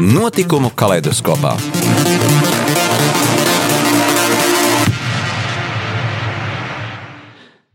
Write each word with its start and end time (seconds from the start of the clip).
Notikumu 0.00 0.70
kaleidoskopā. 0.72 1.50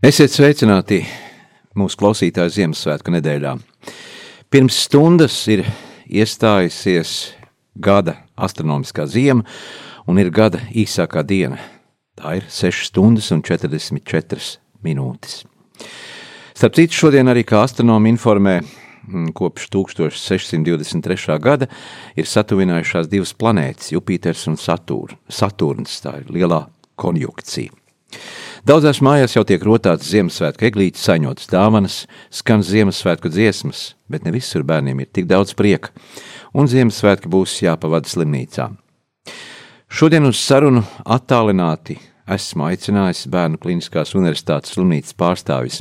Esiet 0.02 0.34
sveicināti 0.34 1.04
mūsu 1.78 2.00
klausītāju 2.02 2.54
Ziemassvētku 2.56 3.14
nedēļā. 3.14 3.52
Pirms 4.50 4.80
stundas 4.88 5.36
ir 5.54 5.62
iestājusies 6.10 7.14
gada 7.78 8.16
astronomiskā 8.34 9.06
ziema 9.06 9.46
un 10.10 10.18
ir 10.18 10.34
gada 10.34 10.64
īsākā 10.74 11.22
diena. 11.22 11.62
Tā 12.18 12.40
ir 12.40 12.50
6 12.50 12.90
stundas 12.90 13.30
un 13.36 13.46
44 13.46 14.58
minūtes. 14.82 15.44
Starp 16.58 16.74
citu, 16.82 16.98
šodien 17.04 17.30
arī 17.30 17.46
kā 17.46 17.62
astronomi 17.62 18.10
informē, 18.10 18.64
kopš 19.36 19.70
1623. 19.74 21.40
gada 21.44 21.68
ir 22.16 22.28
satuvinājušās 22.28 23.10
divas 23.12 23.34
planētas, 23.34 23.92
Jupiters 23.94 24.48
un 24.52 24.58
Satur, 24.60 25.16
Saturns. 25.30 26.00
Tā 26.04 26.20
ir 26.22 26.32
lielā 26.34 26.66
konjunkcija. 27.00 27.72
Daudzās 28.68 29.00
mājās 29.04 29.36
jau 29.36 29.44
tiek 29.48 29.64
rotāts 29.64 30.10
Ziemassvētku 30.12 30.66
eglītes, 30.68 31.06
saņotas 31.08 31.48
dāvanas, 31.52 32.02
skan 32.34 32.64
Ziemassvētku 32.66 33.32
dziesmas, 33.32 33.94
bet 34.12 34.26
ne 34.26 34.34
visur 34.36 34.66
bērniem 34.68 35.04
ir 35.04 35.12
tik 35.14 35.30
daudz 35.30 35.54
prieka, 35.56 35.94
un 36.52 36.68
Ziemassvētki 36.68 37.32
būs 37.32 37.62
jāpavada 37.64 38.10
slimnīcā. 38.12 38.72
Šodien 39.88 40.28
uz 40.28 40.40
sarunu 40.42 40.84
attālināti 41.06 41.96
esmu 42.28 42.66
aicinājis 42.68 43.28
Bērnu 43.32 43.60
Kliniskās 43.62 44.12
Universitātes 44.18 44.76
slimnīcas 44.76 45.16
pārstāvis 45.16 45.80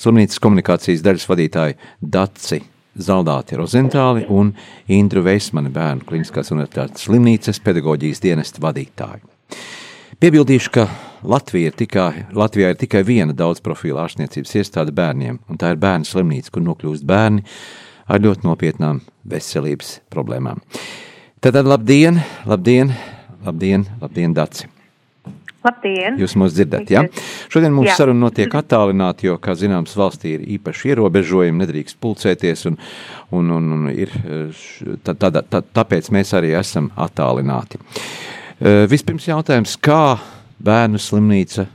slimnīcas 0.00 0.40
komunikācijas 0.42 1.02
daļas 1.04 1.26
vadītāji 1.28 1.76
Daci 2.00 2.60
Zaldāti 3.00 3.58
Rozentāli 3.58 4.24
un 4.28 4.52
Indru 4.90 5.22
Veismani 5.26 5.70
Bērnu 5.72 6.06
Kliniskās 6.08 6.50
Universitātes 6.54 7.06
slimnīcas 7.06 7.60
pedagoģijas 7.64 8.22
dienesta 8.24 8.62
vadītāju. 8.64 9.22
Piebildīšu, 10.20 10.72
ka 10.74 10.88
Latvija 11.24 11.70
ir 11.70 11.76
tikai, 11.76 12.26
Latvijā 12.36 12.72
ir 12.72 12.80
tikai 12.80 13.04
viena 13.06 13.36
daudzprofila 13.36 14.04
ārstniecības 14.06 14.56
iestāde 14.60 14.92
bērniem, 14.96 15.38
un 15.48 15.60
tā 15.60 15.72
ir 15.74 15.80
bērnu 15.80 16.08
slimnīca, 16.08 16.52
kur 16.52 16.64
nokļūst 16.66 17.06
bērni 17.08 17.44
ar 18.10 18.24
ļoti 18.24 18.48
nopietnām 18.48 19.00
veselības 19.30 19.98
problēmām. 20.12 20.60
Tad 21.40 21.56
labdien, 21.64 22.20
labdien, 22.48 22.92
labdien, 23.46 23.88
labdien, 24.02 24.36
Daci! 24.36 24.69
Labdien! 25.60 26.16
Jūs 26.20 26.34
mūs 26.40 26.54
dzirdat, 26.56 26.88
jā? 26.88 27.02
Ja? 27.04 27.24
Šodien 27.52 27.74
mūsu 27.76 27.92
saruna 27.92 28.24
notiek 28.24 28.54
attālināti, 28.56 29.28
jo, 29.28 29.36
kā 29.42 29.52
zināms, 29.58 29.92
valstī 29.98 30.34
ir 30.38 30.46
īpaši 30.56 30.94
ierobežojumi, 30.94 31.60
nedrīkst 31.60 31.98
pulcēties, 32.00 32.64
un, 32.70 32.78
un, 33.36 33.50
un, 33.58 33.66
un 33.76 33.90
ir, 33.92 34.14
tā, 35.04 35.12
tā, 35.12 35.32
tā, 35.36 35.60
tāpēc 35.60 36.08
mēs 36.16 36.32
arī 36.38 36.54
esam 36.56 36.88
attālināti. 36.96 37.80
Vispirms 38.88 39.28
jautājums, 39.28 39.76
kā 39.84 40.16
bērnu 40.64 41.00
slimnīca 41.00 41.68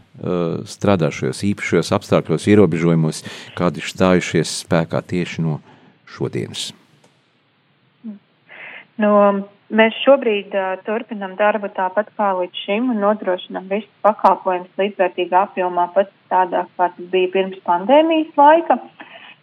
strādā 0.70 1.12
šajos 1.14 1.44
īpašajos 1.52 1.94
apstākļos, 2.00 2.50
ierobežojumos, 2.50 3.22
kādi 3.58 3.84
ir 3.84 3.90
stājušies 3.92 4.62
spēkā 4.64 5.02
tieši 5.06 5.46
no 5.46 5.60
šodienas? 6.10 6.72
No 9.02 9.12
Mēs 9.74 9.96
šobrīd 10.04 10.54
uh, 10.54 10.76
turpinam 10.86 11.34
darbu 11.40 11.72
tāpat 11.74 12.12
kā 12.20 12.30
līdz 12.38 12.66
šim 12.68 12.92
un 12.94 13.00
nodrošinam 13.02 13.66
visus 13.72 13.90
pakalpojumus 14.06 14.82
līdzvērtīgā 14.82 15.42
apjomā, 15.48 15.88
pat 15.96 16.12
tādā, 16.30 16.68
kā 16.78 16.92
tas 16.94 17.10
bija 17.14 17.32
pirms 17.34 17.58
pandēmijas 17.66 18.38
laika. 18.38 18.78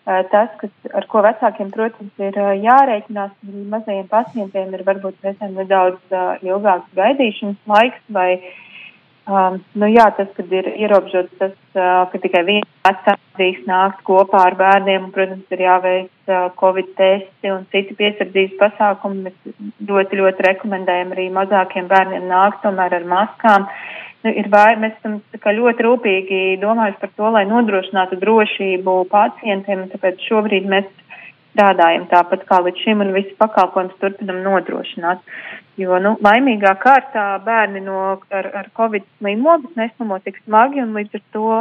Uh, 0.03 0.22
tas, 0.31 0.50
kas, 0.61 0.71
ar 0.94 1.06
ko 1.11 1.22
vecākiem, 1.27 1.71
protams, 1.75 2.12
ir 2.22 2.38
uh, 2.38 2.53
jārēķinās, 2.55 3.34
mazajiem 3.75 4.06
pacientiem 4.11 4.75
ir 4.75 4.87
varbūt 4.87 5.27
reizēm 5.27 5.59
nedaudz 5.59 6.15
uh, 6.15 6.37
ilgāks 6.47 6.94
gaidīšanas 6.99 7.75
laiks 7.75 8.15
vai 8.15 8.28
uh, 8.38 8.53
Um, 9.22 9.60
nu 9.78 9.87
jā, 9.87 10.09
tas, 10.16 10.27
kad 10.34 10.50
ir 10.50 10.66
ierobežots 10.72 11.37
tas, 11.38 11.53
uh, 11.77 12.09
ka 12.10 12.19
tikai 12.25 12.41
viens 12.43 12.66
vecāks 12.83 13.37
drīkst 13.38 13.69
nākt 13.71 14.00
kopā 14.03 14.41
ar 14.49 14.56
bērniem, 14.59 15.05
un, 15.06 15.12
protams, 15.15 15.44
ir 15.55 15.62
jāveic 15.62 16.09
uh, 16.27 16.49
covid 16.59 16.88
testi 16.99 17.53
un 17.55 17.62
citi 17.71 17.94
piesardzības 18.00 18.59
pasākumi. 18.59 19.28
Mēs 19.28 19.55
ļoti, 19.87 20.19
ļoti 20.19 20.47
rekomendējam 20.49 21.15
arī 21.15 21.28
mazākiem 21.38 21.87
bērniem 21.93 22.27
nākt 22.32 22.65
tomēr 22.66 22.99
ar 22.99 23.06
maskām. 23.15 23.69
Nu, 24.22 24.31
ir 24.34 24.50
vai, 24.50 24.72
mēs 24.82 24.99
esam 24.99 25.21
ļoti 25.31 25.87
rūpīgi 25.87 26.43
domājuši 26.62 27.00
par 27.05 27.15
to, 27.15 27.31
lai 27.34 27.47
nodrošinātu 27.47 28.19
drošību 28.19 28.97
pacientiem, 29.11 29.87
tāpēc 29.94 30.27
šobrīd 30.27 30.66
mēs 30.71 30.91
strādājam 31.52 32.08
tāpat 32.10 32.44
kā 32.48 32.60
līdz 32.64 32.84
šim 32.84 33.04
un 33.04 33.12
visu 33.16 33.34
pakalpojumus 33.40 33.98
turpinam 34.00 34.42
nodrošināt. 34.44 35.22
Jo, 35.80 35.96
nu, 36.04 36.16
laimīgā 36.24 36.74
kārtā 36.82 37.26
bērni 37.44 37.80
no, 37.84 38.18
ar, 38.32 38.50
ar 38.60 38.68
covid 38.76 39.06
slimo, 39.18 39.56
bet 39.62 39.78
neslimo 39.80 40.18
tik 40.24 40.40
smagi, 40.42 40.82
un 40.84 40.92
līdz 40.96 41.18
ar 41.18 41.24
to 41.36 41.56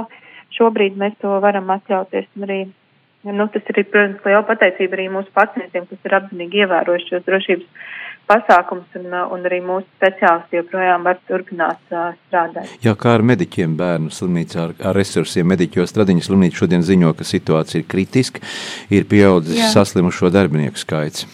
šobrīd 0.57 0.99
mēs 0.99 1.15
to 1.23 1.37
varam 1.43 1.71
atļauties. 1.75 2.27
Un 2.35 2.47
arī, 2.47 2.59
nu, 3.29 3.47
tas 3.53 3.71
ir, 3.71 3.83
protams, 3.87 4.23
liela 4.27 4.43
pateicība 4.47 4.99
arī 4.99 5.07
mūsu 5.13 5.31
pacientiem, 5.37 5.87
kas 5.87 6.07
ir 6.07 6.17
apzinīgi 6.19 6.63
ievērojuši 6.65 7.11
šos 7.13 7.27
drošības 7.27 7.89
pasākums, 8.31 8.87
un, 8.99 9.11
un 9.35 9.45
arī 9.49 9.59
mūsu 9.65 9.87
speciālisti 9.97 10.59
joprojām 10.59 11.03
var 11.07 11.19
turpināt 11.29 11.93
uh, 11.93 12.13
strādāt. 12.27 12.71
Jā, 12.83 12.95
kā 12.99 13.15
ar 13.17 13.25
mediķiem 13.27 13.75
bērnu 13.79 14.13
slimnīcā, 14.15 14.67
ar, 14.69 14.75
ar 14.91 14.97
resursiem 14.97 15.49
mediķos 15.51 15.91
Stradiņas 15.91 16.29
slimnīca 16.29 16.63
šodien 16.63 16.85
ziņo, 16.87 17.13
ka 17.17 17.27
situācija 17.27 17.83
ir 17.83 17.89
kritiska, 17.91 18.43
ir 18.93 19.07
pieaudzis 19.11 19.59
Jā. 19.59 19.71
saslimušo 19.75 20.31
darbinieku 20.33 20.79
skaits. 20.81 21.27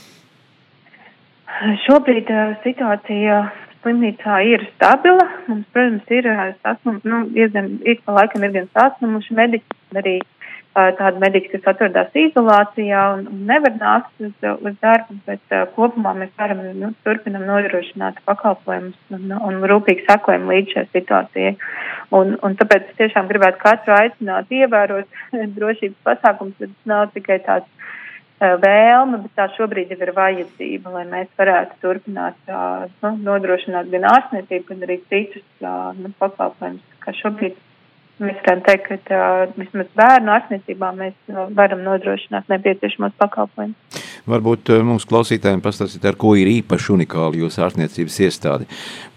Šobrīd 1.86 2.30
uh, 2.34 2.58
situācija 2.66 3.44
slimnīcā 3.82 4.42
ir 4.50 4.66
stabila. 4.76 5.28
Mums, 5.48 5.68
protams, 5.74 6.10
ir 6.14 6.32
sasnum, 6.64 7.02
nu, 7.08 7.26
diezgan, 7.34 7.78
ik 7.86 8.04
pa 8.06 8.18
laikam 8.22 8.46
ir 8.46 8.58
gan 8.58 8.74
saslimuši 8.78 9.38
mediķi, 9.38 9.80
arī 10.02 10.18
uh, 10.22 10.37
tādi 10.78 11.22
mediķi, 11.22 11.50
kas 11.56 11.70
atrodas 11.72 12.18
izolācijā 12.18 13.04
un, 13.16 13.24
un 13.32 13.46
nevar 13.50 13.74
nākt 13.80 14.26
uz, 14.28 14.34
uz 14.44 14.76
darbu, 14.84 15.18
bet 15.26 15.56
uh, 15.56 15.64
kopumā 15.76 16.14
mēs 16.18 16.34
varam, 16.38 16.62
nu, 16.78 16.92
turpinam 17.08 17.48
nodrošināt 17.50 18.20
pakalpojumus 18.28 19.16
un, 19.18 19.32
un 19.34 19.58
rūpīgi 19.72 20.06
sakojam 20.10 20.46
līdz 20.52 20.76
šai 20.76 20.86
situācijai. 20.92 21.56
Un, 22.18 22.36
un 22.46 22.58
tāpēc 22.60 22.92
es 22.92 23.00
tiešām 23.02 23.30
gribētu 23.32 23.62
katru 23.64 23.96
aicināt 23.98 24.54
ievērot 24.54 25.24
drošības 25.58 26.00
pasākums, 26.06 26.56
bet 26.62 26.74
tas 26.76 26.94
nav 26.94 27.10
tikai 27.16 27.42
tāds 27.48 27.74
vēlme, 28.38 29.24
bet 29.24 29.34
tā 29.34 29.48
šobrīd 29.56 29.92
jau 29.92 30.02
ir 30.06 30.14
vajadzība, 30.14 30.92
lai 30.94 31.06
mēs 31.10 31.30
varētu 31.40 31.80
turpināt 31.82 32.52
nu, 33.02 33.16
nodrošināt 33.26 33.90
gan 33.90 34.06
ārstniecību, 34.12 34.68
gan 34.70 34.86
arī 34.86 35.00
citus 35.10 35.48
nu, 35.98 36.14
pakalpojumus, 36.22 36.86
kā 37.02 37.16
šobrīd 37.18 37.58
mēs 38.22 38.40
varam 38.46 38.62
teikt, 38.66 39.08
ka 39.08 39.20
vismaz 39.58 39.90
bērnu 39.98 40.32
ārstniecībā 40.34 40.90
mēs 40.98 41.16
varam 41.58 41.84
nodrošināt 41.86 42.50
nepieciešamos 42.52 43.16
pakalpojumus. 43.22 44.04
Varbūt 44.28 44.72
mūsu 44.84 45.08
klausītājiem 45.08 45.62
pastāstīt, 45.64 46.04
ar 46.10 46.18
ko 46.20 46.34
ir 46.40 46.50
īpaši 46.52 46.92
unikāli 46.98 47.44
jūsu 47.44 47.64
ārstniecības 47.64 48.18
iestādi. 48.28 48.68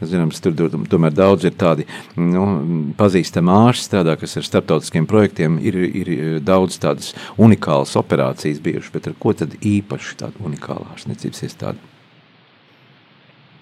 Mēs 0.00 0.12
zinām, 0.12 0.31
tur 0.31 0.55
tomēr 0.93 1.14
daudz 1.17 1.49
ir 1.49 1.56
tādi 1.58 1.87
nu, 2.20 2.44
pazīstami 2.99 3.55
ārsti 3.56 3.88
strādā, 3.88 4.17
kas 4.20 4.37
ar 4.38 4.47
starptautiskiem 4.47 5.08
projektiem 5.11 5.58
ir, 5.64 5.81
ir 5.91 6.12
daudz 6.46 6.79
tādas 6.82 7.14
unikālas 7.41 7.96
operācijas 7.99 8.62
bijušas, 8.62 8.94
bet 8.94 9.11
ar 9.11 9.19
ko 9.19 9.35
tad 9.35 9.56
īpaši 9.58 10.20
tāda 10.23 10.46
unikāla 10.46 10.93
ārstniecības 10.94 11.46
iestāde? 11.49 11.79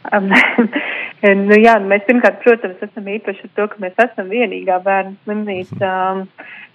Nu, 1.18 1.56
jā, 1.58 1.72
mēs 1.82 2.04
pirmkārt, 2.06 2.38
protams, 2.44 2.78
esam 2.84 3.08
īpaši 3.10 3.48
ar 3.48 3.50
to, 3.56 3.64
ka 3.72 3.80
mēs 3.82 3.96
esam 4.04 4.28
vienīgā 4.30 4.76
bērnu 4.84 5.16
slimnīca 5.24 5.88
um, 6.12 6.20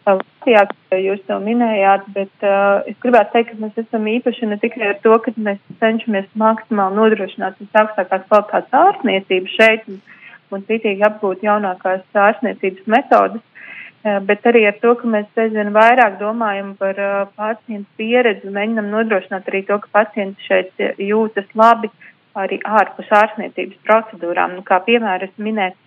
Latvijā, 0.03 0.65
kā 0.91 0.99
jūs 0.99 1.21
to 1.29 1.37
minējāt, 1.39 2.09
bet 2.11 2.43
uh, 2.43 2.81
es 2.91 2.97
gribētu 3.05 3.37
teikt, 3.37 3.53
ka 3.53 3.61
mēs 3.61 3.79
esam 3.85 4.09
īpaši 4.11 4.49
ne 4.51 4.57
tikai 4.59 4.89
ar 4.89 4.99
to, 5.05 5.15
ka 5.23 5.31
mēs 5.47 5.61
cenšamies 5.79 6.27
maksimāli 6.43 6.99
nodrošināt 6.99 7.55
visaugstākās 7.63 8.27
kvalitātes 8.27 8.77
ārstniecību 8.81 9.55
šeit 9.55 9.87
un, 9.87 10.03
un 10.51 10.67
citīgi 10.67 11.07
apgūt 11.07 11.47
jaunākās 11.47 12.03
ārstniecības 12.27 12.91
metodas, 12.97 13.39
uh, 13.39 14.19
bet 14.27 14.43
arī 14.51 14.67
ar 14.67 14.75
to, 14.83 14.97
ka 14.99 15.07
mēs 15.15 15.43
aizvien 15.45 15.71
vairāk 15.71 16.19
domājam 16.19 16.75
par 16.83 16.99
uh, 16.99 17.19
pacientu 17.39 17.87
pieredzi 17.95 18.51
un 18.51 18.59
mēģinam 18.59 18.91
nodrošināt 18.91 19.47
arī 19.47 19.63
to, 19.71 19.79
ka 19.85 20.01
pacienti 20.03 20.51
šeit 20.51 20.89
jūtas 20.99 21.47
labi, 21.55 21.95
arī 22.39 22.59
ārpus 22.65 23.11
ārstniecības 23.13 23.79
procedūrām. 23.87 24.57
Nu, 24.57 24.65
kā 24.67 24.79
piemēram, 24.85 25.29
es 25.29 25.43
minēju, 25.43 25.77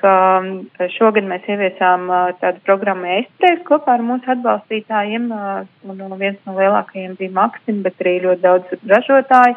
ka 0.00 0.88
šogad 0.96 1.26
mēs 1.28 1.46
ieviesām 1.48 2.08
tādu 2.42 2.60
programmu 2.66 3.08
Estrēs 3.20 3.62
kopā 3.68 3.94
ar 3.96 4.04
mūsu 4.04 4.28
atbalstītājiem, 4.34 5.30
un 5.30 6.18
viens 6.20 6.40
no 6.44 6.56
lielākajiem 6.58 7.14
bija 7.20 7.36
Maksim, 7.38 7.80
bet 7.86 8.02
arī 8.02 8.18
ļoti 8.26 8.42
daudz 8.42 8.74
ražotāji, 8.90 9.56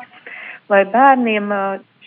lai 0.71 0.83
bērniem 0.93 1.51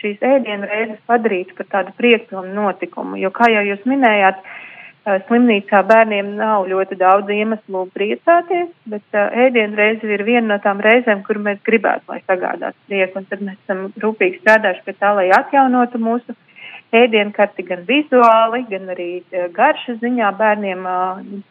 šīs 0.01 0.23
ēdienu 0.25 0.69
reizes 0.71 1.01
padarītu 1.11 1.57
par 1.59 1.69
tādu 1.75 1.95
priekpilnu 1.99 2.55
notikumu, 2.57 3.19
jo, 3.21 3.33
kā 3.35 3.51
jau 3.53 3.67
jūs 3.67 3.83
minējāt, 3.89 4.41
slimnīcā 5.05 5.81
bērniem 5.89 6.35
nav 6.37 6.67
ļoti 6.69 6.99
daudz 7.01 7.31
iemeslu 7.33 7.87
priecāties, 7.95 8.69
bet 8.91 9.17
ēdienu 9.17 9.79
reize 9.79 10.07
ir 10.07 10.25
viena 10.27 10.47
no 10.55 10.59
tām 10.63 10.83
reizēm, 10.85 11.23
kur 11.27 11.41
mēs 11.41 11.63
gribētu, 11.67 12.05
lai 12.13 12.21
sagādātu 12.27 12.77
prieku, 12.91 13.21
un 13.21 13.29
tad 13.31 13.45
mēs 13.47 13.59
esam 13.65 13.87
rūpīgi 14.03 14.43
strādājuši 14.43 14.87
pie 14.87 14.97
tā, 15.01 15.13
lai 15.17 15.29
atjaunotu 15.37 16.01
mūsu 16.03 16.37
ēdienkarti 16.97 17.65
gan 17.69 17.85
vizuāli, 17.89 18.65
gan 18.71 18.91
arī 18.93 19.11
garšas 19.55 20.01
ziņā 20.03 20.33
bērniem 20.39 20.85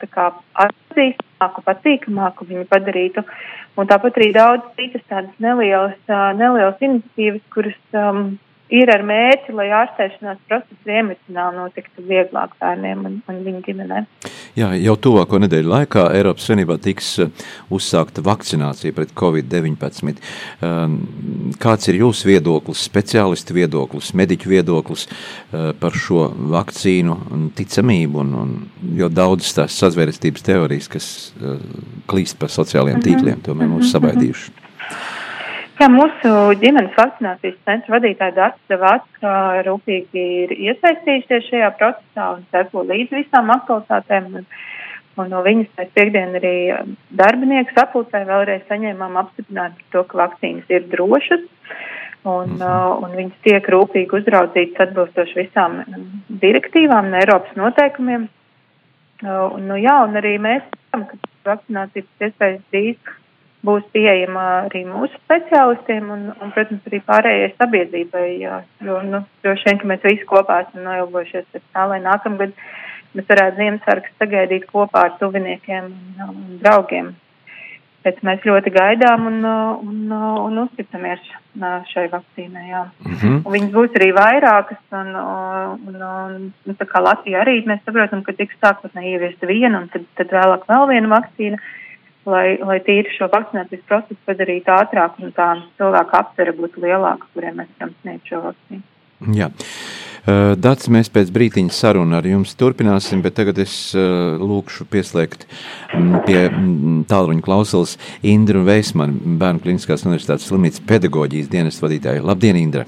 tā 0.02 0.10
kā 0.12 0.28
atzīstamāku, 0.66 1.64
patīkamāku 1.66 2.48
viņu 2.50 2.68
padarītu. 2.70 3.24
Un 3.80 3.88
tāpat 3.88 4.20
arī 4.20 4.34
daudz 4.36 4.68
citas 4.76 5.06
tādas 5.08 5.36
nelielas, 5.40 5.96
nelielas 6.36 6.84
iniciatīvas, 6.84 7.46
kuras 7.56 7.80
um, 7.96 8.34
ir 8.74 8.90
ar 8.94 9.04
mērķi, 9.06 9.54
lai 9.58 9.68
ārstēšanās 9.74 10.42
process 10.50 10.92
emocionāli 10.94 11.58
notiktu 11.58 12.04
vieglāk 12.06 12.54
bērniem 12.62 13.02
un, 13.08 13.16
un 13.30 13.40
viņu 13.46 13.62
ģimenēm. 13.66 14.08
Jā, 14.58 14.70
jau 14.78 14.96
tuvāko 15.02 15.40
nedēļu 15.42 15.72
laikā 15.72 16.06
Eiropas 16.18 16.46
Savienībā 16.48 16.78
tiks 16.84 17.12
uh, 17.24 17.32
uzsākta 17.74 18.24
vakcinācija 18.26 18.96
pret 18.96 19.14
Covid-19. 19.18 20.22
Um, 20.66 21.00
kāds 21.62 21.90
ir 21.90 22.00
jūsu 22.04 22.30
viedoklis, 22.30 22.86
speciālistu 22.90 23.58
viedoklis, 23.58 24.14
mediķu 24.18 24.54
viedoklis 24.54 25.08
uh, 25.10 25.72
par 25.80 25.98
šo 25.98 26.28
vakcīnu 26.54 27.18
un 27.34 27.50
ticamību, 27.58 28.24
un, 28.26 28.34
un 28.44 28.96
jo 29.00 29.10
daudzas 29.10 29.56
tās 29.58 29.82
sazvērestības 29.82 30.46
teorijas, 30.46 30.90
kas 30.92 31.12
uh, 31.42 31.58
klīst 32.10 32.40
pa 32.40 32.52
sociālajiem 32.52 33.02
mhm. 33.02 33.08
tīkliem, 33.08 33.46
tomēr 33.46 33.72
mūs 33.74 33.94
sabaidījuši? 33.96 34.69
Jā, 35.80 35.88
mūsu 35.88 36.30
ģimenes 36.60 36.92
vakcinācijas 36.98 37.56
centra 37.64 37.94
vadītāja 37.94 38.34
Dārsa 38.36 38.78
Vāca 38.82 39.34
rūpīgi 39.64 40.24
ir 40.44 40.50
iesaistījušies 40.52 41.46
šajā 41.46 41.70
procesā 41.80 42.26
un 42.34 42.42
seko 42.52 42.82
līdz 42.90 43.14
visām 43.16 43.48
aktualitātēm. 43.54 44.28
Un, 44.42 44.50
un 45.24 45.32
no 45.32 45.40
viņas 45.46 45.70
pēc 45.78 45.94
piekdien 45.96 46.36
arī 46.36 46.52
darbinieks 47.22 47.78
sapulcē 47.78 48.26
vēlreiz 48.28 48.66
saņēmām 48.68 49.16
apstiprinājumu 49.22 49.80
par 49.80 49.94
to, 49.96 50.04
ka 50.10 50.20
vakcīnas 50.24 50.76
ir 50.76 50.90
drošas. 50.92 51.48
Un, 52.28 52.58
mhm. 52.58 52.60
uh, 52.60 53.00
un 53.00 53.16
viņas 53.22 53.40
tiek 53.48 53.72
rūpīgi 53.72 54.20
uzraudzītas 54.20 54.84
atbilstoši 54.90 55.40
visām 55.40 55.80
direktīvām 56.44 57.08
un 57.08 57.18
Eiropas 57.22 57.56
noteikumiem. 57.56 58.28
Uh, 59.24 59.48
un, 59.54 59.72
nu, 59.72 59.80
jā, 59.80 59.96
un 60.10 60.20
arī 60.20 60.36
mēs 60.44 60.68
ceram, 60.76 61.08
ka 61.08 61.24
vakcinācija 61.54 62.04
pēc 62.04 62.28
iespējas 62.34 62.62
drīz 62.68 63.16
būs 63.66 63.88
pieejama 63.94 64.44
arī 64.66 64.86
mūsu 64.88 65.16
speciālistiem 65.26 66.12
un, 66.14 66.28
un 66.40 66.52
protams, 66.56 66.84
arī 66.88 67.02
pārējai 67.08 67.54
sabiedrībai, 67.58 68.28
jā, 68.40 68.60
jo, 68.86 69.00
nu, 69.08 69.24
droši 69.44 69.68
vien, 69.68 69.80
ka 69.82 69.90
mēs 69.92 70.06
visi 70.08 70.28
kopā 70.30 70.62
esam 70.66 70.86
noilgojušies 70.88 71.48
pēc 71.54 71.66
tā, 71.76 71.88
lai 71.92 72.00
nākamgad 72.06 72.54
mēs 73.18 73.26
varētu 73.32 73.60
Ziemassvētkus 73.60 74.22
sagaidīt 74.22 74.70
kopā 74.70 75.10
ar 75.10 75.18
tuviniekiem 75.20 75.90
un, 75.90 76.30
un 76.30 76.62
draugiem. 76.62 77.18
Pēc 78.00 78.22
mēs 78.24 78.46
ļoti 78.48 78.72
gaidām 78.72 79.26
un, 79.28 79.42
un, 79.44 80.14
un 80.16 80.60
uzticamies 80.62 81.20
šai 81.92 82.06
vakcīnai, 82.14 82.70
jā. 82.70 82.86
Mm 83.04 83.18
-hmm. 83.18 83.42
Un 83.44 83.56
viņas 83.58 83.74
būs 83.74 83.98
arī 84.00 84.08
vairākas 84.16 84.80
un, 85.02 85.10
un, 85.20 85.98
un, 85.98 86.54
un 86.64 86.78
tā 86.80 86.88
kā 86.88 87.04
Latvija 87.04 87.42
arī, 87.44 87.58
mēs 87.68 87.84
saprotam, 87.84 88.24
ka 88.24 88.32
tiks 88.40 88.56
sākotnēji 88.64 89.18
ieviest 89.18 89.44
viena 89.44 89.84
un 89.84 89.90
tad, 89.92 90.08
tad 90.16 90.32
vēlāk 90.32 90.64
vēl 90.72 90.88
viena 90.94 91.12
vakcīna. 91.18 91.60
Uh, 91.60 91.89
lai, 92.32 92.58
lai 92.64 92.78
tīri 92.86 93.12
šo 93.16 93.30
vakcinācijas 93.34 93.88
procesu 93.90 94.20
padarītu 94.30 94.74
ātrāk 94.76 95.18
un 95.24 95.34
tā 95.36 95.50
cilvēku 95.80 96.20
aptvere 96.20 96.54
būtu 96.58 96.86
lielāka, 96.86 97.28
kuriem 97.34 97.60
mēs 97.62 97.74
varam 97.80 97.96
sniegt 98.02 98.30
šo 98.32 98.44
vakcīnu. 98.46 98.86
Jā. 99.36 99.50
Dats, 100.60 100.90
mēs 100.92 101.08
pēc 101.10 101.32
brītiņa 101.34 101.74
sarunu 101.74 102.18
ar 102.20 102.26
jums 102.28 102.52
turpināsim, 102.60 103.24
bet 103.26 103.38
tagad 103.40 103.58
es 103.64 103.74
lūkšu 103.96 104.86
pieslēgt 104.92 105.48
pie 106.28 106.42
tālruņa 107.10 107.44
klausulas 107.46 107.96
Indru 108.22 108.62
Veismanu, 108.68 109.16
Bērnu 109.42 109.64
kliniskās 109.64 110.06
universitātes 110.06 110.46
slimnīcas 110.52 110.84
pedagoģijas 110.92 111.50
dienas 111.50 111.80
vadītāju. 111.82 112.26
Labdien, 112.30 112.60
Indra! 112.62 112.86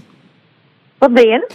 Labdien! 1.02 1.48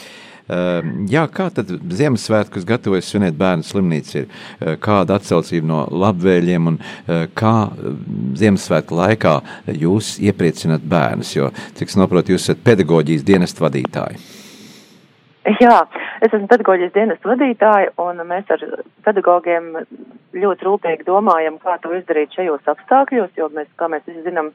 Ehm, 0.46 1.06
jā, 1.10 1.24
kā 1.34 1.48
tad 1.50 1.72
Ziemassvētkus 1.98 2.66
gatavojas 2.68 3.08
svinēt 3.10 3.34
bērnu 3.38 3.66
slimnīca? 3.66 4.20
Ir 4.20 4.26
eh, 4.28 4.76
kāda 4.82 5.18
atsaucība 5.18 5.66
no 5.66 5.80
labvēļiem 5.90 6.70
un 6.70 6.78
eh, 6.78 7.26
kā 7.34 7.54
eh, 7.66 7.98
Ziemassvētku 8.38 8.98
laikā 9.00 9.36
jūs 9.74 10.16
iepriecināt 10.22 10.86
bērnus? 10.86 11.34
Jo, 11.34 11.50
cik 11.78 11.90
es 11.90 11.98
saprotu, 11.98 12.36
jūs 12.36 12.46
esat 12.46 12.62
pedagoģijas 12.66 13.26
dienestu 13.26 13.66
vadītāji. 13.66 14.22
Jā, 15.62 15.76
es 16.24 16.32
esmu 16.32 16.48
pedagoģijas 16.50 16.94
dienestu 16.94 17.30
vadītāja, 17.30 17.92
un 18.02 18.18
mēs 18.26 18.48
ar 18.50 18.62
pedagogiem 19.06 19.68
ļoti 20.36 20.66
rūpīgi 20.66 21.06
domājam, 21.06 21.60
kā 21.62 21.76
to 21.82 21.92
izdarīt 21.94 22.34
šajos 22.34 22.66
apstākļos, 22.72 23.30
jo 23.38 23.48
mēs, 23.54 23.68
kā 23.78 23.88
mēs 23.92 24.04
visi 24.08 24.24
zinām, 24.26 24.50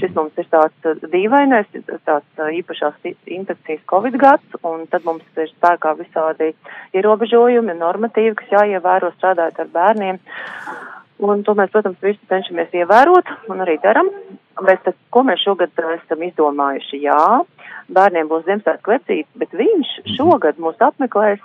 šis 0.00 0.14
mums 0.16 0.38
ir 0.40 0.48
tāds 0.52 1.02
dīvainais, 1.12 1.68
tāds 2.08 2.44
īpašās 2.60 3.10
infekcijas 3.10 3.84
Covid 3.90 4.16
gads, 4.22 4.60
un 4.64 4.86
tad 4.90 5.04
mums 5.08 5.26
ir 5.36 5.50
spēkā 5.52 5.92
visādi 6.00 6.54
ierobežojumi, 6.96 7.76
normatīvi, 7.82 8.36
kas 8.40 8.56
jāievēro 8.60 9.12
strādājot 9.18 9.60
ar 9.60 9.74
bērniem. 9.76 10.22
Un 11.20 11.42
to 11.44 11.52
mēs, 11.52 11.68
protams, 11.68 12.00
visi 12.00 12.30
cenšamies 12.30 12.72
ievērot 12.80 13.28
un 13.52 13.60
arī 13.60 13.76
daram. 13.82 14.08
Bet 14.64 14.86
ko 15.12 15.22
mēs 15.24 15.42
šogad 15.44 15.76
esam 15.98 16.22
izdomājuši? 16.24 17.02
Jā, 17.04 17.24
bērniem 17.96 18.30
būs 18.30 18.46
Ziemassvētku 18.46 18.94
vecīte, 18.94 19.28
bet 19.40 19.56
viņš 19.56 19.96
šogad 20.16 20.60
mūs 20.62 20.80
apmeklēs 20.84 21.42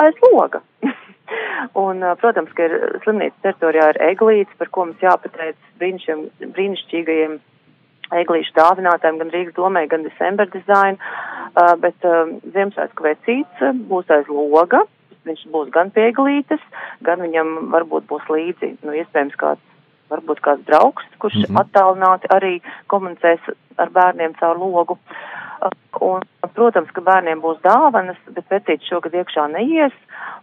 aiz 0.00 0.24
loga. 0.24 0.62
un, 1.84 2.02
protams, 2.20 2.52
ka 2.56 2.66
ir 2.66 2.76
slimnīcas 3.04 3.44
teritorijā 3.44 3.92
ir 3.92 4.00
eglītes, 4.10 4.58
par 4.58 4.70
ko 4.74 4.88
mums 4.88 5.04
jāpateic 5.04 5.58
brīnišķīgajiem 5.80 7.38
eglīšu 8.20 8.54
dāvinātājiem, 8.56 9.20
gan 9.20 9.34
Rīgas 9.34 9.56
domē, 9.58 9.84
gan 9.90 10.06
December 10.06 10.48
design, 10.50 10.98
uh, 10.98 11.74
bet 11.82 12.06
uh, 12.06 12.32
Ziemassvētku 12.54 13.06
vecīte 13.06 13.72
būs 13.90 14.10
aiz 14.10 14.30
loga, 14.30 14.82
viņš 15.28 15.46
būs 15.52 15.70
gan 15.74 15.92
pie 15.94 16.08
eglītes, 16.10 16.62
gan 17.06 17.22
viņam 17.22 17.70
varbūt 17.74 18.08
būs 18.10 18.26
līdzi, 18.32 18.72
nu, 18.82 18.96
iespējams, 18.98 19.36
kāds, 19.40 19.62
varbūt 20.10 20.42
kāds 20.44 20.66
draugs, 20.68 21.06
kurš 21.22 21.36
mm 21.38 21.48
-hmm. 21.48 21.60
attālināti 21.62 22.30
arī 22.34 22.54
komunicēs 22.86 23.40
ar 23.76 23.90
bērniem 23.90 24.34
caur 24.40 24.58
logu. 24.58 24.98
Un, 26.00 26.22
protams, 26.54 26.90
ka 26.96 27.00
bērniem 27.04 27.40
būs 27.40 27.58
dāvanas, 27.64 28.16
bet 28.30 28.44
vecītis 28.48 28.88
šogad 28.88 29.12
iekšā 29.12 29.44
neies, 29.52 29.92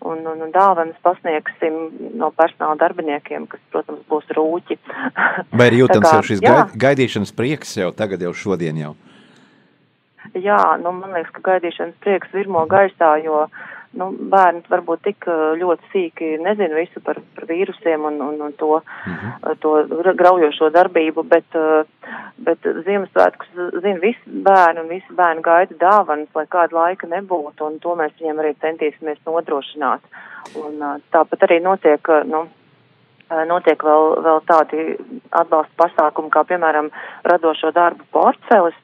un, 0.02 0.28
un, 0.28 0.42
un 0.46 0.52
dāvanas 0.52 1.00
pasniegsim 1.02 1.74
no 2.14 2.30
personāla 2.32 2.78
darbiniekiem, 2.78 3.48
kas, 3.48 3.60
protams, 3.72 4.04
būs 4.10 4.30
rūķi. 4.38 4.78
Vai 5.58 5.68
ir 5.68 5.80
jūtams 5.82 6.12
jau 6.14 6.22
šis 6.24 6.44
jā. 6.46 6.68
gaidīšanas 6.86 7.34
prieks 7.34 7.78
jau 7.78 7.92
tagad, 7.92 8.22
jau 8.22 8.34
šodien 8.34 8.78
jau? 8.78 8.94
Jā, 10.34 10.78
nu, 10.84 10.92
man 10.92 11.14
liekas, 11.16 11.34
ka 11.34 11.42
gaidīšanas 11.42 11.98
prieks 12.04 12.34
virmo 12.34 12.66
gaisā, 12.70 13.16
jo 13.24 13.48
uh, 13.48 13.50
nu, 13.98 14.10
bērni 14.32 14.64
varbūt 14.70 15.04
tik 15.08 15.28
ļoti 15.62 15.92
sīki 15.94 16.30
nezina 16.44 16.78
visu 16.78 17.02
par, 17.04 17.20
par 17.36 17.48
vīrusiem 17.50 18.06
un, 18.10 18.20
un, 18.22 18.42
un 18.48 18.54
to, 18.60 18.82
-hmm. 18.82 19.56
to 19.64 19.74
graujošo 20.22 20.70
darbību, 20.76 21.24
bet, 21.24 21.58
bet 22.38 22.70
Ziemassvētkus 22.86 23.82
zina 23.82 24.00
visi 24.02 24.44
bērni 24.50 24.84
un 24.84 24.90
visi 24.90 25.18
bērni 25.22 25.42
gaida 25.42 25.76
dāvanas, 25.80 26.30
lai 26.36 26.46
kāda 26.46 26.80
laika 26.80 27.08
nebūtu, 27.08 27.68
un 27.68 27.80
to 27.80 27.96
mēs 27.96 28.14
viņiem 28.20 28.40
arī 28.40 28.54
centīsimies 28.62 29.24
nodrošināt. 29.26 30.02
Un 30.56 30.80
tāpat 31.12 31.44
arī 31.44 31.60
notiek, 31.64 32.08
nu, 32.26 32.48
notiek 33.50 33.84
vēl, 33.84 34.08
vēl 34.24 34.42
tādi 34.48 34.86
atbalsta 35.36 35.74
pasākumi, 35.82 36.32
kā 36.34 36.44
piemēram 36.48 36.90
radošo 37.28 37.72
darbu 37.76 38.08
porceles, 38.16 38.78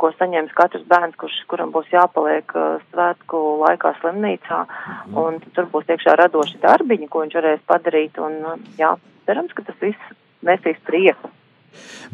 ko 0.00 0.10
saņems 0.18 0.54
katrs 0.56 0.86
bērns, 0.90 1.18
kurš, 1.20 1.36
kuram 1.50 1.72
būs 1.74 1.90
jāpaliek 1.92 2.56
svētku 2.90 3.42
laikā 3.64 3.94
slimnīcā, 4.00 4.64
mhm. 4.64 5.20
un 5.20 5.40
tur 5.56 5.70
būs 5.72 5.88
iekšā 5.92 6.16
radoši 6.20 6.60
darbiņi, 6.64 7.10
ko 7.12 7.24
viņš 7.24 7.40
varēs 7.40 7.64
padarīt, 7.70 8.20
un 8.22 8.66
jā, 8.80 8.94
cerams, 9.28 9.56
ka 9.56 9.66
tas 9.68 9.80
viss 9.82 10.14
nesīs 10.44 10.80
prieku. 10.88 11.32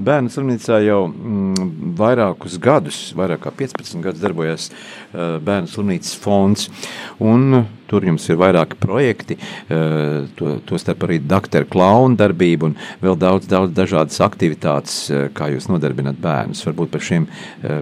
Bērnu 0.01 0.31
slimnīcā 0.33 0.79
jau 0.85 1.03
mm, 1.09 1.95
vairākus 1.99 2.57
gadus, 2.63 2.99
vairāk 3.19 3.43
kā 3.45 3.53
15 3.59 4.05
gadus 4.05 4.23
darbojas 4.23 4.69
uh, 4.71 5.37
Bērnu 5.45 5.71
slimnīcas 5.71 6.17
fonds. 6.21 6.71
Un, 7.19 7.67
Tur 7.91 8.05
jums 8.07 8.23
ir 8.31 8.37
vairāki 8.39 8.77
projekti, 8.79 9.35
uh, 9.35 10.29
to, 10.39 10.53
to 10.63 10.79
starp 10.79 11.09
arī 11.09 11.17
doktora 11.19 11.67
klauna 11.67 12.15
darbību 12.21 12.69
un 12.69 12.77
vēl 13.03 13.19
daudz, 13.19 13.49
daudz 13.51 13.75
dažādas 13.75 14.21
aktivitātes, 14.23 15.01
uh, 15.11 15.25
kā 15.35 15.51
jūs 15.51 15.67
nodarbināt 15.73 16.21
bērnus. 16.23 16.63
Varbūt 16.69 16.95
par 16.95 17.03
šiem 17.03 17.27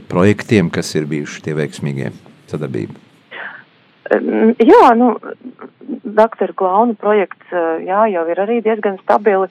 projektiem, 0.08 0.72
kas 0.72 0.94
ir 0.96 1.04
bijuši 1.10 1.44
tie 1.44 1.58
veiksmīgie 1.58 2.14
sadarbība. 2.48 2.96
Jā, 4.64 4.84
nu, 4.96 5.10
doktora 6.16 6.54
klauna 6.56 6.96
projekts 6.96 7.52
jā, 7.84 8.06
jau 8.14 8.24
ir 8.32 8.40
arī 8.40 8.62
diezgan 8.64 8.96
stabili 9.02 9.50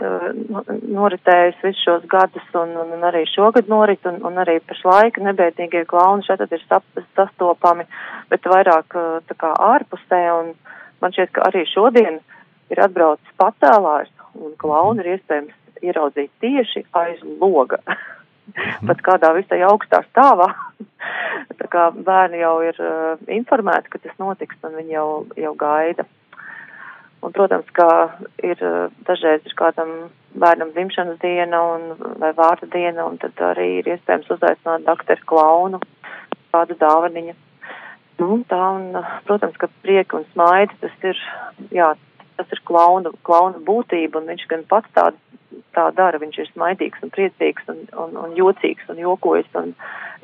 noritējis 0.00 1.60
visus 1.62 1.82
šos 1.84 2.06
gadus 2.10 2.46
un, 2.58 2.74
un, 2.80 2.92
un 2.96 3.06
arī 3.08 3.24
šogad 3.30 3.68
norit 3.70 4.04
un, 4.08 4.20
un 4.26 4.40
arī 4.42 4.58
pašlaik 4.68 5.20
nebēdīgie 5.22 5.84
klauni 5.90 6.26
šeit 6.26 6.44
ir 6.46 6.62
sap, 6.68 6.86
sastopami, 7.16 7.86
bet 8.32 8.46
vairāk 8.50 8.96
tā 9.28 9.38
kā 9.38 9.52
ārpusē 9.72 10.22
un 10.38 10.54
man 11.02 11.14
šķiet, 11.14 11.34
ka 11.36 11.48
arī 11.50 11.66
šodien 11.70 12.20
ir 12.72 12.80
atbraucis 12.80 13.38
pacēlājs 13.40 14.10
un 14.40 14.56
klauni 14.58 15.04
ir 15.04 15.14
iespējams 15.16 15.84
ieraudzīt 15.84 16.32
tieši 16.40 16.84
aiz 16.96 17.22
loga. 17.40 17.80
Pat 18.88 19.00
kādā 19.04 19.32
visai 19.36 19.62
augstā 19.64 20.02
stāvā. 20.10 20.50
tā 21.60 21.68
kā 21.72 21.88
bērni 21.94 22.42
jau 22.42 22.56
ir 22.64 22.80
uh, 22.82 23.22
informēti, 23.32 23.92
ka 23.92 24.00
tas 24.04 24.18
notiks 24.20 24.58
un 24.66 24.76
viņi 24.80 24.96
jau, 24.96 25.08
jau 25.40 25.54
gaida. 25.60 26.06
Un, 27.24 27.32
protams, 27.32 27.68
ka 27.72 27.88
ir 28.44 28.60
dažreiz 29.08 29.46
ir 29.48 29.54
kādam 29.56 29.92
bērnam 30.36 30.74
dzimšanas 30.74 31.20
diena 31.22 31.60
un, 31.74 31.86
vai 32.20 32.34
vārda 32.36 32.68
diena, 32.74 33.06
un 33.08 33.16
tad 33.22 33.38
arī 33.52 33.78
ir 33.78 33.88
iespējams 33.94 34.28
uzaicināt 34.34 34.84
doktoru 34.84 35.28
klaunu, 35.30 35.80
kādu 36.52 36.76
dāvaniņu. 36.82 37.36
Nu, 38.20 38.36
tā, 38.50 38.60
un, 38.76 39.00
protams, 39.26 39.56
ka 39.58 39.70
prieka 39.82 40.20
un 40.20 40.26
smaidi 40.34 40.76
tas 40.82 41.08
ir, 41.08 41.22
jā, 41.74 41.94
tas 42.38 42.50
ir 42.54 42.62
klauna, 42.68 43.12
klauna 43.26 43.60
būtība, 43.66 44.20
un 44.20 44.32
viņš 44.32 44.46
gan 44.50 44.64
pats 44.70 44.90
tā, 44.96 45.10
tā 45.76 45.88
dara, 45.96 46.20
viņš 46.22 46.40
ir 46.40 46.50
smaidīgs 46.52 47.04
un 47.04 47.12
priecīgs 47.14 47.68
un, 47.72 47.84
un, 48.04 48.16
un 48.24 48.34
jocīgs 48.38 48.90
un 48.92 49.00
jokojas 49.02 49.60
un 49.60 49.74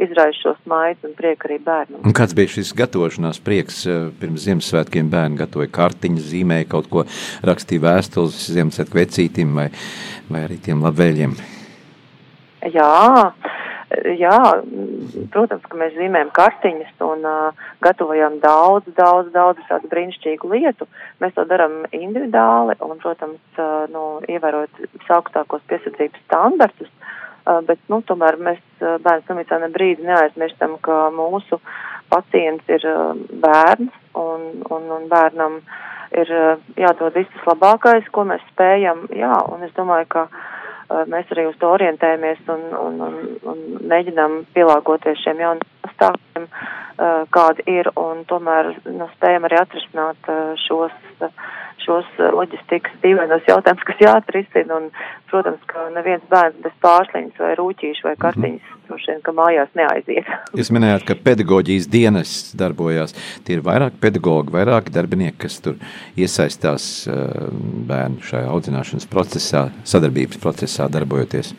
izraisa 0.00 0.38
šo 0.40 0.54
smaidu 0.62 1.10
un 1.10 1.14
prieku 1.18 1.48
arī 1.48 1.58
bērnam. 1.64 2.02
Un 2.06 2.16
kāds 2.16 2.34
bija 2.36 2.52
šis 2.54 2.72
gatavošanās 2.78 3.40
prieks 3.44 3.82
eh, 3.86 4.08
pirms 4.20 4.46
Ziemassvētkiem 4.46 5.10
bērni 5.12 5.40
gatavoja 5.40 5.72
kartiņas, 5.76 6.28
zīmēja 6.32 6.68
kaut 6.72 6.90
ko, 6.92 7.06
rakstīja 7.46 7.84
vēstules 7.88 8.38
Ziemassvētku 8.56 9.00
vecītim 9.00 9.56
vai, 9.60 9.68
vai 10.30 10.46
arī 10.48 10.60
tiem 10.64 10.84
labvēļiem? 10.86 11.36
Jā, 12.70 12.92
jā, 14.18 14.36
protams, 15.34 15.64
ka 15.66 15.78
mēs 15.78 15.94
zīmējam 15.96 16.30
kartiņas 16.36 17.02
un 17.04 17.26
uh, 17.26 17.66
gatavojam 17.82 18.38
daudz, 18.42 18.86
daudz, 18.96 19.32
daudz 19.34 19.62
tādu 19.68 19.90
brīnišķīgu 19.90 20.50
lietu. 20.52 20.86
Mēs 21.22 21.34
to 21.34 21.44
darām 21.50 21.82
individuāli 21.96 22.78
un, 22.86 22.98
protams, 23.02 23.42
uh, 23.58 23.86
nu, 23.90 24.04
ievērot 24.30 24.82
visaugstākos 25.00 25.66
piesardzības 25.72 26.22
standartus, 26.28 26.90
uh, 26.90 27.60
bet, 27.66 27.82
nu, 27.90 28.02
tomēr 28.06 28.38
mēs 28.38 28.62
uh, 28.80 28.98
bērnu 29.02 29.26
slimnīcā 29.26 29.60
ne 29.64 29.72
brīdi 29.74 30.06
neaizmirstam, 30.06 30.78
ka 30.86 31.08
mūsu 31.16 31.60
pacients 32.12 32.70
ir 32.70 32.86
uh, 32.86 33.14
bērns 33.42 33.94
un, 34.18 34.62
un, 34.70 34.86
un 35.00 35.10
bērnam 35.10 35.60
ir 36.14 36.30
uh, 36.34 36.62
jādod 36.78 37.18
viss 37.18 37.46
labākais, 37.46 38.06
ko 38.14 38.26
mēs 38.30 38.46
spējam. 38.54 39.08
Jā, 39.14 39.34
un 39.50 39.66
es 39.66 39.74
domāju, 39.74 40.08
ka 40.14 40.28
mēs 41.10 41.30
arī 41.34 41.46
uz 41.48 41.56
to 41.60 41.70
orientējamies 41.74 42.42
un, 42.52 42.62
un, 42.74 43.00
un, 43.06 43.18
un 43.52 43.60
mēģinām 43.90 44.40
pielāgoties 44.56 45.22
šiem 45.24 45.42
jauniem 45.44 45.66
apstākļiem, 45.86 46.48
kādi 47.34 47.66
ir, 47.70 47.90
un 48.00 48.24
tomēr 48.28 48.72
nu, 48.90 49.08
spējam 49.16 49.46
arī 49.48 49.60
atrisināt 49.60 50.30
šos, 50.66 50.96
šos 51.84 52.08
loģistikas 52.36 52.96
dīvainos 53.02 53.46
jautājumus, 53.48 53.86
kas 53.88 54.02
jāatrisina, 54.04 54.78
un, 54.78 54.88
protams, 55.30 55.62
ka 55.70 55.86
neviens 55.94 56.24
bērns 56.32 56.58
bez 56.64 56.74
pārsliņas 56.84 57.40
vai 57.42 57.52
rūķīšu 57.58 58.08
vai 58.08 58.14
kartiņas, 58.20 58.72
droši 58.88 59.12
vien, 59.12 59.22
ka 59.26 59.34
mājās 59.36 59.72
neaiziet. 59.78 60.32
Jūs 60.58 60.72
minējāt, 60.74 61.06
ka 61.08 61.18
pedagoģijas 61.28 61.88
dienas 61.92 62.34
darbojās. 62.58 63.16
Tie 63.46 63.58
ir 63.58 63.64
vairāk 63.66 64.00
pedagogi, 64.02 64.54
vairāk 64.56 64.92
darbinieki, 64.94 65.38
kas 65.46 65.60
tur 65.64 65.78
iesaistās 66.18 66.90
bērnu 67.90 68.26
šajā 68.26 68.50
audzināšanas 68.50 69.08
procesā, 69.10 69.68
sadarbības 69.88 70.42
procesā 70.42 70.90
darbojoties. 70.92 71.54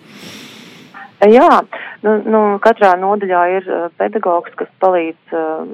Jā, 1.30 1.62
nu, 2.02 2.16
nu, 2.26 2.40
katrā 2.64 2.96
nodaļā 2.98 3.42
ir 3.60 3.68
pedagogs, 4.02 4.54
kas 4.58 4.70
palīdz 4.82 5.36
uh, 5.38 5.68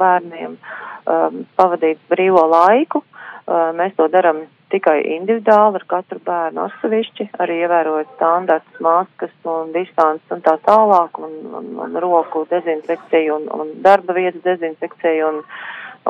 bērniem 0.00 0.54
uh, 0.56 1.26
pavadīt 1.60 2.00
brīvo 2.08 2.46
laiku. 2.48 3.02
Mēs 3.46 3.92
to 3.98 4.06
darām 4.08 4.46
tikai 4.72 4.96
individuāli 5.18 5.78
ar 5.78 5.84
katru 5.90 6.18
bērnu 6.24 6.62
atsevišķi, 6.64 7.28
arī 7.44 7.60
ievērojot 7.64 8.14
standartus, 8.16 8.80
maskas 8.82 9.34
un 9.48 9.72
distances 9.74 10.34
un 10.34 10.42
tā 10.44 10.56
tālāk, 10.64 11.20
un, 11.20 11.34
un, 11.60 11.70
un 11.84 11.98
roku 12.02 12.46
dezinfekciju 12.50 13.36
un, 13.36 13.48
un 13.52 13.74
darba 13.84 14.16
vietas 14.16 14.42
dezinfekciju 14.46 15.28
un, 15.28 15.42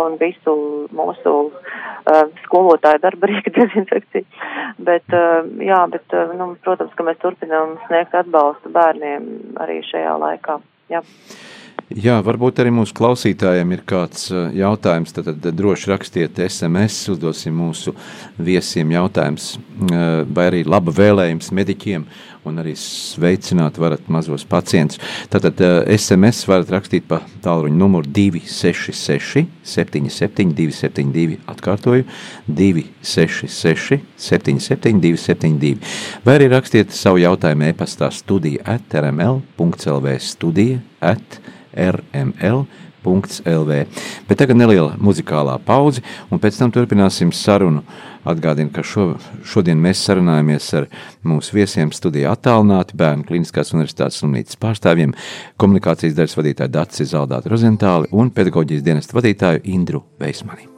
un 0.04 0.16
visu 0.20 0.54
mūsu 0.94 1.34
uh, 1.50 2.22
skolotāju 2.46 3.02
darba 3.02 3.30
rīka 3.30 3.52
dezinfekciju. 3.58 4.24
Bet, 4.86 5.10
uh, 5.10 5.42
jā, 5.58 5.82
bet, 5.90 6.06
uh, 6.14 6.32
nu, 6.38 6.52
protams, 6.64 6.94
ka 6.94 7.06
mēs 7.06 7.20
turpinām 7.22 7.76
sniegt 7.88 8.14
atbalstu 8.22 8.72
bērniem 8.74 9.28
arī 9.64 9.82
šajā 9.90 10.16
laikā. 10.22 10.60
Jā. 10.92 11.02
Jā, 11.92 12.14
varbūt 12.24 12.62
arī 12.62 12.70
mūsu 12.72 12.94
klausītājiem 12.96 13.74
ir 13.76 13.82
kāds 13.84 14.30
jautājums. 14.56 15.12
Tad, 15.12 15.26
tad 15.36 15.56
droši 15.58 15.90
rakstiet 15.90 16.38
SMS, 16.40 17.10
uzdosim 17.12 17.58
mūsu 17.60 17.92
viesiem 18.40 18.94
jautājums, 18.94 19.50
vai 20.32 20.46
arī 20.48 20.62
laba 20.64 20.94
vēlējums 20.96 21.52
mediķiem 21.52 22.06
un 22.48 22.60
arī 22.62 22.72
sveicināt 22.80 23.76
varat 23.80 24.08
mazos 24.08 24.46
pacientus. 24.48 24.96
Tātad 25.32 25.60
SMS 25.92 26.46
varat 26.48 26.72
rakstīt 26.72 27.04
pa 27.08 27.20
tālruņa 27.44 27.76
numuru 27.76 28.08
266 28.08 29.44
77 29.68 30.56
272 30.56 31.40
atkārtoju 31.52 32.06
266 32.48 34.00
77 34.16 35.04
272 35.04 35.76
vai 36.24 36.38
arī 36.38 36.48
rakstiet 36.52 36.96
savu 36.96 37.20
jautājumu 37.20 37.68
e-pastā 37.68 38.08
studija 38.12 38.64
at 38.76 39.00
rml.lv 39.04 40.16
studija 40.24 40.80
at 41.00 41.20
rml.lv 41.20 41.54
LV. 43.44 43.84
Bet 44.28 44.40
tagad 44.40 44.56
neliela 44.56 44.94
muzikālā 44.96 45.58
pauze, 45.64 46.02
un 46.32 46.40
pēc 46.40 46.58
tam 46.58 46.72
turpināsim 46.74 47.32
sarunu. 47.34 47.84
Atgādinu, 48.24 48.70
ka 48.72 48.80
šo, 48.80 49.18
šodien 49.44 49.76
mēs 49.84 50.00
sarunājamies 50.06 50.70
ar 50.78 50.86
mūsu 51.28 51.58
viesiem 51.58 51.90
studijā 51.92 52.32
attālināti 52.32 52.96
Bērnu 52.96 53.26
Kliniskās 53.28 53.74
universitātes 53.76 54.22
slimnīcas 54.22 54.56
pārstāvjiem, 54.62 55.12
komunikācijas 55.60 56.16
daļas 56.16 56.38
vadītāju 56.40 56.72
Dāci 56.72 57.04
Zaldātu 57.10 57.52
Rozentāli 57.52 58.08
un 58.16 58.32
pedagoģijas 58.32 58.86
dienestu 58.88 59.20
vadītāju 59.20 59.66
Indru 59.76 60.06
Veismani. 60.16 60.70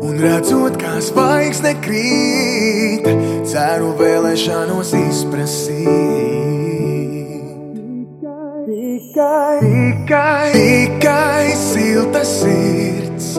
Un 0.00 0.16
redzot, 0.24 0.80
kā 0.80 0.96
zvaigzne 1.04 1.76
krīt, 1.84 3.04
ceru 3.52 3.92
vēlēšanos 4.00 4.96
izprasīt 5.04 6.39
tikai, 9.12 9.60
tikai, 9.60 10.52
tikai 10.52 11.50
silta 11.56 12.24
sirds 12.24 13.38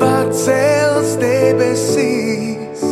pacels 0.00 1.16
debesīs. 1.22 2.82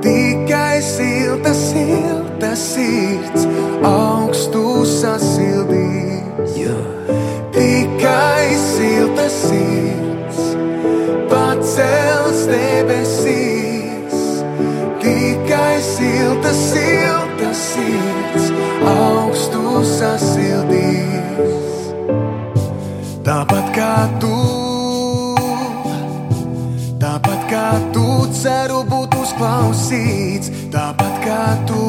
Tikai 0.00 0.80
silta, 0.80 1.52
silta 1.52 2.54
sirds 2.56 3.46
augstu 3.84 4.84
sasildīs. 4.88 6.56
Yeah. 6.56 6.80
Tikai 7.52 8.48
silta 8.56 9.28
sirds 9.28 10.40
pacels 11.28 12.46
debesīs. 12.48 14.16
Tikai 15.02 15.76
silta, 15.92 16.52
silta 16.56 17.52
sirds 17.52 18.52
augstu 18.80 19.11
sasildīs. 19.86 21.52
Tāpat 23.22 23.70
kā 23.76 23.94
tu, 24.22 24.32
tāpat 27.00 27.46
kā 27.50 27.66
tu 27.94 28.06
ceru 28.36 28.82
būt 28.90 29.16
uzklausīts, 29.20 30.50
tāpat 30.74 31.16
kā 31.24 31.40
tu, 31.70 31.82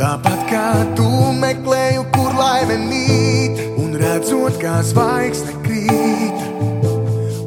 tāpat 0.00 0.44
kā 0.50 0.68
tu 0.98 1.08
meklēju, 1.40 2.04
kur 2.16 2.36
laime 2.38 2.76
mīt, 2.84 3.64
un 3.80 3.96
redzot, 4.00 4.58
kā 4.60 4.80
zvaigzne 4.84 5.56
krīt, 5.64 6.46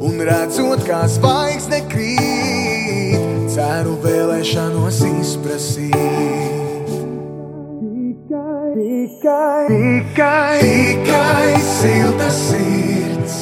un 0.02 0.18
redzot, 0.26 0.82
kā 0.88 1.04
zvaigzne 1.18 1.84
krīt, 1.92 3.28
ceru. 3.54 3.98
vēlēšanos 4.02 5.02
izprasīt. 5.12 6.57
Tikai, 9.18 9.66
tikai, 9.66 10.58
tikai 10.62 11.54
silta 11.58 12.30
sirds 12.30 13.40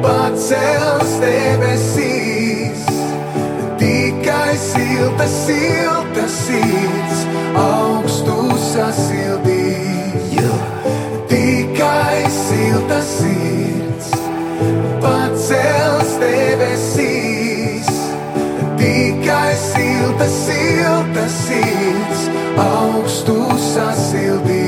pacels 0.00 1.10
debesīs. 1.20 2.86
Tikai 3.76 4.56
silta, 4.56 5.26
silta 5.28 6.24
sirds 6.32 7.20
augstu 7.52 8.38
sasildīs. 8.70 10.32
Yeah. 10.32 10.56
Tikai 11.28 12.24
silta 12.32 13.02
sirds 13.10 14.08
pacels 15.04 16.14
debesīs. 16.24 17.92
Tikai 18.80 19.52
silta, 19.66 20.32
silta 20.38 21.28
sirds 21.42 22.24
augstu 22.64 23.38
sasildīs. 23.68 24.67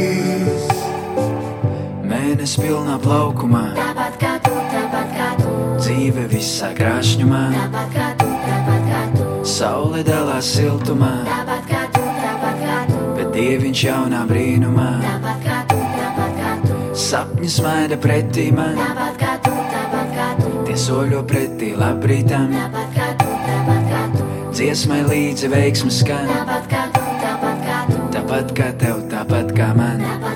Mēnesis 2.40 2.56
pilnā 2.56 2.94
plaukumā, 3.04 3.61
Tāpat 3.76 4.14
kā 4.16 4.30
tu, 4.40 4.52
tāpat 4.73 5.11
kā 5.12 5.26
tu, 5.37 5.50
dzīve 5.76 6.23
visā 6.30 6.70
krāšņumā, 6.73 7.40
tāpat 7.52 7.90
kā 7.92 8.06
tu, 8.16 8.28
tāpat 8.47 8.87
kā 8.88 9.02
tu, 9.12 9.26
saule 9.44 10.00
dalās 10.06 10.49
siltumā, 10.54 11.11
tāpat 11.26 11.68
kā 11.68 11.82
tu, 11.92 12.00
tāpat 12.23 12.62
kā 12.62 12.78
tu, 12.88 13.02
bet 13.18 13.28
dieviņš 13.35 13.82
jaunā 13.85 14.23
brīnumā, 14.30 14.88
tāpat 15.04 15.44
kā 15.44 15.59
tu, 15.68 15.82
tāpat 15.99 16.40
kā 16.40 16.54
tu, 16.64 16.80
sapņu 17.04 17.52
smaida 17.59 18.00
pretī 18.00 18.49
man, 18.56 18.80
tāpat 18.80 19.20
kā 19.20 19.37
tu, 19.44 19.54
tāpat 19.76 20.16
kā 20.16 20.32
tu, 20.40 20.56
tie 20.70 20.80
soļo 20.87 21.20
pretī 21.28 21.75
labrītam, 21.76 22.56
tāpat 22.56 22.97
kā 22.97 23.12
tu, 23.20 23.38
tāpat 23.50 23.87
kā 23.92 24.02
tu, 24.16 24.32
dziesmai 24.56 25.02
līdzi 25.12 25.52
veiksmas 25.59 26.00
skan, 26.06 26.32
tāpat 26.32 26.73
kā 26.73 26.88
tu, 26.97 27.04
tāpat 27.20 27.64
kā 27.68 27.87
tu, 27.92 28.02
tāpat 28.16 28.59
kā 28.62 28.75
tev, 28.80 29.04
tāpat 29.12 29.56
kā 29.61 29.75
man. 29.76 30.06
tāpat 30.09 30.29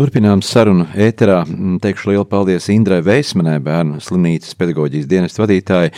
Turpinām 0.00 0.40
sarunu 0.40 0.86
ēterā. 0.96 1.42
Mm, 1.44 1.74
Teikšu 1.84 2.08
lielu 2.08 2.24
paldies 2.24 2.70
Indrai 2.72 3.02
Veismanai, 3.04 3.58
bērnu 3.60 3.98
slimnīcas 4.00 4.54
pedagoģijas 4.56 5.08
dienestu 5.10 5.42
vadītājai, 5.42 5.90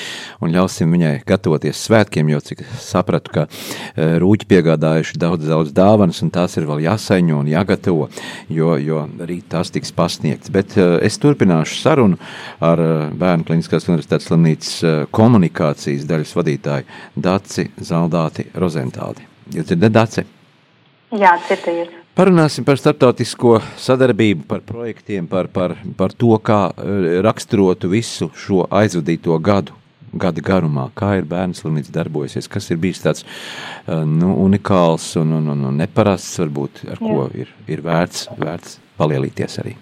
un 0.42 0.50
ļausim 0.50 0.90
viņai 0.90 1.12
gatavoties 1.28 1.84
svētkiem, 1.86 2.32
jo, 2.32 2.40
cik 2.42 2.64
sapratu, 2.82 3.30
ka 3.36 3.44
e, 3.46 4.08
rūķi 4.18 4.48
piegādājuši 4.50 5.20
daudz, 5.22 5.46
daudz 5.46 5.70
dāvanas, 5.76 6.18
un 6.26 6.34
tās 6.34 6.58
ir 6.58 6.66
vēl 6.66 6.82
jāsaņo 6.88 7.38
un 7.44 7.52
jāgatavo, 7.52 8.10
jo, 8.50 8.74
jo 8.82 9.04
rīt 9.22 9.46
tās 9.54 9.70
tiks 9.70 9.94
pasniegts. 9.94 10.50
Bet 10.50 10.74
e, 10.74 10.88
es 11.06 11.22
turpināšu 11.22 11.78
sarunu 11.84 12.18
ar 12.58 12.82
e, 12.82 12.90
Bērnu 13.22 13.46
kliniskās 13.46 13.86
universitātes 13.86 14.32
slimnīcas 14.32 15.08
komunikācijas 15.14 16.10
daļas 16.10 16.36
vadītāju 16.42 17.02
Daci 17.22 17.70
Zaldāti 17.78 18.50
Rozentāli. 18.58 19.30
Jūs 19.54 19.70
dzirdat, 19.70 19.98
Daci? 20.00 20.30
Jā, 21.14 21.38
dzirdējjūs. 21.46 22.01
Parunāsim 22.12 22.66
par 22.68 22.76
starptautisko 22.76 23.54
sadarbību, 23.80 24.42
par 24.44 24.60
projektiem, 24.68 25.24
par, 25.24 25.46
par, 25.48 25.72
par 25.96 26.12
to, 26.12 26.34
kā 26.44 26.66
eh, 26.68 27.06
raksturotu 27.24 27.88
visu 27.88 28.28
šo 28.36 28.66
aizvadīto 28.68 29.38
gadu, 29.40 29.72
gada 30.12 30.44
garumā, 30.44 30.90
kā 30.92 31.14
ir 31.22 31.24
bērnu 31.30 31.56
slimnīca 31.56 31.94
darbojusies, 31.94 32.50
kas 32.52 32.68
ir 32.68 32.82
bijis 32.82 33.00
tāds 33.00 33.24
eh, 33.24 34.02
nu, 34.04 34.34
unikāls 34.44 35.06
un, 35.22 35.32
un, 35.38 35.48
un, 35.54 35.64
un 35.70 35.80
neparasts, 35.80 36.36
varbūt, 36.42 36.82
ar 36.92 37.00
ko 37.00 37.30
ir, 37.32 37.48
ir 37.72 37.80
vērts, 37.86 38.28
vērts 38.36 38.76
palielīties 39.00 39.56
arī. 39.64 39.72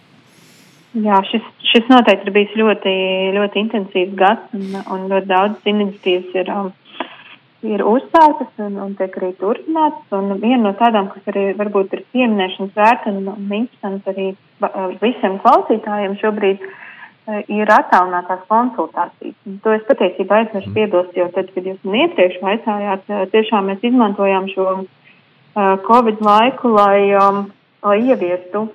Jā, 1.03 1.19
šis, 1.27 1.43
šis 1.73 1.90
noteikti 1.90 2.31
ir 2.31 2.37
bijis 2.38 2.55
ļoti, 2.62 2.95
ļoti 3.40 3.64
intensīvs 3.64 4.14
gads, 4.23 4.55
un, 4.55 4.79
un 4.87 5.11
ļoti 5.11 5.33
daudz 5.35 5.66
iniciatīvas 5.71 6.38
ir, 6.45 6.55
um, 6.55 6.71
ir 7.66 7.83
uzsāktas 7.85 8.62
un, 8.64 8.77
un 8.81 8.94
tiek 8.99 9.16
arī 9.20 9.31
turpinātas. 9.40 10.07
Un 10.16 10.33
viena 10.40 10.62
no 10.68 10.73
tādām, 10.79 11.11
kas 11.12 11.29
arī 11.33 11.51
varbūt 11.59 11.96
ir 11.96 12.05
pieminēšanas 12.14 12.77
vērta 12.77 13.12
un, 13.12 13.29
un 13.35 13.53
interesants 13.59 14.09
arī 14.11 14.31
uh, 14.33 14.94
visiem 15.03 15.37
klausītājiem 15.44 16.16
šobrīd, 16.23 16.64
uh, 16.64 17.42
ir 17.53 17.73
attālinātās 17.77 18.46
konsultācijas. 18.49 19.37
Un 19.46 19.61
to 19.64 19.77
es 19.77 19.87
patiesībā 19.90 20.40
aizmirsu 20.40 20.75
piebilst, 20.77 21.16
jo 21.20 21.29
tad, 21.37 21.53
kad 21.55 21.70
jūs 21.70 21.81
man 21.85 22.01
iepriekš 22.07 22.40
vaicājāt, 22.46 23.09
uh, 23.12 23.25
tiešām 23.37 23.73
mēs 23.73 23.88
izmantojām 23.92 24.51
šo 24.55 24.68
uh, 24.81 24.85
Covid 25.87 26.25
laiku, 26.25 26.73
lai, 26.81 27.11
um, 27.20 27.46
lai 27.85 27.99
ieviestu 28.09 28.70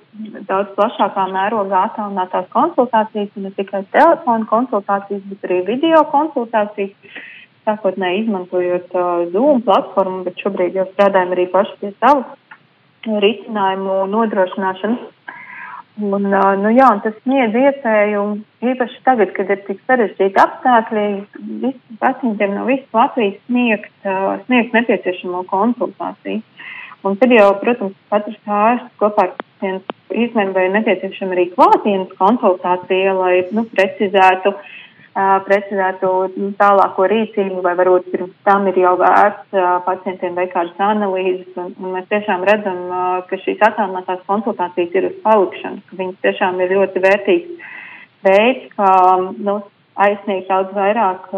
daudz 0.46 0.74
plašākā 0.78 1.26
mērogā 1.34 1.88
attālinātās 1.90 2.46
konsultācijas, 2.54 3.34
ne 3.34 3.50
tikai 3.58 3.82
telefona 3.94 4.46
konsultācijas, 4.50 5.26
bet 5.32 5.50
arī 5.50 5.64
video 5.74 6.06
konsultācijas. 6.14 6.94
Sākotnēji 7.66 8.22
izmantojot 8.22 8.92
uh, 8.94 9.24
Zoom 9.32 9.62
platformu, 9.66 10.22
bet 10.26 10.38
šobrīd 10.38 10.76
jau 10.78 10.86
strādājam 10.92 11.32
arī 11.34 11.48
paši 11.50 11.72
pie 11.80 11.90
savu 11.98 12.22
risinājumu 13.06 14.04
nodrošināšanas. 14.12 15.12
Un, 15.96 16.28
uh, 16.28 16.52
nu, 16.60 16.70
jā, 16.76 16.90
un 16.92 17.00
tas 17.02 17.16
sniedz 17.24 17.56
iespēju, 17.56 18.22
īpaši 18.70 19.02
tagad, 19.06 19.32
kad 19.34 19.50
ir 19.50 19.62
tik 19.66 19.80
sarežģīti 19.88 20.42
apstākļi, 20.42 21.06
visiem 21.64 21.98
pacientiem 22.02 22.54
no 22.54 22.66
visas 22.68 22.94
Latvijas 22.94 23.40
sniegt, 23.48 23.92
uh, 24.04 24.36
sniegt 24.44 24.76
nepieciešamo 24.76 25.42
konsultāciju. 25.50 26.44
Un 27.06 27.18
tad 27.18 27.32
jau, 27.32 27.48
protams, 27.62 27.98
katrs 28.12 28.50
ārsts 28.60 28.94
kopā 29.00 29.26
ar 29.26 29.36
pacientu 29.40 29.96
izlēma, 30.12 30.52
vai 30.54 30.68
nepieciešama 30.76 31.34
arī 31.34 31.50
klātienes 31.54 32.14
konsultācija, 32.20 33.14
lai 33.16 33.38
nu, 33.56 33.66
precizētu, 33.72 34.52
uh, 34.52 34.74
precizētu 35.16 36.10
tālāko 36.60 37.06
rīcību, 37.08 37.62
vai 37.64 37.72
varbūt 37.78 38.10
pirms 38.12 38.34
tam 38.44 38.66
ir 38.68 38.76
jau 38.82 38.96
vērts 39.00 39.54
pacientiem 39.86 40.36
veikt 40.36 40.52
kādas 40.52 40.82
analīzes. 40.88 41.48
Un, 41.56 41.72
un 41.80 41.94
mēs 41.94 42.10
tiešām 42.10 42.44
redzam, 42.44 42.82
ka 43.30 43.38
šīs 43.44 43.64
attālinātās 43.64 44.26
konsultācijas 44.28 44.98
ir 44.98 45.08
uz 45.08 45.16
palikšanu, 45.24 45.80
ka 45.88 45.98
viņas 46.02 46.20
tiešām 46.26 46.60
ir 46.60 46.76
ļoti 46.76 47.04
vērtīgs 47.06 47.72
veids, 48.26 48.68
kā 48.76 48.92
nu, 49.38 49.58
aizsniegt 49.96 50.50
daudz 50.50 50.74
vairāk 50.76 51.30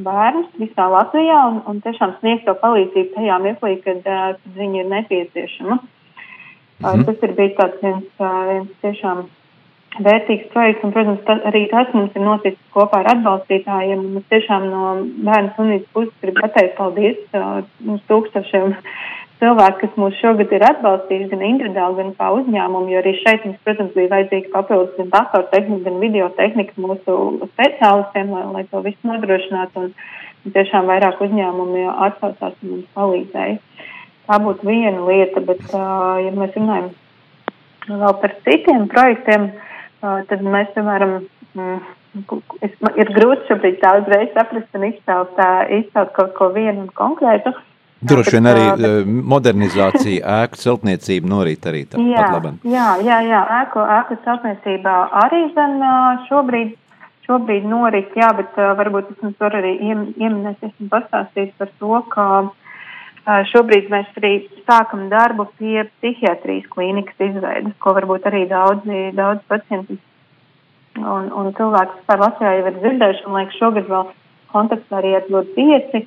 bērnus 0.00 0.52
visā 0.60 0.88
Latvijā 0.88 1.40
un, 1.50 1.60
un 1.68 1.80
tiešām 1.84 2.16
sniegt 2.20 2.46
to 2.48 2.54
palīdzību 2.62 3.16
tajā 3.18 3.40
mirklī, 3.44 3.74
kad, 3.84 4.00
kad 4.06 4.54
viņi 4.56 4.84
ir 4.84 4.94
nepieciešama. 4.94 5.80
Mhm. 6.80 7.02
tas 7.04 7.24
ir 7.26 7.32
bijis 7.36 7.56
tāds 7.58 7.82
viens, 7.84 8.06
viens 8.16 8.70
tiešām 8.80 9.26
vērtīgs 9.98 10.50
projekts, 10.52 10.84
un, 10.86 10.92
protams, 10.94 11.22
ta, 11.26 11.36
arī 11.50 11.64
tas 11.70 11.88
mums 11.96 12.14
ir 12.14 12.22
noticis 12.22 12.74
kopā 12.74 13.02
ar 13.02 13.10
atbalstītājiem, 13.16 14.04
es 14.20 14.26
tiešām 14.30 14.66
no 14.70 14.82
bērnu 15.26 15.54
slimnīcas 15.56 15.94
puses 15.96 16.12
gribu 16.22 16.44
pateikt 16.44 16.76
paldies 16.78 17.18
uh, 17.34 17.62
mums 17.86 18.04
tūkstošiem 18.10 18.76
cilvēku, 19.40 19.80
kas 19.82 19.96
mūs 19.98 20.18
šogad 20.20 20.52
ir 20.54 20.64
atbalstījuši 20.68 21.30
gan 21.32 21.42
individuāli, 21.48 21.96
gan 21.98 22.12
kā 22.20 22.28
uzņēmumu, 22.36 22.92
jo 22.92 23.00
arī 23.00 23.14
šeit 23.18 23.46
mums, 23.48 23.58
protams, 23.66 23.94
bija 23.96 24.12
vajadzīga 24.12 24.52
papildus 24.54 24.98
gan 25.00 25.10
datoru 25.14 25.48
tehnika, 25.54 25.84
gan 25.88 25.98
video 26.04 26.28
tehnika 26.38 26.84
mūsu 26.84 27.16
speciālistiem, 27.54 28.30
lai, 28.36 28.44
lai 28.54 28.66
to 28.70 28.82
visu 28.84 29.10
nodrošinātu, 29.10 29.88
un 29.88 30.54
tiešām 30.54 30.86
vairāk 30.92 31.24
uzņēmumi 31.24 31.88
atsaucās 31.90 32.54
un 32.62 32.76
mums 32.76 32.92
palīdzēja. 32.94 33.58
Tā 34.30 34.38
būtu 34.44 34.68
viena 34.68 35.08
lieta, 35.08 35.42
bet, 35.42 35.64
uh, 35.72 36.20
ja 36.22 36.30
mēs 36.36 36.54
runājam 36.54 36.92
vēl 37.90 38.14
par 38.22 38.36
citiem 38.44 38.86
projektiem, 38.92 39.48
uh, 39.48 39.66
tad 40.00 40.44
mēs, 40.44 40.70
piemēram, 40.76 41.16
mm, 41.54 41.80
es, 42.66 42.76
ir 43.00 43.10
grūti 43.16 43.48
šobrīd 43.48 43.80
tā 43.82 43.96
uzreiz 44.00 44.30
saprast 44.36 44.78
un 44.78 44.86
izcelt, 44.90 45.34
tā, 45.38 45.50
izcelt 45.80 46.14
kaut 46.16 46.32
ko 46.38 46.50
vienu 46.54 46.88
konkrētu. 46.98 47.54
Droši 48.00 48.38
vien 48.38 48.48
arī 48.48 48.62
uh, 48.64 48.84
eh, 48.88 49.08
modernizācija, 49.34 50.20
ēku 50.44 50.60
celtniecība 50.60 51.28
norit 51.28 51.66
arī 51.68 51.84
tā, 51.84 52.00
Jā, 52.00 52.30
jā, 52.64 52.86
jā, 53.04 53.18
jā, 53.28 53.40
ēku, 53.60 53.82
ēku 53.98 54.20
celtniecībā 54.24 54.94
arī 55.26 55.42
zin, 55.56 55.76
šobrīd, 56.30 56.72
šobrīd 57.28 57.68
norit, 57.68 58.16
jā, 58.16 58.32
bet 58.38 58.56
varbūt 58.56 59.12
es 59.12 59.20
jums 59.26 59.36
varu 59.44 59.60
arī 59.60 59.76
iem, 59.84 60.08
ieminēties 60.16 60.72
un 60.80 60.90
pastāstīt 60.92 61.52
par 61.60 61.68
to, 61.76 62.00
ka 62.14 62.26
ā, 62.40 62.40
šobrīd 63.26 63.90
mēs 63.92 64.12
arī 64.20 64.34
sākam 64.68 65.08
darbu 65.12 65.48
pie 65.58 65.84
psihiatrijas 65.98 66.68
klīnikas 66.72 67.26
izveidas, 67.30 67.74
ko 67.78 67.96
varbūt 67.98 68.30
arī 68.30 68.46
daudzi, 68.50 69.10
daudz 69.16 69.44
pacienti 69.50 69.98
un, 70.98 71.28
un 71.32 71.50
cilvēki 71.56 71.98
vispār 71.98 72.24
Latvijā 72.24 72.54
jau 72.56 72.70
ir 72.70 72.78
dzirdējuši, 72.78 73.26
un 73.26 73.36
liekas 73.38 73.60
šogad 73.60 73.90
vēl 73.90 74.08
kontaktā 74.54 74.98
arī 75.00 75.12
ar 75.18 75.28
ļoti 75.30 75.54
pieci. 75.58 76.06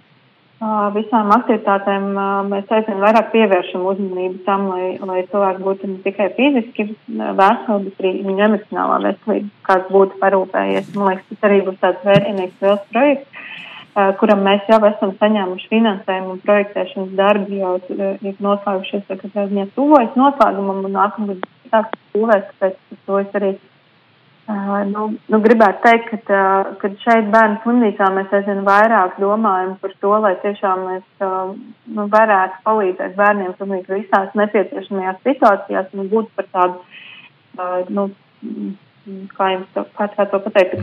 Visām 0.96 1.32
aktivitātēm 1.36 2.06
mēs 2.48 2.70
aizvien 2.72 3.02
vairāk 3.04 3.34
pievēršam 3.34 3.84
uzmanību 3.90 4.46
tam, 4.46 4.70
lai, 4.72 4.94
lai 5.04 5.26
cilvēki 5.28 5.64
būtu 5.66 5.90
ne 5.92 5.98
tikai 6.06 6.30
fiziski 6.38 6.86
veseli, 7.10 7.90
bet 7.90 8.00
arī 8.00 8.12
viņu 8.30 8.46
emocionālā 8.48 9.02
veselība, 9.10 9.52
kāds 9.68 9.92
būtu 9.92 10.22
parūpējies. 10.22 10.94
Man 10.96 11.10
liekas, 11.10 11.28
tas 11.34 11.50
arī 11.50 11.60
būs 11.68 11.82
tāds 11.82 12.08
vērtīgs 12.08 12.64
liels 12.64 12.88
projekts, 12.94 13.52
kuram 14.20 14.42
mēs 14.46 14.70
jau 14.72 14.80
esam 14.90 15.12
saņēmuši 15.20 15.70
finansējumu 15.72 16.36
un 16.36 16.40
projektēšanas 16.46 17.12
darbi 17.20 17.60
jau 17.60 17.76
ā, 17.78 18.14
ir 18.26 18.40
noslēgušies, 18.42 19.06
tā 19.10 19.20
kā 19.20 19.30
ziņā 19.36 19.68
tuvojas 19.76 20.18
noslēgumam 20.20 20.82
un 20.88 20.98
nākamgad 20.98 21.46
sāks 21.70 22.02
būvēs, 22.16 22.50
tāpēc 22.58 23.06
to 23.06 23.22
es 23.22 23.40
arī 23.40 23.54
Uh, 24.44 24.82
nu, 24.92 25.06
nu, 25.32 25.38
gribētu 25.40 25.80
teikt, 25.86 26.10
ka, 26.10 26.18
tā, 26.28 26.40
ka 26.82 26.90
šeit 27.00 27.30
bērnu 27.32 27.62
slimnīcā 27.64 28.10
mēs 28.12 28.34
aizvien 28.36 28.66
vairāk 28.68 29.14
domājam 29.24 29.78
par 29.80 29.94
to, 30.04 30.12
lai 30.20 30.34
tiešām 30.42 30.82
mēs 30.84 31.24
nu, 31.24 32.08
varētu 32.12 32.60
palīdzēt 32.66 33.16
bērniem 33.16 33.54
pilnīgi 33.56 34.02
visās 34.02 34.36
nepieciešamajās 34.36 35.22
situācijās 35.30 35.96
un 35.96 36.12
būt 36.12 36.28
par 36.36 36.50
tādu, 36.58 36.82
nu, 37.96 38.10
kā 39.38 39.50
jums 39.52 39.68
to, 39.76 39.84
kā, 39.98 40.08
kā 40.16 40.26
to 40.32 40.40
pateikt, 40.46 40.78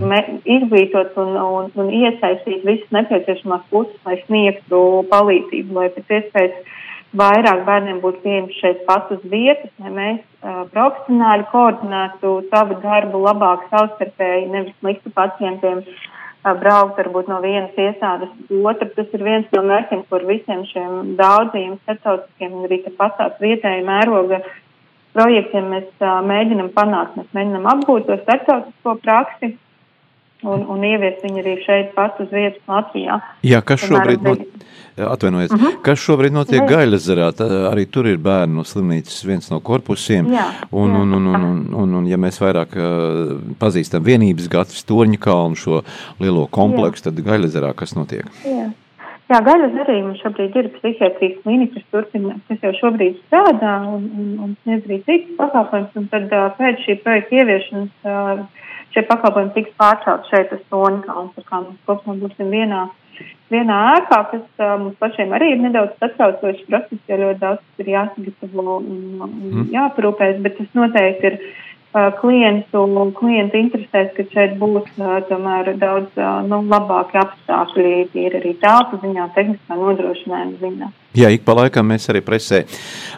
izglītot 0.44 1.16
un, 1.22 1.36
un, 1.40 1.70
un 1.80 1.88
iesaistīt 2.02 2.66
visas 2.68 2.92
nepieciešamās 2.96 3.64
puses, 3.72 3.96
lai 4.04 4.18
sniegtu 4.26 4.82
palīdzību, 5.12 5.78
lai 5.78 5.88
pēc 5.94 6.14
iespējas 6.18 6.76
vairāk 7.16 7.64
bērniem 7.66 7.98
būtu 8.04 8.22
pieejams 8.24 8.60
šeit 8.60 8.84
pat 8.86 9.10
uz 9.14 9.24
vietas, 9.32 9.72
lai 9.82 9.90
mēs 9.96 10.20
uh, 10.20 10.62
profesionāli 10.74 11.48
koordinētu 11.50 12.36
savu 12.52 12.78
darbu 12.84 13.24
labāk 13.24 13.66
savstarpēji, 13.72 14.50
nevis 14.52 14.86
liktu 14.86 15.10
pacientiem 15.16 15.82
uh, 15.82 16.54
braukt 16.60 17.00
varbūt 17.00 17.30
no 17.32 17.40
vienas 17.42 17.74
iestādes 17.74 18.30
uz 18.46 18.64
otru. 18.72 18.90
Tas 18.94 19.16
ir 19.16 19.26
viens 19.26 19.48
no 19.56 19.64
mērķiem, 19.66 20.04
kur 20.12 20.26
visiem 20.28 20.62
šiem 20.70 21.16
daudziem 21.18 21.78
starptautiskiem 21.82 22.58
un 22.58 22.68
arī 22.68 22.82
tāpat 22.86 23.40
vietēji 23.42 23.86
mēroga 23.88 24.44
projektiem 25.16 25.72
mēs 25.74 25.90
uh, 26.00 26.20
mēģinam 26.26 26.70
panākt. 26.76 27.18
Mēs 27.18 27.34
mēģinam 27.36 27.68
apgūt 27.74 28.08
to 28.08 28.18
starptautisko 28.22 28.96
praksi 29.04 29.54
un, 30.46 30.64
un 30.72 30.84
ieviest 30.86 31.24
viņu 31.24 31.42
arī 31.42 31.54
šeit 31.64 31.94
pat 31.96 32.20
uz 32.22 32.30
vietas 32.32 32.60
Latvijā. 32.68 33.20
Jā, 33.46 33.60
kas 33.66 33.84
šobrīd, 33.84 34.24
not... 34.24 34.44
atvainojiet, 34.96 35.52
uh 35.52 35.62
-huh. 35.62 35.78
kas 35.84 36.00
šobrīd 36.04 36.32
notiek 36.32 36.62
Jā. 36.62 36.68
Gaļazarā, 36.70 37.30
arī 37.70 37.86
tur 37.90 38.06
ir 38.06 38.18
bērnu 38.18 38.64
slimnīcas 38.64 39.24
viens 39.26 39.50
no 39.50 39.60
korpusiem, 39.60 40.32
Jā, 40.32 40.46
un, 40.70 40.90
jā. 40.90 41.00
un, 41.02 41.12
un, 41.12 41.26
un, 41.26 41.44
un, 41.44 41.74
un, 41.74 41.94
un 41.94 42.06
ja 42.06 42.16
mēs 42.16 42.40
vairāk 42.40 42.76
uh, 42.76 43.40
pazīstam 43.58 44.04
vienības 44.04 44.48
gatavs 44.48 44.84
Torņa 44.84 45.18
kalnu 45.18 45.56
šo 45.56 45.82
lielo 46.20 46.46
kompleksu, 46.46 47.04
tad 47.04 47.20
Gaļazarā 47.24 47.74
kas 47.74 47.94
notiek? 47.94 48.26
Jā. 48.44 48.70
Jā, 49.30 49.38
gaļas 49.46 49.76
arī 49.84 50.00
mums 50.02 50.18
šobrīd 50.24 50.56
ir 50.58 50.68
psihiatrijas 50.74 51.36
klīnika, 51.44 51.76
kas 51.76 51.90
turpina, 51.94 52.32
kas 52.48 52.64
jau 52.66 52.72
šobrīd 52.80 53.20
strādā 53.28 53.76
un, 53.86 54.08
un, 54.18 54.30
un 54.42 54.56
sniedz 54.64 54.88
arī 54.88 54.96
citas 55.06 55.36
pakalpojumus, 55.38 56.00
un 56.00 56.08
tad 56.10 56.32
pēc 56.56 56.80
šī 56.82 56.96
projekta 57.04 57.38
ieviešanas 57.38 58.40
šie 58.90 59.04
pakalpojumi 59.06 59.54
tiks 59.54 59.76
pārcelt 59.78 60.26
šeit 60.32 60.50
uz 60.56 60.64
Tonkalnu, 60.72 61.30
tā 61.36 61.46
kā 61.46 61.62
mēs 61.62 61.78
kopumā 61.86 62.16
būsim 62.24 62.50
vienā, 62.50 62.82
vienā 63.54 63.78
ēkā, 64.00 64.18
kas 64.32 64.66
mums 64.82 64.98
pašiem 64.98 65.38
arī 65.38 65.52
ir 65.54 65.62
nedaudz 65.62 65.94
satraucošs 66.02 66.66
process, 66.66 67.06
jo 67.06 67.22
ļoti 67.22 67.42
daudz 67.44 67.84
ir 67.84 67.94
jāsagatavo 67.94 68.80
un, 68.80 69.00
un 69.28 69.66
jāparūpēs, 69.70 70.42
bet 70.42 70.58
tas 70.58 70.74
noteikti 70.74 71.30
ir 71.30 71.38
klientu, 71.92 72.84
klientu 73.18 73.58
interesēs, 73.58 74.12
ka 74.14 74.26
šeit 74.30 74.56
būs 74.60 74.86
uh, 75.00 75.18
tomēr 75.26 75.72
daudz 75.80 76.10
uh, 76.18 76.40
nu, 76.46 76.62
labāki 76.70 77.18
apstākļi, 77.18 77.94
tīri 78.12 78.38
arī 78.38 78.54
telpu 78.62 79.00
ziņā, 79.02 79.30
tehniskā 79.34 79.78
nodrošinājuma 79.80 80.60
ziņā. 80.62 80.90
Jā, 81.10 81.26
ik 81.34 81.42
pa 81.42 81.56
laikam 81.58 81.88
mēs 81.90 82.04
arī 82.12 82.20
presē 82.22 82.60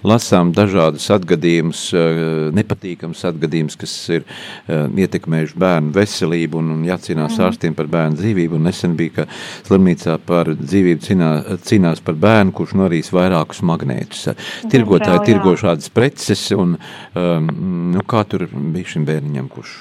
lasām 0.08 0.48
dažādus 0.56 1.10
atgadījumus, 1.12 1.82
eh, 1.92 2.20
nepatīkamus 2.56 3.20
atgadījumus, 3.28 3.76
kas 3.76 3.92
ir 4.16 4.24
eh, 4.24 4.86
ietekmējuši 5.04 5.58
bērnu 5.60 5.92
veselību 5.92 6.62
un, 6.62 6.72
un 6.78 6.86
jācīnās 6.88 7.36
mm. 7.36 7.44
ārstiem 7.50 7.76
par 7.76 7.92
bērnu 7.92 8.16
dzīvību. 8.16 8.56
Un 8.56 8.68
nesen 8.70 8.96
bija, 8.96 9.18
ka 9.18 9.28
slimnīcā 9.68 10.16
par 10.24 10.54
dzīvību 10.56 11.04
cīnā, 11.04 11.32
cīnās 11.68 12.00
par 12.06 12.16
bērnu, 12.24 12.56
kurš 12.56 12.78
norīs 12.80 13.12
vairākus 13.12 13.60
magnētus. 13.68 14.30
Tirgotāji 14.72 15.20
jā. 15.20 15.26
tirgo 15.28 15.52
šādas 15.60 15.92
preces 15.92 16.48
un 16.56 16.78
um, 16.78 17.56
nu, 17.92 18.06
kā 18.08 18.24
tur 18.24 18.48
bija 18.48 18.96
šim 18.96 19.04
bērniņam, 19.04 19.52
kurš 19.52 19.76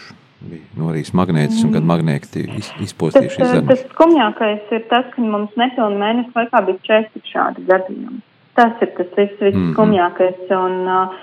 bija 0.50 0.66
norījis 0.82 1.14
magnētus 1.18 1.64
un 1.66 1.74
kad 1.76 1.84
magnēti 1.88 2.46
iz, 2.58 2.70
Tas, 2.72 2.82
izpostīja 2.88 3.30
šīs 3.36 3.52
zarnas. 3.52 3.68
tas 3.72 3.84
skumjākais 3.94 4.72
ir 4.78 4.86
tas, 4.90 5.06
ka 5.16 5.22
mums 5.22 5.54
nepilnu 5.60 6.00
mēnesi 6.02 6.34
laikā 6.36 6.62
bija 6.66 6.78
četri 6.88 7.22
šādi 7.32 7.66
gadījumi. 7.70 8.22
Tas 8.58 8.82
ir 8.82 8.90
tas 8.98 9.12
viss, 9.18 9.38
viss 9.40 9.56
Mhm. 9.58 9.74
skumjākais. 9.76 10.42
Un, 10.52 10.74
uh, 10.88 11.14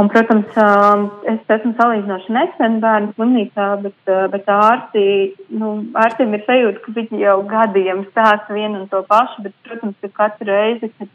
un, 0.00 0.08
protams, 0.08 0.46
uh, 0.56 1.08
es 1.28 1.40
esmu 1.48 1.74
salīdzinoši 1.76 2.30
nesen 2.32 2.80
bērnu 2.80 3.12
slimnīcā, 3.18 3.66
bet, 3.82 3.98
uh, 4.08 4.26
bet 4.32 4.46
ārsti, 4.46 5.34
nu, 5.50 5.84
ārstiem 5.94 6.32
ir 6.34 6.44
sajūta, 6.46 6.80
ka 6.86 6.92
viņi 6.96 7.20
jau 7.26 7.42
gadiem 7.46 8.06
stāsta 8.12 8.54
vienu 8.56 8.80
un 8.80 8.88
to 8.88 9.02
pašu, 9.10 9.42
bet, 9.42 9.52
protams, 9.68 9.94
ka 10.00 10.08
katru 10.08 10.46
reizi, 10.48 10.88
kad, 10.98 11.08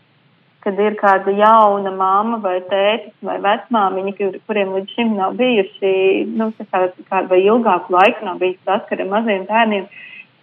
kad 0.68 0.80
ir 0.84 0.98
kāda 1.00 1.32
jauna 1.32 1.94
mamma 1.96 2.42
vai 2.44 2.58
tētis 2.68 3.14
vai 3.24 3.38
vecmāmiņa, 3.44 4.14
kur- 4.18 4.40
kuriem 4.50 4.74
līdz 4.76 4.96
šim 4.98 5.14
nav 5.16 5.38
bijuši, 5.40 5.92
nu, 6.36 6.50
kā, 6.60 6.82
kā, 7.08 7.22
vai 7.30 7.40
ilgāku 7.46 7.96
laiku 7.96 8.26
nav 8.28 8.42
bijis 8.42 8.60
saskara 8.68 9.06
ar 9.06 9.14
maziem 9.14 9.46
bērniem, 9.48 9.86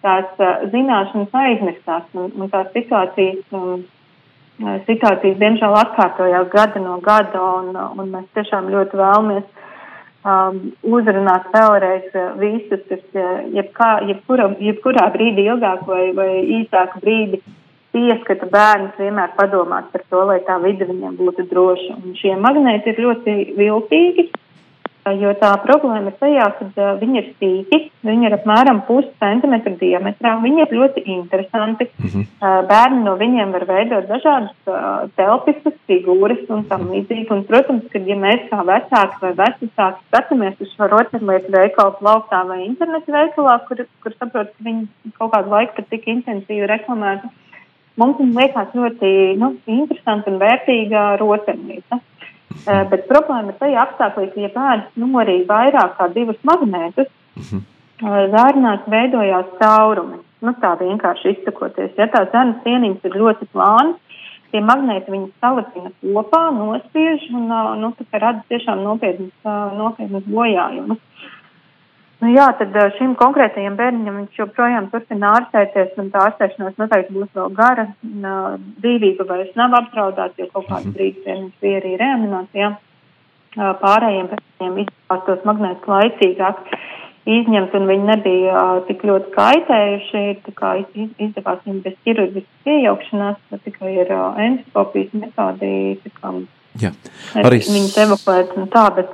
tās 0.05 0.31
uh, 0.41 0.63
zināšanas 0.73 1.37
aizmirstās. 1.43 2.07
Un, 2.17 2.31
un 2.41 2.53
tās 2.53 2.71
situācijas, 2.73 3.43
um, 3.53 3.83
situācijas 4.87 5.37
diemžēl 5.43 5.77
atkārtojās 5.83 6.49
gada 6.55 6.81
no 6.81 6.97
gada 7.05 7.43
un, 7.59 7.77
un 7.77 8.15
mēs 8.15 8.31
tiešām 8.39 8.71
ļoti 8.73 9.01
vēlamies 9.01 9.45
um, 10.25 10.63
uzrunāt 10.89 11.51
vēlreiz 11.53 12.17
visus, 12.41 12.81
kas 12.89 13.21
jebkā, 13.59 13.91
jebkura, 14.09 14.49
jebkurā 14.71 15.11
brīdī 15.19 15.51
ilgāk 15.51 15.85
vai, 15.91 16.07
vai 16.17 16.31
īsāku 16.63 17.05
brīdi 17.05 17.43
pieskata 17.95 18.49
bērnus 18.51 18.99
vienmēr 19.01 19.35
padomāt 19.39 19.91
par 19.95 20.05
to, 20.11 20.25
lai 20.31 20.41
tā 20.47 20.59
vide 20.63 20.89
viņiem 20.91 21.19
būtu 21.21 21.49
droša. 21.51 22.01
Un 22.01 22.17
šie 22.19 22.35
magnēti 22.41 22.93
ir 22.93 23.05
ļoti 23.07 23.37
viltīgi, 23.59 24.31
jo 25.21 25.33
tā 25.41 25.51
problēma 25.65 26.11
ir 26.11 26.17
tajā, 26.21 26.47
ka 26.59 26.93
viņi 27.01 27.19
ir 27.21 27.27
sīki, 27.37 27.81
viņi 28.09 28.29
ir 28.29 28.37
apmēram 28.39 28.83
pusi 28.89 29.11
centimetru 29.21 29.75
diametrā, 29.81 30.39
viņi 30.43 30.65
ir 30.65 30.77
ļoti 30.79 31.05
interesanti. 31.17 31.91
Uh, 32.05 32.25
bērni 32.69 33.03
no 33.05 33.15
viņiem 33.21 33.53
var 33.55 33.67
veidot 33.69 34.09
dažādas 34.09 35.13
telpiskas 35.19 35.77
figūras 35.89 36.43
un 36.53 36.65
tam 36.71 36.89
līdzīgi. 36.93 37.29
Un, 37.35 37.45
protams, 37.49 37.87
ka 37.93 38.01
ja 38.05 38.17
mēs 38.21 38.49
kā 38.51 38.61
vecāki 38.65 39.21
vai 39.23 39.33
vecāki 39.39 40.09
skatāmies 40.09 40.61
uz 40.65 40.73
šo 40.75 40.89
rotaļlietu 40.93 41.53
veikalu 41.55 41.97
plauktā 42.01 42.43
vai 42.49 42.63
internetu 42.65 43.15
veikalā, 43.15 43.59
kur, 43.69 43.85
kur 44.05 44.17
saprot, 44.19 44.53
ka 44.53 44.69
viņi 44.69 45.15
kaut 45.19 45.35
kādu 45.37 45.55
laiku 45.55 45.79
pat 45.79 45.91
tik 45.93 46.09
intensīvi 46.17 46.69
reklamēta, 46.71 47.33
mums 48.01 48.21
liekas 48.37 48.75
ļoti 48.75 49.13
nu, 49.41 49.55
interesanta 49.71 50.33
un 50.33 50.41
vērtīga 50.43 51.07
rotaļlieta. 51.21 52.01
Uh, 52.55 52.85
bet 52.91 53.09
problēma 53.11 53.51
ir 53.51 53.59
tajā 53.59 53.81
apstākļā, 53.83 54.29
ka, 54.31 54.41
ja 54.41 54.51
bērns 54.55 54.99
norīja 55.01 55.47
vairāk 55.49 55.97
kā 55.99 56.07
divus 56.15 56.39
magnētus, 56.47 57.11
uh, 57.41 57.65
zārnās 58.35 58.87
veidojās 58.91 59.51
caurumi. 59.59 60.21
Nu, 60.45 60.53
tā 60.61 60.75
vienkārši 60.79 61.39
izsakoties. 61.39 61.95
Ja 61.99 62.07
tās 62.13 62.31
zarnas 62.33 62.61
sieniņas 62.67 63.07
ir 63.09 63.17
ļoti 63.17 63.49
plānas, 63.53 64.21
tie 64.53 64.61
magnēti 64.63 65.11
viņas 65.11 65.33
salapina 65.43 65.91
kopā, 66.03 66.45
nospiež 66.55 67.27
un 67.35 67.49
uh, 67.51 67.73
nu, 67.81 67.91
rada 68.13 68.45
tiešām 68.53 68.85
nopietnas, 68.87 69.35
uh, 69.43 69.73
nopietnas 69.79 70.27
bojājumus. 70.31 71.01
Nu, 72.23 72.31
jā, 72.31 72.47
tad 72.59 72.77
uh, 72.79 72.93
šim 72.99 73.17
konkrētajam 73.21 73.77
bērniņam 73.79 74.19
viņš 74.21 74.39
joprojām 74.39 74.89
turpina 74.93 75.35
ārstēties, 75.39 75.95
un 76.01 76.11
tā 76.15 76.23
ārstēšanās 76.29 76.79
noteikti 76.81 77.17
būs 77.17 77.31
vēl 77.37 77.55
gara. 77.59 77.89
Dzīvība 78.81 79.27
vairs 79.29 79.55
nav 79.59 79.75
apdraudēta, 79.81 80.39
jo 80.39 80.51
kaut 80.55 80.69
kādu 80.71 80.95
brīdi 80.95 81.25
pie 81.25 81.39
mums 81.41 81.63
bija 81.65 81.83
arī 81.83 81.95
reanimācijā. 82.01 82.71
uh, 83.59 83.75
pārējiem 83.83 84.31
bērniem 84.33 84.81
izdevās 84.85 85.27
tos 85.29 85.45
magnētus 85.49 85.91
laicīgāk 85.91 86.63
izņemt, 87.35 87.75
un 87.79 87.87
viņi 87.89 88.09
nebija 88.09 88.65
tik 88.89 89.05
ļoti 89.09 89.31
kaitējuši. 89.35 90.25
Tā 90.47 90.57
kā 90.59 90.75
iz, 90.83 91.07
izdevās 91.29 91.63
viņiem 91.65 91.85
bez 91.87 91.97
ķirurģiskas 92.07 92.75
iejaukšanās, 92.75 93.41
tikai 93.67 93.95
ar 94.05 94.13
uh, 94.17 94.43
endoskopijas 94.49 95.17
metodi, 95.23 95.73
Jā, 96.83 96.91
arī 97.39 97.61
viņas 97.63 97.97
evakuēt 98.03 98.55
un 98.59 98.65
tā, 98.73 98.89
bet, 98.97 99.11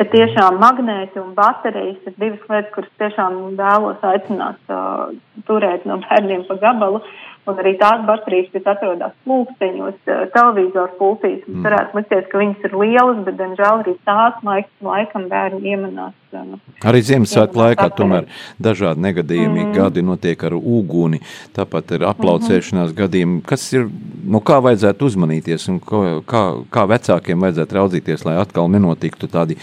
bet 0.00 0.14
tiešām 0.14 0.56
magnēti 0.62 1.20
un 1.20 1.34
baterijas 1.36 2.06
ir 2.08 2.14
divas 2.16 2.44
lietas, 2.48 2.72
kuras 2.72 2.92
tiešām 3.02 3.40
vēlos 3.58 4.06
aicināt 4.12 4.72
uh, 4.72 5.10
turēt 5.48 5.84
no 5.88 6.00
bērniem 6.06 6.46
pa 6.48 6.56
gabalu. 6.62 7.02
Un 7.48 7.56
arī 7.56 7.72
tās 7.80 8.02
baterijas, 8.04 8.50
kas 8.52 8.66
atrodas 8.74 9.14
plūksteņos, 9.24 9.94
uh, 10.04 10.24
televizoru 10.34 10.92
pultīs, 10.98 11.40
mums 11.48 11.64
varētu 11.64 11.96
likties, 11.96 12.26
ka 12.30 12.40
viņas 12.42 12.66
ir 12.68 12.74
lielas, 12.82 13.22
bet, 13.26 13.38
diemžēl, 13.38 13.80
arī 13.80 13.94
tās 14.06 14.42
laik, 14.44 14.68
laikam 14.84 15.24
bērni 15.30 15.72
iemanās. 15.72 16.12
Uh, 16.30 16.58
Arī 16.86 17.00
Ziemassvētku 17.02 17.58
laikā 17.58 17.88
tā 17.88 17.96
tomēr 17.96 18.28
dažādi 18.62 19.02
negadījumi 19.02 19.64
mm. 19.64 19.72
gadi 19.74 20.04
notiek 20.06 20.44
ar 20.46 20.54
uguni, 20.58 21.18
tāpat 21.56 21.96
ir 21.96 22.06
aplaucēšanās 22.10 22.92
mm 22.92 23.00
gadījumi. 23.00 23.40
Kas 23.48 23.64
ir, 23.72 23.88
no 24.28 24.42
kā 24.44 24.60
vajadzētu 24.62 25.08
uzmanīties 25.08 25.66
un 25.72 25.80
ko, 25.82 26.04
kā, 26.28 26.44
kā 26.70 26.86
vecākiem 26.92 27.46
vajadzētu 27.46 27.78
raudzīties, 27.80 28.24
lai 28.28 28.36
atkal 28.42 28.70
nenotiktu 28.70 29.30
tādi 29.32 29.56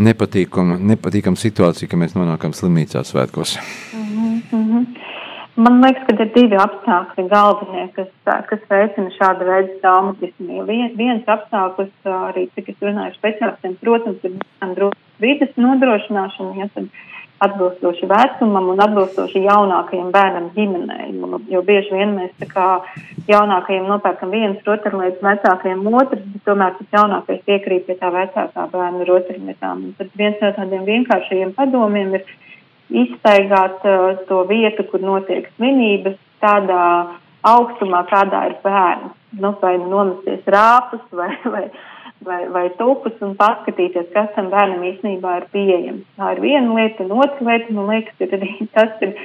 nepatīkama, 0.00 0.80
nepatīkama 0.94 1.38
situācija, 1.38 1.90
ka 1.90 2.00
mēs 2.00 2.16
nonākam 2.18 2.56
slimnīcā 2.56 3.04
svētkos? 3.06 3.58
Mm 3.94 4.42
-hmm. 4.50 4.63
Man 5.54 5.78
liekas, 5.84 6.02
ka 6.08 6.16
ir 6.18 6.30
divi 6.34 6.58
apstākļi 6.58 7.24
galvenie, 7.30 7.84
kas, 7.94 8.08
kas 8.48 8.62
veicina 8.70 9.12
šādu 9.14 9.46
veidu 9.46 9.76
traumatismu. 9.84 10.64
Vien, 10.66 10.88
viens 10.98 11.28
apstākļus, 11.30 11.92
arī 12.10 12.48
cik 12.56 12.72
es 12.72 12.82
runāju 12.82 13.14
speciālistiem, 13.14 13.76
protams, 13.78 14.24
ir 14.26 14.34
drošības 14.74 15.22
vides 15.22 15.54
nodrošināšana, 15.60 16.56
ja 16.58 16.66
tad 16.74 16.90
atbilstoši 17.44 18.08
vecumam 18.10 18.68
un 18.72 18.82
atbilstoši 18.82 19.42
jaunākajam 19.44 20.10
bērnam 20.14 20.50
ģimenei. 20.56 21.10
Jo 21.52 21.62
bieži 21.66 21.94
vien 21.94 22.14
mēs 22.18 22.32
tā 22.40 22.48
kā 22.50 22.68
jaunākajiem 23.28 23.86
nopērkam 23.90 24.34
vienas 24.34 24.62
rotaļlietas, 24.66 25.22
vecākajiem 25.22 25.86
otras, 25.90 26.22
bet 26.34 26.46
tomēr 26.48 26.74
tas 26.78 26.96
jaunākais 26.98 27.42
piekrīt 27.46 27.86
pie 27.88 27.98
tā 28.00 28.10
vecākā 28.14 28.68
bērna 28.72 29.06
rotaļlietām. 29.10 29.84
Tad 29.98 30.14
viens 30.18 30.40
no 30.42 30.50
tādiem 30.58 30.86
vienkāršajiem 30.88 31.54
padomiem 31.58 32.18
ir 32.18 32.26
izstaigāt 32.90 33.84
uh, 33.88 34.14
to 34.28 34.42
vietu, 34.50 34.86
kur 34.90 35.02
notiek 35.04 35.48
svinības, 35.56 36.18
tādā 36.44 36.84
augstumā, 37.44 38.04
kādā 38.10 38.46
ir 38.50 38.56
bērns. 38.64 39.12
Nu, 39.40 39.50
vai 39.60 39.74
nomesties 39.80 40.44
rāpus 40.46 41.02
vai, 41.10 41.32
vai, 41.44 41.64
vai, 42.24 42.42
vai 42.54 42.66
tupus 42.78 43.16
un 43.24 43.34
paskatīties, 43.38 44.12
kas 44.14 44.30
tam 44.36 44.50
bērnam 44.52 44.84
īstenībā 44.92 45.38
ir 45.40 45.48
pieejams. 45.54 46.04
Tā 46.18 46.34
ir 46.36 46.44
viena 46.44 46.76
lieta, 46.78 47.06
un 47.06 47.24
otra 47.24 47.48
lieta, 47.48 47.74
man 47.74 47.90
liekas, 47.90 48.20
ir 48.22 48.36
arī 48.38 48.52
tas, 48.76 48.94
ir 49.02 49.16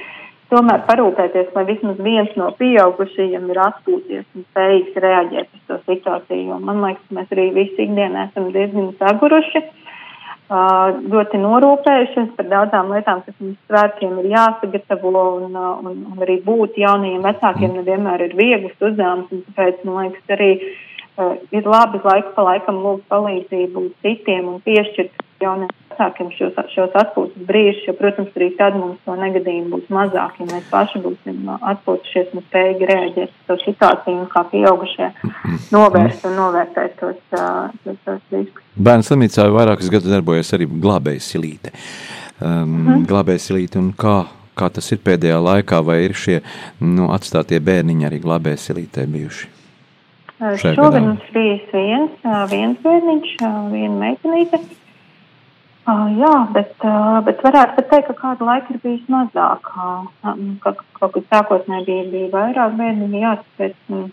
tomēr 0.49 0.83
parūpēties, 0.87 1.51
lai 1.55 1.65
vismaz 1.67 1.99
viens 2.03 2.31
no 2.39 2.49
pieaugušajiem 2.57 3.49
ir 3.53 3.61
atpūties 3.67 4.25
un 4.35 4.47
spējīgs 4.47 4.97
reaģēt 5.05 5.51
uz 5.53 5.65
to 5.69 5.79
situāciju. 5.85 6.47
Jo 6.49 6.59
man 6.63 6.81
liekas, 6.85 7.05
mēs 7.15 7.35
arī 7.35 7.49
visi 7.55 7.85
ikdienā 7.85 8.29
esam 8.29 8.49
diezgan 8.55 8.91
saguruši. 9.01 9.63
Ļoti 10.49 11.37
norūpējušies 11.43 12.29
par 12.37 12.47
daudzām 12.49 12.87
lietām, 12.89 13.19
kas 13.21 13.35
mums 13.37 13.57
svētkiem 13.69 14.15
ir 14.23 14.31
jāsagatavo, 14.31 15.25
un, 15.45 15.53
un, 15.53 15.99
un 16.09 16.23
arī 16.25 16.39
būt 16.41 16.79
jaunajiem 16.81 17.21
vecākiem 17.21 17.75
nevienmēr 17.77 18.23
ir 18.25 18.33
viegls 18.39 18.73
uzdevums, 18.81 19.29
un 19.29 19.43
tāpēc, 19.51 19.83
man 19.85 20.07
liekas, 20.07 20.25
arī 20.33 20.49
uh, 20.57 21.35
ir 21.53 21.69
labi 21.69 22.01
laiku 22.01 22.33
pa 22.33 22.47
laikam 22.47 22.81
lūgt 22.81 23.05
palīdzību 23.13 23.85
citiem 24.01 24.49
un 24.49 24.57
piešķirt 24.65 25.21
jauniem 25.45 25.69
vecākiem 25.99 26.31
šos, 26.37 26.55
šos 26.73 26.95
atpūtas 26.95 27.45
brīžus, 27.47 27.83
jo, 27.87 27.93
protams, 27.97 28.31
arī 28.35 28.49
tad 28.57 28.77
mums 28.77 28.99
to 29.05 29.15
negadījumu 29.19 29.69
būs 29.73 29.89
mazāk, 29.91 30.39
ja 30.39 30.47
mēs 30.47 30.69
paši 30.71 31.01
būsim 31.03 31.49
atpūtušies 31.49 32.33
un 32.33 32.45
spējīgi 32.47 32.89
reaģēt 32.89 33.27
uz 33.27 33.45
to 33.47 33.57
situāciju 33.65 34.23
un 34.23 34.29
kā 34.31 34.45
pieaugušie 34.51 35.11
novērst 35.75 36.25
un 36.29 36.35
novērtēt 36.39 36.97
tos, 36.99 37.19
tos, 37.29 37.99
tos 38.05 38.21
riskus. 38.31 38.63
Bērnu 38.79 39.07
slimnīcā 39.07 39.47
vairākus 39.51 39.91
gadus 39.91 40.11
darbojas 40.13 40.53
arī 40.55 40.69
glābējas 40.71 41.29
silīte. 41.35 41.75
Um, 42.39 42.75
mm. 42.85 43.05
Glābējas 43.09 43.49
silīte 43.51 43.79
un 43.81 43.91
kā, 43.99 44.21
kā 44.55 44.71
tas 44.71 44.87
ir 44.95 45.03
pēdējā 45.03 45.39
laikā, 45.43 45.83
vai 45.83 46.01
ir 46.07 46.15
šie 46.15 46.39
nu, 46.79 47.11
atstātie 47.11 47.59
bērniņi 47.59 48.07
arī 48.07 48.21
glābējas 48.23 48.69
silītē 48.71 49.07
bijuši? 49.11 49.55
Šogad 50.39 51.01
mums 51.03 51.25
bijis 51.35 51.65
viens, 51.73 52.21
viens 52.47 52.77
bērniņš, 52.79 53.33
viena 53.73 53.97
meitenīte. 53.99 54.61
Jā, 55.89 56.33
bet, 56.53 56.73
bet 57.25 57.41
varētu 57.45 57.75
pat 57.77 57.87
teikt, 57.89 58.07
ka 58.09 58.15
kādu 58.17 58.45
laiku 58.45 58.75
ir 58.75 58.81
bijis 58.83 59.05
mazāk. 59.09 59.65
Ka, 59.65 60.73
kaut 60.99 61.13
kad 61.15 61.25
sākotnēji 61.31 61.85
bija, 61.87 62.05
bija 62.11 62.29
vairāk 62.33 62.75
bērniņu, 62.77 63.21
jā, 63.23 63.33
um, 63.95 64.03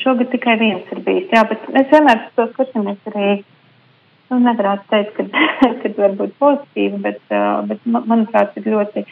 šogad 0.00 0.30
tikai 0.32 0.56
viens 0.62 0.92
ir 0.94 1.02
bijis. 1.04 1.28
Jā, 1.34 1.44
bet 1.50 1.66
mēs 1.74 1.90
vienmēr 1.92 2.22
to 2.38 2.46
skatāmies 2.54 3.10
arī, 3.12 3.28
nu, 4.30 4.40
nevarētu 4.46 4.88
teikt, 4.94 5.18
ka, 5.18 5.46
ka 5.82 5.92
varbūt 5.98 6.36
pozitīvi, 6.40 7.02
bet, 7.04 7.20
bet 7.72 7.88
manuprāt, 7.92 8.56
ir 8.56 8.72
ļoti 8.76 9.04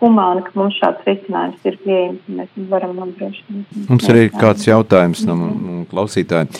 humāni, 0.00 0.44
ka 0.46 0.52
mums 0.58 0.76
šāds 0.80 1.06
risinājums 1.08 1.64
ir 1.68 1.78
pieejams 1.84 2.28
un 2.28 2.42
mēs 2.42 2.60
varam 2.70 2.92
nodrošināt. 2.98 3.80
Mums 3.88 4.12
ir 4.12 4.20
kāds 4.36 4.68
jautājums 4.68 5.24
no, 5.28 5.38
klausītājiem. 5.90 6.52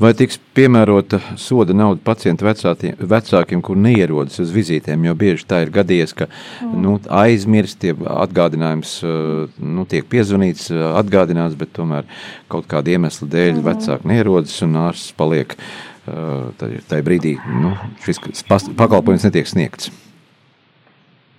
Vai 0.00 0.14
tiks 0.16 0.38
piemērota 0.56 1.18
soda 1.36 1.74
nauda 1.76 2.00
pacientu 2.00 2.46
vecākiem, 2.46 2.94
vecākiem, 3.04 3.60
kur 3.60 3.76
neierodas 3.76 4.40
uz 4.40 4.52
vizītēm? 4.54 5.04
Jo 5.04 5.12
bieži 5.20 5.44
tā 5.50 5.58
ir 5.66 5.72
gadījies, 5.74 6.14
ka 6.16 6.30
mm. 6.30 6.78
nu, 6.80 6.94
aizmirst, 7.20 7.84
atgādinājums 8.08 8.94
nu, 9.04 9.84
tiek 9.90 10.08
piezvanīts, 10.08 10.70
atgādināts, 10.72 11.58
bet 11.60 11.76
tomēr 11.76 12.08
kaut 12.48 12.70
kāda 12.70 12.96
iemesla 12.96 13.28
dēļ 13.28 13.58
mm. 13.58 13.66
vecāki 13.68 14.14
neierodas 14.14 14.56
un 14.64 14.80
ārsts 14.88 15.16
paliek. 15.20 15.58
Tajā 16.10 17.04
brīdī 17.06 17.36
nu, 17.60 17.76
šis 18.02 18.40
pakalpojums 18.48 19.28
netiek 19.28 19.46
sniegts. 19.46 19.92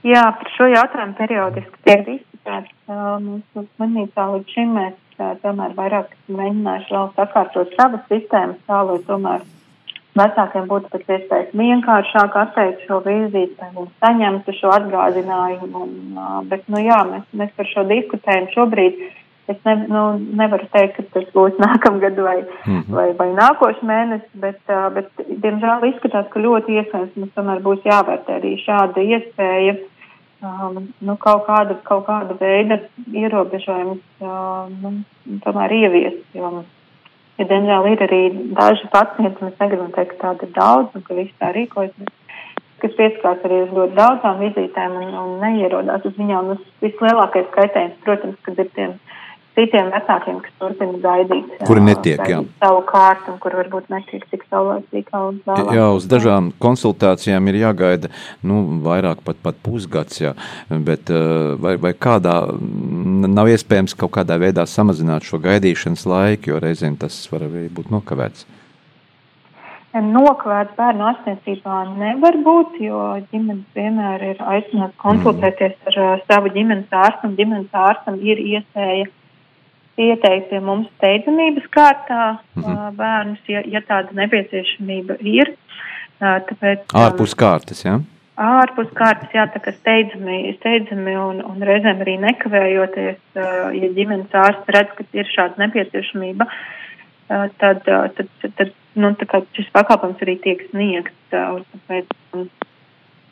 Jā, 0.07 0.23
par 0.33 0.49
šo 0.55 0.67
jautājumu 0.71 1.13
periodiski 1.19 1.83
tiek 1.85 2.03
diskutēts. 2.07 2.73
Mūsu 3.21 3.65
slimnīcā 3.75 4.27
līdz 4.33 4.55
šim 4.55 4.75
mēs 4.79 4.99
tomēr 5.43 5.75
vairāk 5.77 6.13
mēģinājuši 6.27 6.95
vēl 6.95 7.09
sakārtot 7.17 7.75
savas 7.77 8.05
sistēmas 8.09 8.61
tā, 8.65 8.81
lai 8.87 8.97
tomēr 9.05 9.45
vecākiem 10.17 10.67
būtu 10.67 10.91
pēc 10.91 11.13
iespējas 11.15 11.55
vienkāršāk 11.55 12.35
atteikt 12.43 12.85
šo 12.87 12.99
vizīti, 13.05 13.55
lai 13.61 13.71
viņi 13.77 13.91
saņemtu 14.03 14.57
šo 14.57 14.73
atgādinājumu. 14.75 15.85
Un, 15.85 16.21
bet, 16.49 16.65
nu 16.71 16.81
jā, 16.83 16.99
mēs, 17.07 17.27
mēs 17.37 17.53
par 17.57 17.69
šo 17.71 17.85
diskutējam 17.91 18.49
šobrīd. 18.55 19.03
Es 19.49 19.57
ne, 19.65 19.73
nu, 19.89 20.01
nevaru 20.37 20.67
teikt, 20.71 20.97
ka 20.97 21.05
tas 21.15 21.29
būs 21.35 21.57
nākamgad 21.65 22.19
vai, 22.23 22.37
mm 22.41 22.73
-hmm. 22.73 22.91
vai, 22.97 23.07
vai 23.19 23.29
nākošais 23.37 23.85
mēnesis, 23.85 24.33
bet, 24.33 24.59
bet, 24.97 25.09
diemžēl, 25.45 25.87
izskatās, 25.93 26.27
ka 26.33 26.39
ļoti 26.39 26.77
iespējams 26.81 27.15
mums 27.15 27.33
tomēr 27.35 27.63
būs 27.65 27.81
jāvērtē 27.85 28.37
arī 28.39 28.57
šāda 28.65 29.01
iespēja 29.01 29.75
um, 30.41 30.79
nu, 30.99 31.15
kaut, 31.21 31.45
kāda, 31.47 31.77
kaut 31.87 32.05
kāda 32.09 32.37
veida 32.39 32.79
ierobežojums 33.07 34.23
um, 34.25 34.77
nu, 34.83 34.93
tomēr 35.45 35.75
ieviest. 35.77 36.23
Jo, 36.37 36.51
ja, 37.37 37.47
diemžēl 37.49 37.91
ir 37.91 38.03
arī 38.07 38.21
daži 38.57 38.89
pacienti, 38.93 39.45
mēs 39.45 39.61
negribam 39.61 39.93
teikt, 39.95 40.17
ka 40.17 40.31
tāda 40.31 40.47
ir 40.47 40.55
daudz 40.57 40.97
un 40.97 41.05
ka 41.07 41.17
viss 41.17 41.37
tā 41.41 41.53
rīkojas, 41.55 41.93
kas 42.81 42.97
pieskārs 42.97 43.45
arī 43.47 43.63
uz 43.67 43.73
ļoti 43.77 43.97
daudzām 43.97 44.41
vizītēm 44.41 44.97
un, 44.99 45.15
un 45.23 45.33
neierodās 45.43 46.05
uz 46.09 46.17
viņām. 46.17 46.55
Vislielākais 46.81 47.49
kaitējums, 47.55 48.01
protams, 48.05 48.39
kad 48.47 48.61
ir 48.61 48.71
tiem 48.77 48.97
citiem 49.57 49.89
vecākiem, 49.93 50.39
kas 50.45 50.53
turpina 50.61 50.99
gaidīt. 51.03 51.49
Kuri 51.67 51.83
netiek, 51.83 52.21
jā. 52.29 52.39
Savu 52.61 52.83
kārtu, 52.87 53.33
un 53.33 53.41
kur 53.43 53.55
varbūt 53.59 53.89
netiek 53.93 54.23
tik 54.31 54.45
saulēcīgi 54.51 55.11
uz 55.11 55.41
vēlāk. 55.47 55.73
Jā, 55.77 55.87
uz 55.97 56.07
dažām 56.11 56.51
konsultācijām 56.61 57.51
ir 57.51 57.59
jāgaida, 57.65 58.11
nu, 58.47 58.61
vairāk 58.85 59.25
pat, 59.27 59.41
pat 59.43 59.59
pusgads, 59.65 60.21
jā. 60.23 60.33
Bet 60.71 61.11
vai, 61.61 61.75
vai 61.81 61.93
kādā, 61.97 62.37
nav 63.27 63.51
iespējams 63.51 63.97
kaut 63.99 64.15
kādā 64.17 64.39
veidā 64.41 64.65
samazināt 64.69 65.27
šo 65.27 65.41
gaidīšanas 65.43 66.07
laiku, 66.07 66.53
jo 66.53 66.63
reizēm 66.63 66.97
tas 67.01 67.19
var 67.33 67.47
arī 67.49 67.67
būt 67.75 67.93
nokavēts. 67.93 68.47
Nokavēts 69.91 70.77
bērnu 70.77 71.03
ārstniecībā 71.03 71.77
nevar 71.99 72.37
būt, 72.45 72.77
jo 72.79 72.99
ģimenes 73.33 73.65
vienmēr 73.75 74.21
ir 74.23 74.37
aicināts 74.53 74.95
konsultēties 75.03 75.73
ar 75.91 75.97
uh, 75.99 76.21
savu 76.29 76.51
ģimenes 76.55 76.95
ārstu, 76.95 77.27
un 77.27 77.35
ģimenes 77.35 77.75
ārstam 77.75 78.21
ir 78.23 78.39
iespēja 78.39 79.09
ieteikt 80.07 80.49
pie 80.49 80.59
mums 80.63 80.87
steidzamības 80.97 81.67
kārtā 81.75 82.23
mm 82.55 82.63
-hmm. 82.63 82.95
bērnus, 82.95 83.43
ja, 83.47 83.61
ja 83.65 83.81
tāda 83.81 84.15
nepieciešamība 84.23 85.19
ir. 85.21 85.53
Tāpēc, 86.21 86.89
ārpus 86.93 87.33
kārtas, 87.33 87.85
jā? 87.85 87.97
Ja? 87.97 88.01
Ārpus 88.41 88.89
kārtas, 88.97 89.29
jā, 89.35 89.43
tā 89.53 89.59
kā 89.61 89.73
steidzami, 89.75 90.53
steidzami 90.59 91.13
un, 91.19 91.41
un 91.45 91.63
reizēm 91.67 91.99
arī 92.01 92.15
nekavējoties, 92.21 93.19
ja 93.35 93.89
ģimenes 93.97 94.37
ārsts 94.43 94.71
redz, 94.75 94.93
ka 94.97 95.05
ir 95.13 95.27
šāda 95.29 95.61
nepieciešamība, 95.61 96.47
tad, 97.61 97.83
tad, 97.83 98.21
tad, 98.45 98.71
nu, 98.95 99.11
šis 99.57 99.69
pakalpojums 99.75 100.23
arī 100.25 100.37
tiek 100.45 100.63
sniegts. 100.69 101.17
Tāpēc, 101.33 102.15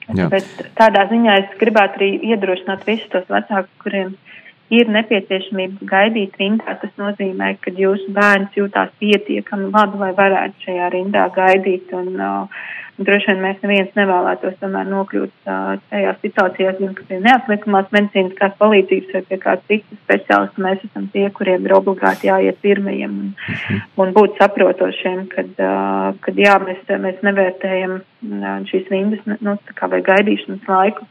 tāpēc 0.09 0.51
tādā 0.77 1.07
ziņā 1.13 1.39
es 1.45 1.57
gribētu 1.63 2.01
arī 2.01 2.11
iedrošināt 2.33 2.85
visus 2.89 3.09
tos 3.13 3.25
vecākus, 3.31 3.71
kuriem 3.81 4.13
ir 4.13 4.37
nepieciešamība 4.69 5.87
gaidīt 5.89 6.35
rindā. 6.41 6.75
Tas 6.81 6.91
nozīmē, 7.01 7.55
ka 7.63 7.73
jūsu 7.75 8.11
bērns 8.15 8.57
jūtās 8.57 8.91
pietiekami 9.01 9.71
labi, 9.73 10.01
lai 10.03 10.11
varētu 10.17 10.67
šajā 10.67 10.91
rindā 10.93 11.25
gaidīt. 11.35 11.89
Un, 11.97 12.13
uh, 12.19 12.67
droši 12.99 13.31
vien 13.31 13.41
mēs 13.43 13.61
neviens 13.63 13.95
nevēlētos 13.97 14.57
tomēr 14.59 14.87
nokļūt 14.89 15.31
uh, 15.47 15.79
tajā 15.91 16.13
situācijā, 16.19 16.73
zin, 16.79 16.93
ka 16.97 17.05
pie 17.07 17.19
neatliekamās 17.23 17.89
medicīniskās 17.95 18.55
palīdzības 18.59 19.15
vai 19.15 19.23
pie 19.29 19.39
kāda 19.45 19.65
cita 19.71 19.99
speciālista 20.03 20.65
mēs 20.65 20.85
esam 20.89 21.07
tie, 21.13 21.25
kuriem 21.35 21.67
ir 21.67 21.75
obligāti 21.77 22.29
jāiet 22.29 22.59
pirmajiem 22.63 23.17
un, 23.23 23.81
un 24.03 24.15
būt 24.17 24.39
saprotošiem, 24.41 25.25
kad, 25.33 25.51
uh, 25.63 26.11
kad 26.25 26.39
jā, 26.39 26.57
mēs, 26.65 26.83
mēs 27.07 27.21
nevērtējam 27.25 27.99
uh, 27.99 28.49
šīs 28.71 28.91
rindas, 28.91 29.23
nu, 29.39 29.55
tā 29.69 29.77
kā 29.79 29.91
vai 29.91 30.03
gaidīšanas 30.05 30.67
laiku. 30.69 31.07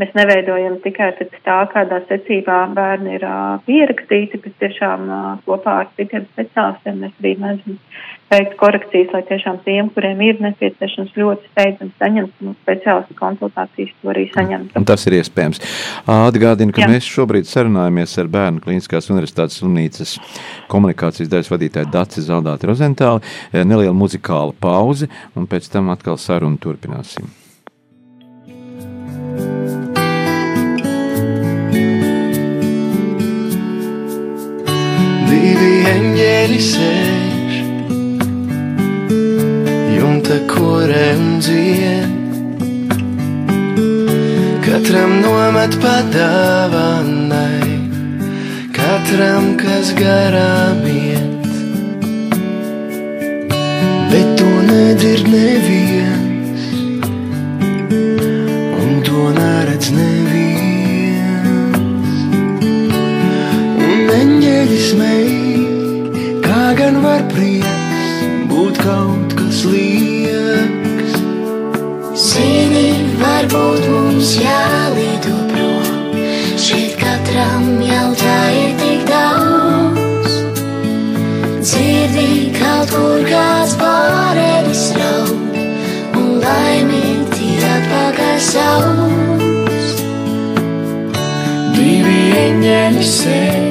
Mēs 0.00 0.10
neveidojam 0.18 0.80
tikai 0.82 1.12
pēc 1.20 1.36
tā, 1.46 1.60
kādā 1.70 2.00
secībā 2.08 2.64
bērni 2.74 3.14
ir 3.14 3.26
uh, 3.28 3.60
pierakstīti, 3.66 4.40
bet 4.42 4.56
tiešām 4.62 5.04
uh, 5.06 5.28
kopā 5.46 5.76
ar 5.84 5.92
citiem 5.94 6.26
speciālistiem 6.32 6.98
mēs 7.04 7.14
arī 7.22 7.36
mēģinām 7.44 7.78
veikt 8.32 8.56
korekcijas, 8.58 9.12
lai 9.14 9.22
tiešām 9.28 9.60
tiem, 9.66 9.90
kuriem 9.94 10.22
ir 10.24 10.40
nepieciešams 10.42 11.12
ļoti 11.18 11.50
steidzami 11.52 11.92
saņemt 12.00 12.42
nu, 12.42 12.54
speciālistu 12.64 13.16
konsultācijas, 13.18 13.92
to 14.00 14.10
arī 14.14 14.24
saņemt. 14.32 14.74
Un 14.78 14.88
tas 14.88 15.06
ir 15.06 15.18
iespējams. 15.20 15.62
Atgādinu, 16.10 16.74
ka 16.74 16.84
Jā. 16.84 16.90
mēs 16.90 17.06
šobrīd 17.14 17.48
sarunājamies 17.50 18.16
ar 18.22 18.32
Bērnu 18.34 18.64
Kliniskās 18.64 19.10
Universitātes 19.12 19.60
slimnīcas 19.60 20.16
komunikācijas 20.72 21.30
daļas 21.32 21.52
vadītāju 21.54 21.92
Daci 21.94 22.26
Zaldāti 22.26 22.70
Rozentāli. 22.70 23.34
Neliela 23.54 23.94
muzikāla 23.94 24.56
pauze, 24.58 25.10
un 25.38 25.48
pēc 25.50 25.70
tam 25.70 25.94
atkal 25.94 26.18
sarunu 26.20 26.58
turpināsim. 26.58 27.43
Eņģeļi 35.44 36.60
sēž 36.64 37.56
jumta 39.98 40.38
korē 40.48 41.08
un 41.18 41.40
dzied. 41.44 42.12
Katram 44.64 45.12
nomet 45.20 45.76
padāvanai, 45.84 47.72
katram, 48.72 49.52
kas 49.60 49.92
garām 50.00 50.80
iet. 50.88 51.44
Bet 54.08 54.28
to 54.40 54.50
nedzird 54.70 55.28
neviens, 55.28 56.13
eņģeļi 64.64 64.84
smēj, 64.88 66.38
kā 66.40 66.60
gan 66.78 66.94
var 67.04 67.20
prieks 67.28 68.12
būt 68.48 68.78
kaut 68.80 69.34
kas 69.36 69.58
liekas. 69.68 71.18
Zini, 72.16 73.04
varbūt 73.20 73.84
mums 73.92 74.30
jālido 74.40 75.34
prom. 75.50 76.16
Šeit 76.56 76.96
katram 76.96 77.82
jau 77.84 78.08
tā 78.16 78.38
ir 78.56 78.72
tik 78.80 79.04
daudz. 79.10 80.32
Dzirdi 81.60 82.54
kaut 82.56 82.94
kur 82.94 83.28
kāds 83.28 83.76
pārējais 83.82 84.86
raud, 84.96 85.60
un 86.22 86.40
laimīgi 86.40 87.52
atpakaļ 87.74 88.40
sauc. 88.48 89.44
Divi 91.76 92.18
eņģeļi 92.46 93.06
sēž, 93.12 93.63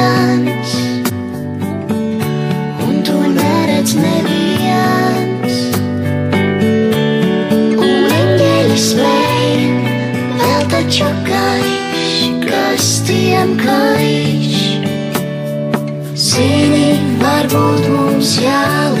neviens, 0.00 0.72
un 2.86 3.02
to 3.02 3.16
neredz 3.34 3.94
neviens. 3.96 5.56
Un 7.80 8.14
eņģeļi 8.20 8.78
smēj, 8.84 9.66
vēl 10.40 10.64
taču 10.74 11.10
gaiš, 11.28 12.14
kas 12.46 12.88
tiem 13.08 13.56
gaiš. 13.60 14.62
Zini, 16.30 16.88
varbūt 17.20 17.92
mums 17.92 18.36
jālido 18.40 18.99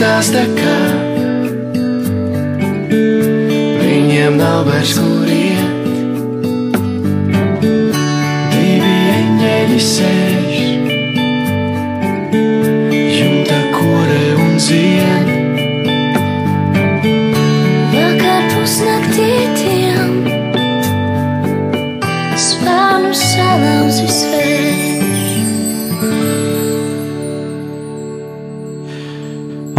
tev 0.00 0.08
nestāsta, 0.08 0.44
kā 0.56 0.76
viņiem 3.80 4.38
nav 4.38 4.64
vairs 4.68 4.94
kur 4.96 5.28
iet. 5.28 5.68
Divi 8.54 8.94
eņģeļi 9.16 9.80
sēž, 9.84 10.19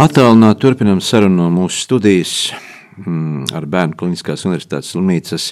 Attālināt 0.02 0.58
turpinām 0.58 0.98
sarunu 0.98 1.44
no 1.44 1.44
mūsu 1.52 1.84
studijas 1.84 2.30
mm, 3.04 3.52
ar 3.54 3.68
Bērnu 3.70 3.94
Kliniskās 4.00 4.42
Universitātes 4.48 4.88
slimnīcas 4.96 5.44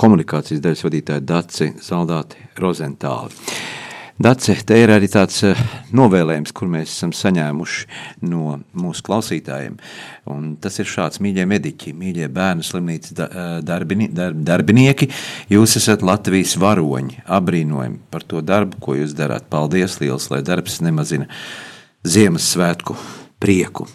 komunikācijas 0.00 0.62
daļas 0.64 0.84
vadītāju 0.86 1.24
Daci 1.28 1.66
Zaldāti 1.84 2.40
Rozentāli. 2.62 3.36
Dace, 4.22 4.56
te 4.64 4.78
ir 4.80 4.94
arī 4.94 5.10
tāds 5.12 5.42
eh, 5.44 5.60
novēlējums, 5.92 6.54
kur 6.56 6.70
mēs 6.72 6.88
esam 6.94 7.12
saņēmuši 7.18 8.24
no 8.30 8.54
mūsu 8.80 9.04
klausītājiem. 9.10 9.76
Un 10.32 10.54
tas 10.62 10.80
ir 10.80 10.88
šāds, 10.88 11.20
mīļie 11.20 11.44
mediķi, 11.52 11.92
mīļie 11.92 12.30
bērnu 12.32 12.64
slimnīcas 12.64 13.18
eh, 13.26 13.40
darbini, 13.60 14.08
darb, 14.08 14.40
darbinieki. 14.46 15.10
Jūs 15.52 15.76
esat 15.82 16.06
Latvijas 16.06 16.56
varoņi, 16.62 17.26
apbrīnojami 17.28 18.06
par 18.14 18.24
to 18.24 18.40
darbu, 18.40 18.80
ko 18.80 18.96
jūs 19.02 19.12
darāt. 19.20 19.50
Paldies 19.52 20.00
liels, 20.00 20.30
lai 20.32 20.40
darbs 20.48 20.80
nemazina 20.80 21.28
Ziemassvētku 22.08 22.96
prieku. 23.42 23.88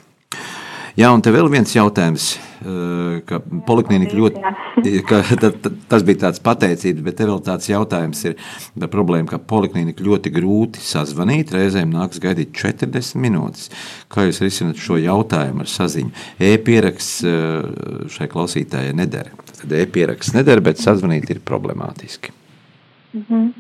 Jā, 0.98 1.12
un 1.14 1.22
te 1.22 1.30
vēl 1.30 1.46
viens 1.54 1.70
jautājums, 1.76 2.32
eh, 2.66 3.20
ka 3.30 3.38
poliklinika 3.68 4.18
ļoti, 4.18 4.42
ka, 5.10 5.20
ta- 5.38 5.52
ta- 5.54 5.72
tas 5.92 6.02
bija 6.08 6.24
tāds 6.24 6.42
pateicības, 6.42 7.04
bet 7.06 7.20
te 7.20 7.28
vēl 7.30 7.38
tāds 7.46 7.70
jautājums 7.70 8.24
ir 8.26 8.34
par 8.82 8.90
problēmu, 8.96 9.30
ka 9.30 9.38
poliklinika 9.38 10.02
ļoti 10.02 10.32
grūti 10.34 10.82
sazvanīt, 10.82 11.54
reizēm 11.54 11.94
nāks 11.94 12.18
gaidīt 12.24 12.50
40 12.58 13.22
minūtes. 13.22 13.70
Kā 14.10 14.26
jūs 14.26 14.42
risināt 14.42 14.82
šo 14.82 14.98
jautājumu 14.98 15.62
ar 15.68 15.70
saziņu? 15.70 16.10
E-pieraksts 16.50 17.22
eh, 17.30 18.10
šai 18.18 18.32
klausītājai 18.34 18.98
nedara. 18.98 19.38
Tad 19.62 19.78
e-pieraksts 19.78 20.34
nedara, 20.34 20.66
bet 20.66 20.82
sazvanīt 20.82 21.30
ir 21.30 21.46
problemātiski. 21.46 22.34
Mhm. 23.14 23.52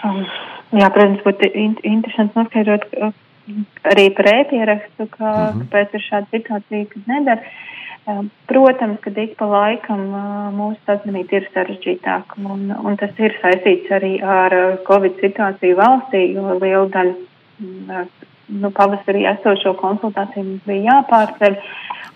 Um, 0.00 0.24
Jā, 0.70 0.86
protams, 0.94 1.20
būtu 1.26 1.48
in 1.58 1.72
interesanti 1.82 2.38
noskaidrot 2.38 2.84
uh, 3.02 3.10
arī 3.84 4.06
par 4.16 4.26
ēpierakstu, 4.34 5.08
ka, 5.10 5.30
Mhm. 5.50 5.60
kāpēc 5.62 5.94
ir 5.94 6.06
šāda 6.10 6.26
situācija, 6.36 6.88
kad 6.94 7.02
nedara. 7.06 7.42
Um, 8.06 8.30
Protams, 8.48 8.98
ka 9.00 9.10
ik 9.10 9.36
pa 9.36 9.44
laikam 9.44 10.00
uh, 10.14 10.50
mūsu 10.56 10.78
sazvanīt 10.86 11.32
ir 11.36 11.48
sarežģītāk, 11.54 12.38
un, 12.38 12.72
un 12.72 12.96
tas 12.96 13.12
ir 13.18 13.36
saistīts 13.42 13.90
arī 13.92 14.22
ar 14.24 14.54
uh, 14.56 14.78
Covid 14.88 15.20
situāciju 15.20 15.76
valstī, 15.76 16.32
jo 16.34 16.56
liela 16.58 16.88
daļa 16.88 17.12
uh, 17.12 18.06
nu, 18.48 18.70
pavasarī 18.70 19.26
esošo 19.36 19.74
konsultāciju 19.78 20.46
mums 20.48 20.64
bija 20.66 20.96
jāpārceļ, 20.96 21.58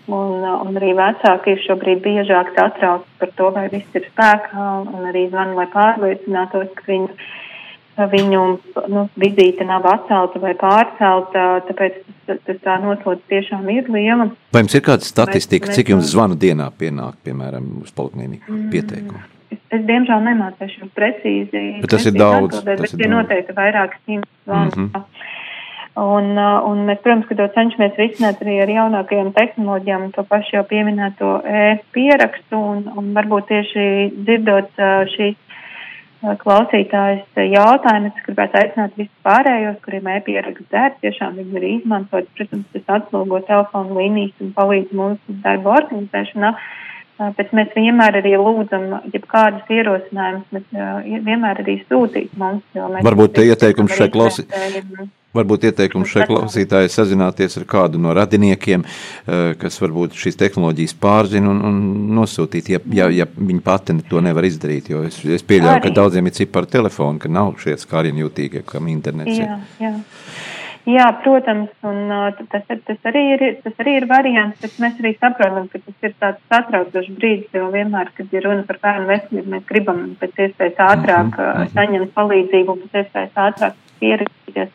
un, 0.09 0.33
uh, 0.41 0.57
un 0.65 0.81
arī 0.81 0.95
vecāki 0.97 1.53
ir 1.53 1.63
šobrīd 1.69 2.01
biežāk 2.03 2.55
satraukti 2.57 3.21
par 3.21 3.31
to, 3.37 3.51
vai 3.55 3.69
viss 3.69 3.95
ir 3.95 4.09
spēkā, 4.09 4.69
un 4.89 5.11
arī 5.13 5.29
zvanu, 5.29 5.55
lai 5.61 5.69
pārliecinātos, 5.77 6.73
ka 6.81 6.89
viņi 6.89 7.13
viņu 7.97 8.43
nu, 8.91 9.05
vizīte 9.21 9.67
nav 9.67 9.87
atcelta 9.87 10.41
vai 10.43 10.55
pārcelta, 10.59 11.45
tāpēc 11.69 12.01
tas, 12.27 12.41
tas 12.47 12.59
tā 12.65 12.79
noslodzes 12.83 13.27
tiešām 13.31 13.69
ir 13.71 13.91
liela. 13.93 14.31
Vai 14.53 14.65
jums 14.65 14.75
ir 14.75 14.85
kāda 14.87 15.07
statistika, 15.07 15.69
Mēs- 15.69 15.79
cik 15.79 15.95
jums 15.95 16.11
zvanu 16.11 16.39
dienā 16.39 16.71
pienāk, 16.73 17.21
piemēram, 17.25 17.83
uz 17.83 17.93
polikliniku 17.93 18.59
pieteikumu? 18.73 19.23
Es, 19.51 19.61
es 19.71 19.87
diemžēl 19.87 20.27
nemācīšu 20.27 20.91
precīzi. 20.97 21.65
Bet 21.81 21.91
tas 21.91 22.07
ir 22.07 22.19
daudz, 22.19 22.59
atbildēt, 22.59 22.83
tas 22.83 22.97
Bet 22.97 23.07
ir 23.07 23.13
noteikti 23.13 23.55
vairāk 23.55 23.99
simt 24.05 24.29
zvanu. 24.47 24.89
Mhm. 24.89 25.05
Un, 25.95 26.33
uh, 26.35 26.59
un 26.67 26.81
mēs, 26.89 26.99
protams, 27.05 27.29
ka 27.29 27.37
to 27.39 27.45
cenšamies 27.55 27.95
risināt 27.95 28.41
arī 28.43 28.57
ar 28.65 28.71
jaunākajām 28.73 29.29
tehnoloģijām, 29.37 30.09
to 30.17 30.25
pašu 30.27 30.57
jau 30.57 30.65
pieminēto 30.67 31.37
e-pierakstu, 31.47 32.59
un, 32.59 32.81
un 32.99 33.13
varbūt 33.15 33.47
tieši 33.53 33.85
dzirdot 34.27 34.83
uh, 34.83 35.05
šīs 35.13 35.39
klausītājas 36.41 37.41
jautājumus, 37.53 38.15
es 38.17 38.27
gribētu 38.27 38.59
aicināt 38.61 38.95
visus 38.97 39.27
pārējos, 39.27 39.77
kuriem 39.85 40.09
e-pieraksts 40.15 40.71
der, 40.73 40.95
tiešām 41.03 41.37
viņi 41.41 41.59
ir 41.61 41.67
izmantot, 41.69 42.31
protams, 42.39 42.71
tas 42.73 42.95
atslogo 42.99 43.41
telefonu 43.49 43.99
līnijas 43.99 44.45
un 44.45 44.55
palīdz 44.57 44.97
mūsu 44.97 45.37
darba 45.45 45.77
organizēšanā. 45.83 46.55
Bet 47.15 47.53
mēs 47.55 47.75
vienmēr 47.77 48.19
arī 48.19 48.33
lūdzam, 48.35 48.89
ja 49.15 49.21
kādus 49.31 49.69
ierosinājumus, 49.71 50.49
mēs 50.51 51.21
vienmēr 51.27 51.61
arī 51.63 51.77
sūtīt 51.87 52.33
mums. 52.41 52.65
Varbūt 52.75 53.37
te 53.37 53.45
ieteikums 53.47 53.95
šai 53.95 54.09
izvērtējam. 54.11 55.13
Varbūt 55.35 55.65
ieteikums 55.67 56.11
šai 56.11 56.29
klausītājai 56.31 56.91
sazināties 56.95 57.57
ar 57.59 57.65
kādu 57.71 57.99
no 58.03 58.13
radiniekiem, 58.15 58.85
kas 59.59 59.81
varbūt 59.83 60.15
šīs 60.19 60.39
tehnoloģijas 60.39 60.95
pārzina 61.03 61.51
un, 61.51 61.63
un 61.67 61.81
nosūtīt, 62.19 62.71
ja, 62.71 62.83
ja, 62.95 63.09
ja 63.11 63.27
viņi 63.35 63.63
pati 63.65 63.97
to 64.11 64.23
nevar 64.23 64.47
izdarīt. 64.47 64.93
Jo 64.93 65.03
es, 65.09 65.19
es 65.27 65.43
pieļauju, 65.47 65.83
ka 65.87 65.95
daudziem 65.95 66.31
ir 66.31 66.37
cipari 66.39 66.71
telefoni, 66.71 67.23
ka 67.23 67.31
nav 67.31 67.57
šie 67.63 67.75
skārieni 67.83 68.23
jūtīgie, 68.23 68.63
kam 68.69 68.91
internets 68.91 69.35
ir. 69.35 69.49
Jā, 69.49 69.59
jā. 69.83 69.93
Jā, 70.85 71.07
protams, 71.25 71.71
un 71.89 72.11
tas, 72.53 72.65
tas, 72.69 72.99
arī 73.09 73.23
ir, 73.33 73.43
tas 73.65 73.79
arī 73.81 73.95
ir 74.03 74.05
variants, 74.09 74.59
bet 74.61 74.75
mēs 74.83 74.99
arī 75.01 75.15
saprotam, 75.17 75.69
ka 75.73 75.81
tas 75.81 76.05
ir 76.05 76.13
tāds 76.21 76.43
satraucošs 76.53 77.15
brīdis, 77.17 77.55
jo 77.57 77.71
vienmēr, 77.73 78.11
kad 78.19 78.35
ir 78.37 78.45
runa 78.45 78.67
par 78.69 78.83
bērnu 78.83 79.09
veselību, 79.09 79.53
mēs 79.55 79.65
gribam 79.71 80.03
pēc 80.21 80.43
iespējas 80.45 80.83
ātrāk 80.91 81.39
uh, 81.41 81.63
saņemt 81.73 82.13
palīdzību, 82.19 82.77
pēc 82.83 82.99
iespējas 83.01 83.41
ātrāk 83.47 83.79
pieredzīties. 84.03 84.75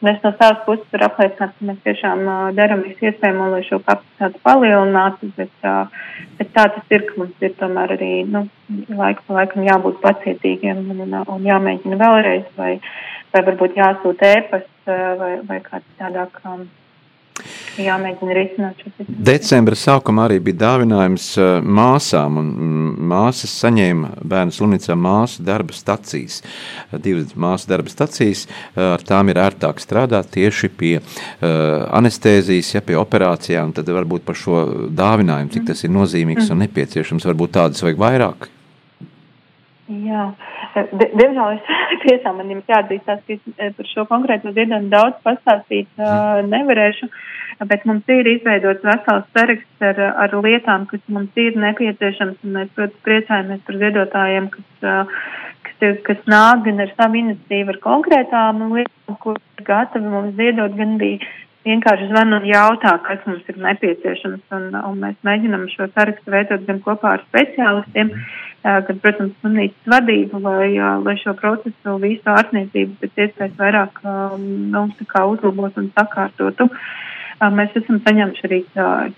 Un 0.00 0.08
es 0.08 0.20
no 0.24 0.30
savas 0.32 0.60
puses 0.64 0.92
varu 0.92 1.04
apliecināt, 1.08 1.56
ka 1.56 1.66
mēs 1.68 1.80
tiešām 1.84 2.22
darām 2.56 2.84
visu 2.86 3.08
iespējamo, 3.08 3.50
lai 3.52 3.60
šo 3.66 3.80
kapacitāti 3.84 4.40
palielinātu, 4.44 5.28
bet, 5.36 5.52
bet 6.38 6.52
tā 6.56 6.64
tas 6.76 6.94
ir, 6.96 7.04
ka 7.08 7.18
mums 7.20 7.44
ir 7.44 7.52
tomēr 7.60 7.96
arī, 7.96 8.10
nu, 8.28 8.46
laiku 8.96 9.26
pa 9.26 9.40
laikam 9.40 9.66
jābūt 9.66 10.00
pacietīgiem 10.04 10.80
un, 10.94 11.04
un, 11.04 11.18
un 11.20 11.44
jāmēģina 11.48 12.00
vēlreiz, 12.00 12.48
vai, 12.56 12.78
vai 13.34 13.46
varbūt 13.46 13.78
jāsūta 13.78 14.34
ēpasts, 14.40 14.92
vai, 15.20 15.32
vai 15.46 15.58
kā 15.64 15.82
citādāk 15.84 16.38
um, 16.50 16.66
jāmēģina 17.80 18.34
risināt 18.36 18.80
šo 18.80 18.90
situāciju. 18.90 19.24
Decembra 19.28 19.78
sākumā 19.78 20.26
arī 20.28 20.38
bija 20.44 20.58
dāvinājums 20.64 21.26
māsām, 21.78 22.38
un 22.40 22.50
māsas 23.12 23.54
saņēma 23.62 24.12
bērnu 24.32 24.54
slimnīcā 24.56 24.96
māsu 24.98 25.44
darba 25.46 25.76
stacijas. 25.76 26.40
Divas 26.92 27.34
māsu 27.40 27.70
darba 27.70 27.92
stacijas, 27.92 28.46
ar 28.74 29.04
tām 29.06 29.32
ir 29.32 29.40
ērtāk 29.40 29.82
strādāt 29.82 30.32
tieši 30.36 30.72
pie 30.76 30.94
uh, 31.00 31.10
anestēzijas, 31.96 32.74
ja 32.76 32.84
pie 32.84 32.98
operācijām, 33.00 33.74
tad 33.76 33.90
varbūt 33.90 34.26
par 34.26 34.38
šo 34.38 34.64
dāvinājumu, 34.90 35.54
cik 35.56 35.68
tas 35.72 35.84
ir 35.86 35.94
nozīmīgs 35.94 36.52
un 36.52 36.64
nepieciešams, 36.66 37.28
varbūt 37.30 37.58
tādas 37.60 37.86
vajag 37.86 38.02
vairāk. 38.08 38.50
Jā, 39.90 40.30
Di- 40.94 41.10
diemžēl 41.18 41.56
es 41.56 41.70
tiešām 42.04 42.36
man 42.38 42.50
jums 42.52 42.68
jāatzīstās, 42.70 43.22
ka 43.26 43.34
eh, 43.34 43.72
par 43.74 43.88
šo 43.90 44.04
konkrēto 44.10 44.52
dziedājumu 44.54 44.90
daudz 44.92 45.18
pastāstīt 45.26 45.88
uh, 45.98 46.38
nevarēšu, 46.46 47.08
bet 47.66 47.86
mums 47.88 48.06
ir 48.14 48.28
izveidots 48.30 48.86
vesels 48.86 49.26
saraksts 49.34 49.86
ar, 49.90 49.98
ar 50.24 50.36
lietām, 50.46 50.86
kas 50.90 51.02
mums 51.10 51.34
ir 51.42 51.58
nepieciešams, 51.58 52.38
un 52.46 52.54
mēs, 52.58 52.70
protams, 52.76 53.02
priecājamies 53.08 53.66
par 53.66 53.80
ziedotājiem, 53.82 54.48
kas, 54.54 54.70
uh, 54.86 55.20
kas, 55.66 55.76
ir, 55.88 55.98
kas 56.06 56.22
nāk 56.30 56.64
gan 56.68 56.86
ar 56.86 56.94
savu 56.94 57.22
iniciatīvu, 57.24 57.74
ar 57.74 57.82
konkrētām 57.90 58.64
lietām, 58.70 59.18
ko 59.24 59.34
ir 59.34 59.66
gatavi 59.66 60.14
mums 60.14 60.38
ziedot, 60.38 60.78
gan 60.78 60.98
arī 61.00 61.16
vienkārši 61.66 62.08
zvan 62.10 62.36
un 62.36 62.46
jautā, 62.48 62.94
kas 63.04 63.24
mums 63.28 63.48
ir 63.50 63.58
nepieciešams, 63.60 64.44
un, 64.56 64.70
un 64.76 65.02
mēs 65.02 65.18
mēģinam 65.26 65.66
šo 65.72 65.90
sarakstu 65.92 66.32
veidot 66.32 66.64
gan 66.68 66.80
kopā 66.84 67.16
ar 67.16 67.24
speciālistiem, 67.26 68.12
gan, 68.64 69.02
protams, 69.02 69.36
slimnīcas 69.42 69.92
vadību, 69.94 70.40
lai, 70.46 70.70
lai 71.04 71.16
šo 71.20 71.34
procesu 71.38 71.98
visu 72.02 72.32
ārstniecību 72.32 72.98
pēc 73.02 73.22
iespējas 73.26 73.60
vairāk 73.60 74.02
nu, 74.40 74.86
uzlabot 75.34 75.80
un 75.80 75.92
sakārtotu. 75.96 76.70
Mēs 77.40 77.72
esam 77.78 78.02
saņēmuši 78.04 78.42
arī 78.44 78.58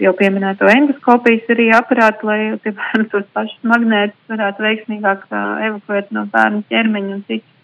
jau 0.05 0.13
pieminēto 0.19 0.69
endoskopijas 0.71 1.49
arī 1.51 1.73
aparātu, 1.75 2.29
lai 2.29 2.39
tie 2.63 2.71
bērni 2.79 3.09
tos 3.15 3.27
pašus 3.35 3.67
magnētus 3.67 4.31
varētu 4.31 4.67
veiksmīgāk 4.67 5.25
evakuēt 5.33 6.15
no 6.15 6.29
bērnu 6.31 6.63
ķermeņa 6.71 7.17
un 7.17 7.25
citus 7.27 7.62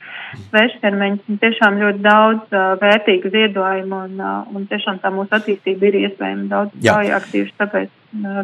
svešķermeņus. 0.48 1.24
Un 1.28 1.40
Tiešām 1.42 1.78
ļoti 1.82 2.02
daudz 2.04 2.56
uh, 2.56 2.74
vērtīgu 2.82 3.32
ziedojumu 3.34 4.02
un, 4.08 4.18
uh, 4.20 4.50
un 4.54 4.66
tiešām 4.70 5.00
tā 5.02 5.12
mūsu 5.14 5.36
attīstība 5.38 5.90
ir 5.90 6.00
iespējama 6.04 6.48
daudz 6.52 6.76
Jā. 6.84 6.96
straujāk 6.96 7.28
tieši 7.32 7.56
tāpēc, 7.62 7.92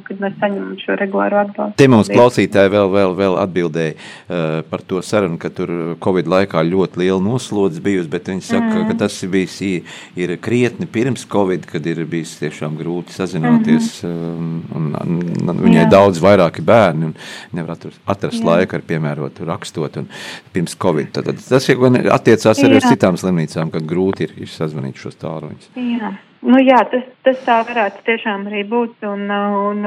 kad 0.05 0.19
mēs 0.21 0.35
saņemam 0.41 0.75
šo 0.77 0.97
regulāro 1.01 1.39
atbalstu. 1.41 1.77
Te 1.81 1.87
mums 1.89 2.11
klausītāji 2.13 2.73
vēl, 2.75 2.91
vēl, 2.93 3.15
vēl 3.17 3.37
atbildēja 3.41 3.95
uh, 3.97 4.59
par 4.69 4.85
to 4.85 5.01
sarunu, 5.05 5.39
ka 5.41 5.49
tur 5.55 5.73
Covid 6.05 6.29
laikā 6.29 6.61
ļoti 6.69 7.01
liela 7.01 7.21
noslodze 7.25 7.81
bijusi, 7.85 8.11
bet 8.13 8.29
viņi 8.29 8.45
saka, 8.45 8.69
mm. 8.69 8.91
ka 8.91 8.99
tas 9.05 9.17
ir 9.25 9.33
bijis 9.33 9.57
ir, 9.65 10.35
krietni 10.45 10.89
pirms 10.91 11.25
Covid, 11.33 11.65
kad 11.71 11.87
ir 11.89 12.03
bijis 12.11 12.37
tiešām 12.43 12.77
grūti 12.81 13.17
sazināties, 13.17 14.03
mm. 14.05 14.61
un, 14.77 14.93
un, 15.01 15.17
un 15.49 15.65
viņai 15.65 15.87
Jā. 15.87 15.89
daudz 15.97 16.21
vairāki 16.25 16.65
bērni 16.65 17.09
un 17.09 17.17
nevar 17.57 17.81
atrast, 17.81 18.43
Jā. 18.43 18.45
laiku 18.51 18.79
ar 18.79 18.85
piemērotu 18.85 19.49
rakstot 19.49 19.97
un 20.03 20.13
pirms 20.53 20.77
Covid. 20.85 21.15
Tad, 21.17 21.33
tad 21.33 21.41
tas 21.41 21.73
attiecās 22.19 22.63
arī 22.67 22.83
uz 22.83 22.93
citām 22.93 23.17
slimnīcām, 23.21 23.73
kad 23.73 23.89
grūti 23.89 24.29
ir, 24.29 24.39
ir 24.45 24.53
sazvanīt 24.53 25.01
šos 25.01 25.17
tāluņus. 25.25 25.73
Jā. 25.81 26.13
Nu, 26.45 26.59
jā, 26.61 26.77
tas, 26.93 27.05
tas 27.25 27.39
tā 27.47 27.55
varētu 27.65 28.03
tiešām 28.05 28.43
arī 28.51 28.67
būt. 28.69 28.99
Un, 29.09 29.23
un, 29.33 29.79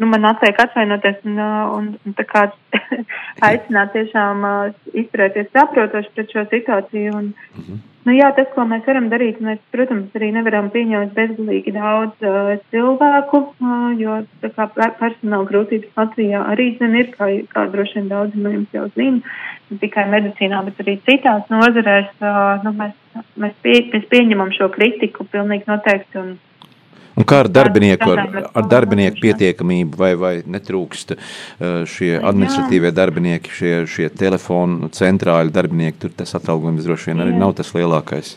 nu, 0.00 0.06
man 0.08 0.24
atliek 0.30 0.56
atvainoties 0.62 1.18
un, 1.28 1.36
un, 1.76 1.90
un 2.08 2.14
tā 2.16 2.24
kā 2.28 2.46
aicināt 3.48 3.92
tiešām 3.92 4.46
izturēties 4.96 5.50
saprotoši 5.52 6.12
pret 6.16 6.32
šo 6.32 6.46
situāciju. 6.54 7.18
Un, 7.18 7.28
nu, 8.06 8.14
jā, 8.16 8.30
tas, 8.38 8.48
ko 8.54 8.64
mēs 8.70 8.88
varam 8.88 9.10
darīt, 9.12 9.42
mēs, 9.44 9.60
protams, 9.76 10.08
arī 10.16 10.30
nevaram 10.38 10.70
pieņemt 10.72 11.12
bezgalīgi 11.18 11.76
daudz 11.76 12.24
uh, 12.24 12.54
cilvēku, 12.72 13.42
uh, 13.60 13.92
jo 14.00 14.22
kā 14.46 14.70
per- 14.78 14.96
personāla 15.02 15.48
grūtības 15.52 16.00
Latvijā 16.00 16.46
arī 16.54 16.70
zin, 16.80 16.96
ir, 16.96 17.12
kā, 17.18 17.28
kā 17.52 17.68
droši 17.74 18.00
vien 18.00 18.08
daudzi 18.14 18.40
no 18.40 18.54
jums 18.56 18.72
jau 18.78 18.88
zina, 18.96 19.36
ne 19.68 19.82
tikai 19.84 20.08
medicīnā, 20.16 20.64
bet 20.70 20.80
arī 20.80 20.96
citās 21.04 21.44
nozarēs. 21.52 22.08
Uh, 22.24 22.56
nu, 22.64 22.72
mēs, 22.80 22.96
mēs, 23.40 23.56
pie, 23.64 23.80
mēs 23.94 24.06
pieņemam 24.12 24.52
šo 24.56 24.70
kritiku 24.74 25.26
pilnīgi 25.32 25.68
noteikti. 25.70 26.22
Un, 26.22 26.38
Un 27.18 27.26
kā 27.28 27.40
ar 27.42 27.48
darbinieku, 27.52 28.06
ar, 28.14 28.20
ar 28.22 28.44
ar 28.56 28.66
darbinieku 28.70 29.20
pietiekamību, 29.20 29.98
vai, 29.98 30.12
vai 30.16 30.32
netrūkst 30.46 31.12
uh, 31.12 31.82
šie 31.90 32.14
administratīvie 32.16 32.92
darbinieki, 32.96 33.52
šie, 33.52 33.72
šie 33.90 34.06
telefonu 34.14 34.88
centrāļi 34.94 35.52
darbinieki, 35.52 35.98
tur 36.04 36.14
tas 36.22 36.36
atalgojums 36.38 36.86
droši 36.86 37.10
vien 37.10 37.24
arī 37.26 37.34
nav 37.36 37.56
tas 37.58 37.74
lielākais. 37.76 38.36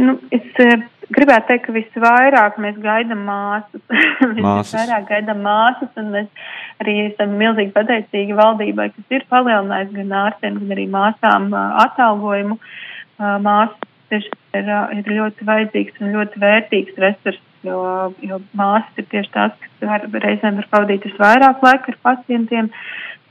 Nu, 0.00 0.16
es, 0.34 0.44
eh, 0.60 0.82
gribētu 1.14 1.48
teikt, 1.48 1.64
ka 1.68 1.76
visvairāk 1.78 2.58
mēs 2.62 2.76
gaidām 2.82 3.24
māsas. 3.30 3.86
Māsas. 4.44 4.74
visvairāk 4.74 5.08
gaidām 5.14 5.42
māsas, 5.46 5.94
un 6.02 6.12
mēs 6.18 6.46
arī 6.82 6.98
esam 7.06 7.38
milzīgi 7.38 7.74
pateicīgi 7.78 8.36
valdībai, 8.36 8.90
kas 8.96 9.18
ir 9.18 9.26
palielinājusi 9.32 9.98
gan 10.02 10.14
ārstiem, 10.26 10.60
gan 10.60 10.76
arī 10.76 10.86
māsām 10.90 11.50
ā, 11.54 11.66
atalgojumu. 11.86 12.58
Ā, 12.58 12.89
Māsas 13.20 14.16
ir, 14.16 14.26
ir 14.56 15.12
ļoti 15.12 15.46
vajadzīgs 15.46 16.00
un 16.00 16.14
ļoti 16.16 16.42
vērtīgs 16.42 16.98
resurs, 17.04 17.40
jo, 17.66 17.78
jo 18.24 18.40
māsas 18.56 19.00
ir 19.02 19.08
tieši 19.12 19.32
tās, 19.36 19.54
kas 19.60 19.88
var, 19.88 20.08
reizēm 20.24 20.58
var 20.62 20.68
pavadīt 20.72 21.06
visvairāk 21.10 21.64
laika 21.66 21.92
ar 21.92 21.98
pacientiem, 22.08 22.70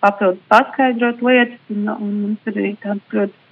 papildus 0.04 0.46
paskaidrot 0.52 1.24
lietas, 1.26 1.62
un, 1.74 1.90
un 1.98 2.16
mums 2.24 2.52
ir 2.52 2.60
arī 2.62 2.74
tāds 2.86 3.18
ļoti 3.18 3.46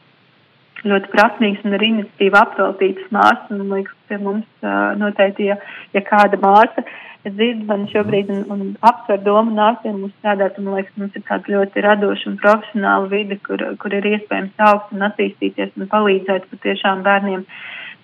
ļoti 0.85 1.09
prasmīgs 1.09 1.63
un 1.65 1.73
ar 1.73 1.83
iniciatīvu 1.83 2.37
apveltītas 2.37 3.11
māsas. 3.13 3.49
Man 3.49 3.71
liekas, 3.73 3.95
pie 4.07 4.19
mums 4.21 4.67
noteikti, 5.01 5.49
ja, 5.49 5.57
ja 5.95 6.03
kāda 6.05 6.37
māsa 6.41 6.83
dzird 7.25 7.63
man 7.67 7.87
šobrīd 7.91 8.29
un, 8.33 8.43
un 8.53 8.61
apsver 8.85 9.23
domu 9.25 9.55
nākt 9.55 9.83
pie 9.83 9.93
mums 9.95 10.13
strādāt, 10.19 10.59
un 10.59 10.67
man 10.67 10.77
liekas, 10.79 10.97
mums 11.01 11.17
ir 11.17 11.25
tāda 11.27 11.53
ļoti 11.53 11.83
radoša 11.85 12.29
un 12.31 12.37
profesionāla 12.43 13.09
vide, 13.11 13.39
kur, 13.47 13.63
kur 13.81 13.95
ir 13.97 14.07
iespējams 14.13 14.63
augt 14.69 14.93
un 14.95 15.07
attīstīties 15.09 15.73
un 15.75 15.89
palīdzēt 15.91 16.47
patiešām 16.53 17.03
bērniem 17.07 17.43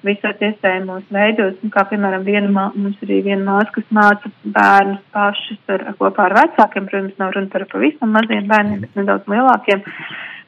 visos 0.03 0.41
iespējamos 0.43 1.05
veidos, 1.15 1.55
un 1.63 1.71
kā 1.71 1.85
piemēram 1.87 2.25
viena, 2.27 2.67
mums 2.75 2.99
arī 3.05 3.21
viena 3.23 3.45
māsa, 3.45 3.71
kas 3.77 3.87
māca 3.95 4.31
bērnus 4.43 4.99
pašus 5.15 5.71
ar, 5.71 5.85
kopā 5.99 6.27
ar 6.27 6.37
vecākiem, 6.41 6.89
protams, 6.89 7.15
nav 7.21 7.31
runa 7.37 7.51
par 7.53 7.65
pavisam 7.71 8.11
maziem 8.11 8.49
bērniem, 8.51 8.83
bet 8.83 8.99
nedaudz 8.99 9.31
lielākiem, 9.31 9.85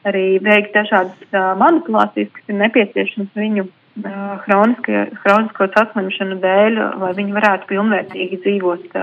arī 0.06 0.26
veikt 0.44 0.76
dažādas 0.76 1.16
uh, 1.32 1.54
manipulācijas, 1.62 2.30
kas 2.36 2.52
ir 2.52 2.60
nepieciešamas 2.60 3.32
viņu 3.40 3.66
hronisko 4.04 5.68
saslimšanu 5.72 6.38
dēļ, 6.42 6.80
lai 7.00 7.12
viņi 7.16 7.36
varētu 7.36 7.70
pilnvērtīgi 7.70 8.40
dzīvot, 8.44 8.96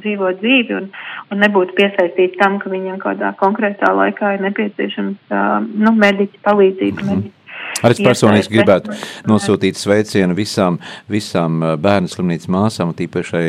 dzīvot 0.00 0.42
dzīvi 0.42 0.76
un, 0.78 0.90
un 1.32 1.42
nebūtu 1.44 1.76
piesaistīti 1.76 2.40
tam, 2.40 2.56
ka 2.62 2.72
viņiem 2.72 3.00
kādā 3.02 3.34
konkrētā 3.40 3.92
laikā 3.94 4.36
ir 4.36 4.46
nepieciešams 4.48 5.34
nu, 5.74 5.92
mediķi 5.92 6.40
palīdzība. 6.44 7.02
Mm 7.02 7.10
-hmm. 7.10 7.34
Arī 7.78 7.94
es 7.94 8.00
personīgi 8.02 8.50
gribētu 8.56 8.94
nosūtīt 9.28 9.78
sveicienu 9.78 10.34
visām, 10.34 10.78
visām 11.10 11.60
bērnu 11.78 12.10
slimnīcas 12.10 12.50
māsām, 12.50 12.94
ā, 12.94 13.44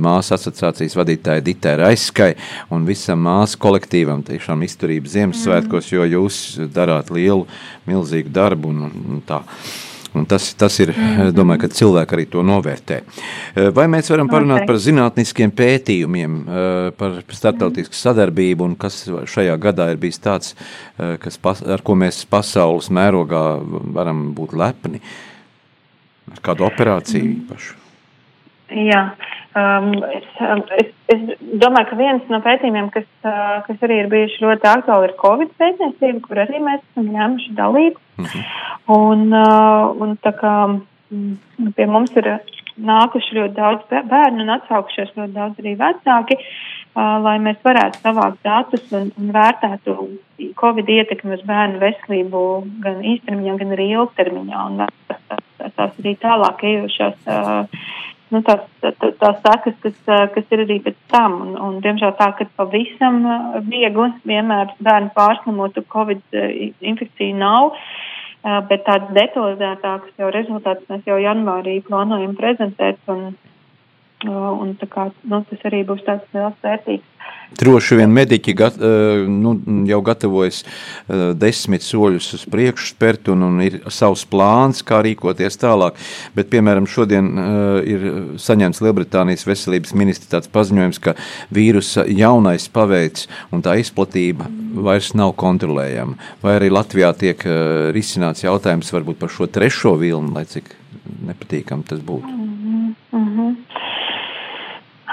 māsu 0.00 0.34
asociācijas 0.36 0.96
vadītāja 0.96 1.44
Ditai 1.44 1.76
Raiskai 1.76 2.34
un 2.70 2.86
visam 2.88 3.20
māsu 3.26 3.58
kolektīvam 3.60 4.22
tiešām 4.22 4.62
izturības 4.62 5.16
Ziemassvētkos, 5.16 5.92
jo 5.92 6.04
jūs 6.04 6.40
darāt 6.72 7.10
lielu, 7.10 7.46
milzīgu 7.86 8.32
darbu 8.32 8.68
un, 8.68 8.90
un 9.16 9.22
tā. 9.28 9.42
Un 10.14 10.24
tas, 10.26 10.48
tas 10.58 10.74
ir, 10.82 10.90
es 10.90 11.34
domāju, 11.36 11.62
ka 11.62 11.68
cilvēki 11.78 12.16
arī 12.16 12.24
to 12.32 12.42
novērtē. 12.42 12.96
Eh, 13.54 13.68
Vai 13.76 13.86
mēs 13.86 14.10
varam 14.10 14.26
parunāt 14.30 14.64
Noteikti. 14.64 14.66
par 14.66 14.80
zinātniskiem 14.82 15.52
pētījumiem, 15.54 16.36
eh, 16.42 16.90
par 16.98 17.22
starptautisku 17.30 17.94
sadarbību 17.94 18.66
un 18.66 18.74
kas 18.74 19.04
šajā 19.06 19.56
gadā 19.62 19.90
ir 19.92 20.00
bijis 20.02 20.18
tāds, 20.18 20.54
kas, 20.98 21.38
ar 21.62 21.82
ko 21.86 21.94
mēs 21.94 22.24
pasaules 22.26 22.90
mērogā 22.90 23.44
varam 23.94 24.34
būt 24.34 24.52
lepni? 24.58 25.00
Ar 26.30 26.42
kādu 26.42 26.66
operāciju 26.66 27.30
īpašu? 27.36 27.74
Jā, 28.70 29.12
um, 29.54 30.04
es, 30.04 30.28
um, 30.40 30.62
es, 30.78 30.92
es 31.12 31.24
domāju, 31.62 31.88
ka 31.90 31.98
viens 31.98 32.30
no 32.32 32.40
pētījumiem, 32.44 32.90
kas, 32.94 33.08
uh, 33.24 33.58
kas 33.66 33.82
arī 33.86 34.02
ir 34.02 34.10
bijuši 34.12 34.44
ļoti 34.44 34.70
aktuāli, 34.70 35.10
ir 35.10 35.18
Covid 35.20 35.52
pētniecība, 35.60 36.22
kur 36.26 36.42
arī 36.44 36.62
mēs 36.64 36.82
esam 36.84 37.10
ņēmuši 37.16 37.56
dalību. 37.58 38.30
Un, 38.90 39.28
uh, 39.32 39.90
un 40.02 40.16
tā 40.24 40.32
kā 40.38 40.54
mm, 40.68 41.70
pie 41.76 41.86
mums 41.90 42.14
ir 42.20 42.32
nākuši 42.80 43.36
ļoti 43.36 43.56
daudz 43.56 43.86
bē- 43.90 44.06
bērnu 44.08 44.44
un 44.44 44.54
atsaukušies 44.56 45.14
ļoti 45.16 45.34
daudz 45.36 45.62
arī 45.62 45.74
vecāki, 45.80 46.38
uh, 46.40 47.16
lai 47.24 47.36
mēs 47.42 47.60
varētu 47.66 48.02
savākt 48.04 48.42
datus 48.46 48.86
un, 48.96 49.10
un 49.18 49.32
vērtētu 49.36 49.96
Covid 50.60 50.88
ietekmi 50.88 51.36
uz 51.36 51.42
bērnu 51.48 51.80
veselību 51.82 52.44
gan 52.84 53.02
īstermiņā, 53.04 53.56
gan 53.60 53.74
arī 53.76 53.90
ilgtermiņā. 53.96 54.62
Un 54.70 54.86
tās 55.60 55.98
arī 56.00 56.14
tālāk 56.22 56.64
ejošās. 56.70 57.18
Uh, 57.26 57.90
nu, 58.30 58.42
tās, 58.46 58.62
tā- 58.82 58.94
tā- 59.00 59.12
tās 59.20 59.40
sekas, 59.44 59.76
kas, 59.84 59.98
kas 60.34 60.54
ir 60.54 60.64
arī 60.64 60.78
pēc 60.84 60.96
tam. 61.12 61.40
Un, 61.44 61.52
un, 61.66 61.80
diemžēl 61.84 62.14
tā, 62.18 62.30
ka 62.38 62.46
pavisam 62.56 63.22
viegli 63.68 64.08
vienmēr 64.26 64.74
bērnu 64.80 65.12
pārslimotu 65.16 65.84
Covid 65.92 66.22
infekciju 66.80 67.36
nav, 67.36 67.76
bet 68.70 68.86
tādas 68.86 69.12
detalizētākas 69.16 70.16
jau 70.18 70.30
rezultātus 70.32 70.88
mēs 70.88 71.06
jau 71.10 71.18
janvārī 71.20 71.80
plānojam 71.84 72.36
prezentēt. 72.38 73.00
Un, 73.12 73.34
un 74.28 74.74
kā, 74.90 75.10
nu, 75.24 75.42
tas 75.48 75.64
arī 75.70 75.84
būs 75.88 76.04
tāds 76.06 76.26
liels 76.34 76.58
vērtīgs. 76.64 77.06
Droši 77.60 77.96
vien 77.98 78.12
mediķi 78.14 78.52
gat, 78.54 78.76
eh, 78.78 79.24
nu, 79.26 79.56
jau 79.88 79.98
gatavojas 80.06 80.62
eh, 80.62 81.32
desmit 81.34 81.82
soļus 81.82 82.28
uz 82.38 82.44
priekšu 82.50 82.92
spērt 82.92 83.30
un, 83.32 83.42
un 83.48 83.58
ir 83.64 83.80
savs 83.90 84.22
plāns, 84.30 84.84
kā 84.86 85.00
rīkoties 85.02 85.58
tālāk. 85.60 85.98
Bet, 86.36 86.50
piemēram, 86.52 86.86
šodien 86.88 87.30
uh, 87.34 87.80
ir 87.82 88.06
saņemts 88.40 88.80
Lielbritānijas 88.84 89.44
veselības 89.48 89.94
ministra 89.98 90.36
tāds 90.36 90.50
paziņojums, 90.52 91.00
ka 91.02 91.16
vīrusa 91.54 92.06
jaunais 92.06 92.68
paveids 92.72 93.26
un 93.50 93.64
tā 93.66 93.76
izplatība 93.82 94.46
vairs 94.86 95.12
nav 95.18 95.34
kontrolējama. 95.40 96.16
Vai 96.44 96.56
arī 96.60 96.70
Latvijā 96.72 97.10
tiek 97.18 97.42
risināts 97.96 98.46
jautājums 98.46 98.94
varbūt 98.94 99.20
par 99.20 99.34
šo 99.34 99.50
trešo 99.50 99.96
vilni, 100.00 100.32
lai 100.36 100.46
cik 100.48 100.70
nepatīkam 101.26 101.84
tas 101.86 102.00
būtu. 102.04 102.49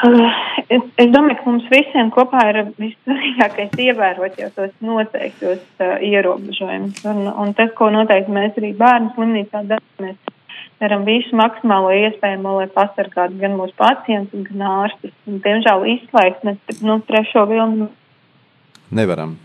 -hmm. 0.04 0.56
Es, 0.70 0.82
es 0.98 1.12
domāju, 1.14 1.38
ka 1.40 1.50
mums 1.50 1.68
visiem 1.72 2.10
kopā 2.12 2.42
ir 2.50 2.58
vissvarīgākais 2.76 3.78
ievērot 3.80 4.40
jau 4.40 4.50
tos 4.56 4.74
noteiktos 4.84 5.62
uh, 5.80 5.94
ierobežojumus. 6.04 7.06
Un, 7.08 7.28
un 7.28 7.54
tas, 7.54 7.72
ko 7.78 7.90
noteikti 7.94 8.36
mēs 8.36 8.58
arī 8.60 8.74
bērnu 8.78 9.14
slimnīcā 9.16 9.64
darām, 9.70 9.94
mēs 10.04 10.18
darām 10.82 11.06
visu 11.08 11.36
maksimālo 11.40 11.94
iespējamo, 11.96 12.58
lai 12.60 12.68
pasargātu 12.68 13.40
gan 13.40 13.56
mūsu 13.60 13.74
pacientus, 13.80 14.44
gan 14.50 14.68
ārstus. 14.74 15.16
Un, 15.26 15.40
diemžēl 15.46 15.88
izslēgt 15.96 16.44
mēs 16.44 16.84
nu, 16.84 17.00
trešo 17.08 17.48
vilnu 17.48 17.90
Nevaram. 18.92 19.36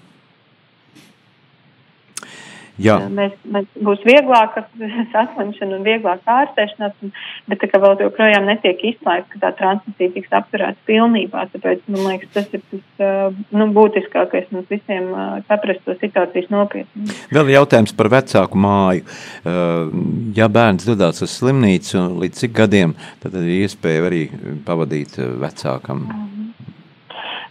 Jā. 2.81 2.97
Mēs, 3.13 3.35
mēs 3.53 3.67
būs 3.85 4.01
vieglāka 4.09 4.65
saslimšana 5.13 5.77
un 5.79 5.85
vieglāka 5.87 6.39
ārstēšanās, 6.43 6.95
un, 7.05 7.13
bet 7.51 7.61
tā 7.63 7.69
kā 7.69 7.81
vēl 7.83 7.99
joprojām 8.07 8.49
netiek 8.49 8.81
izslēgta, 8.93 9.29
ka 9.35 9.43
tā 9.43 9.53
transmisija 9.59 10.15
tiks 10.15 10.33
apturēta 10.39 10.89
pilnībā. 10.89 11.45
Tāpēc, 11.53 11.85
man 11.93 12.09
liekas, 12.09 12.33
tas 12.37 12.49
ir 12.57 12.65
tas 12.73 13.05
uh, 13.05 13.43
nu, 13.53 13.69
būtiskākais 13.77 14.49
mums 14.55 14.71
visiem 14.73 15.11
uh, 15.13 15.39
saprast 15.51 15.85
to 15.85 15.97
situācijas 16.01 16.49
nopietni. 16.55 17.13
Vēl 17.35 17.53
jautājums 17.55 17.93
par 17.97 18.13
vecāku 18.13 18.65
māju. 18.65 19.05
Uh, 19.43 20.23
Ja 20.37 20.49
bērns 20.49 20.87
dodas 20.89 21.23
uz 21.25 21.33
slimnīcu, 21.37 22.01
līdz 22.23 22.43
cik 22.45 22.55
gadiem, 22.57 22.95
tad 23.23 23.35
ir 23.41 23.51
iespēja 23.63 24.07
arī 24.09 24.23
pavadīt 24.67 25.19
vecākam. 25.43 26.07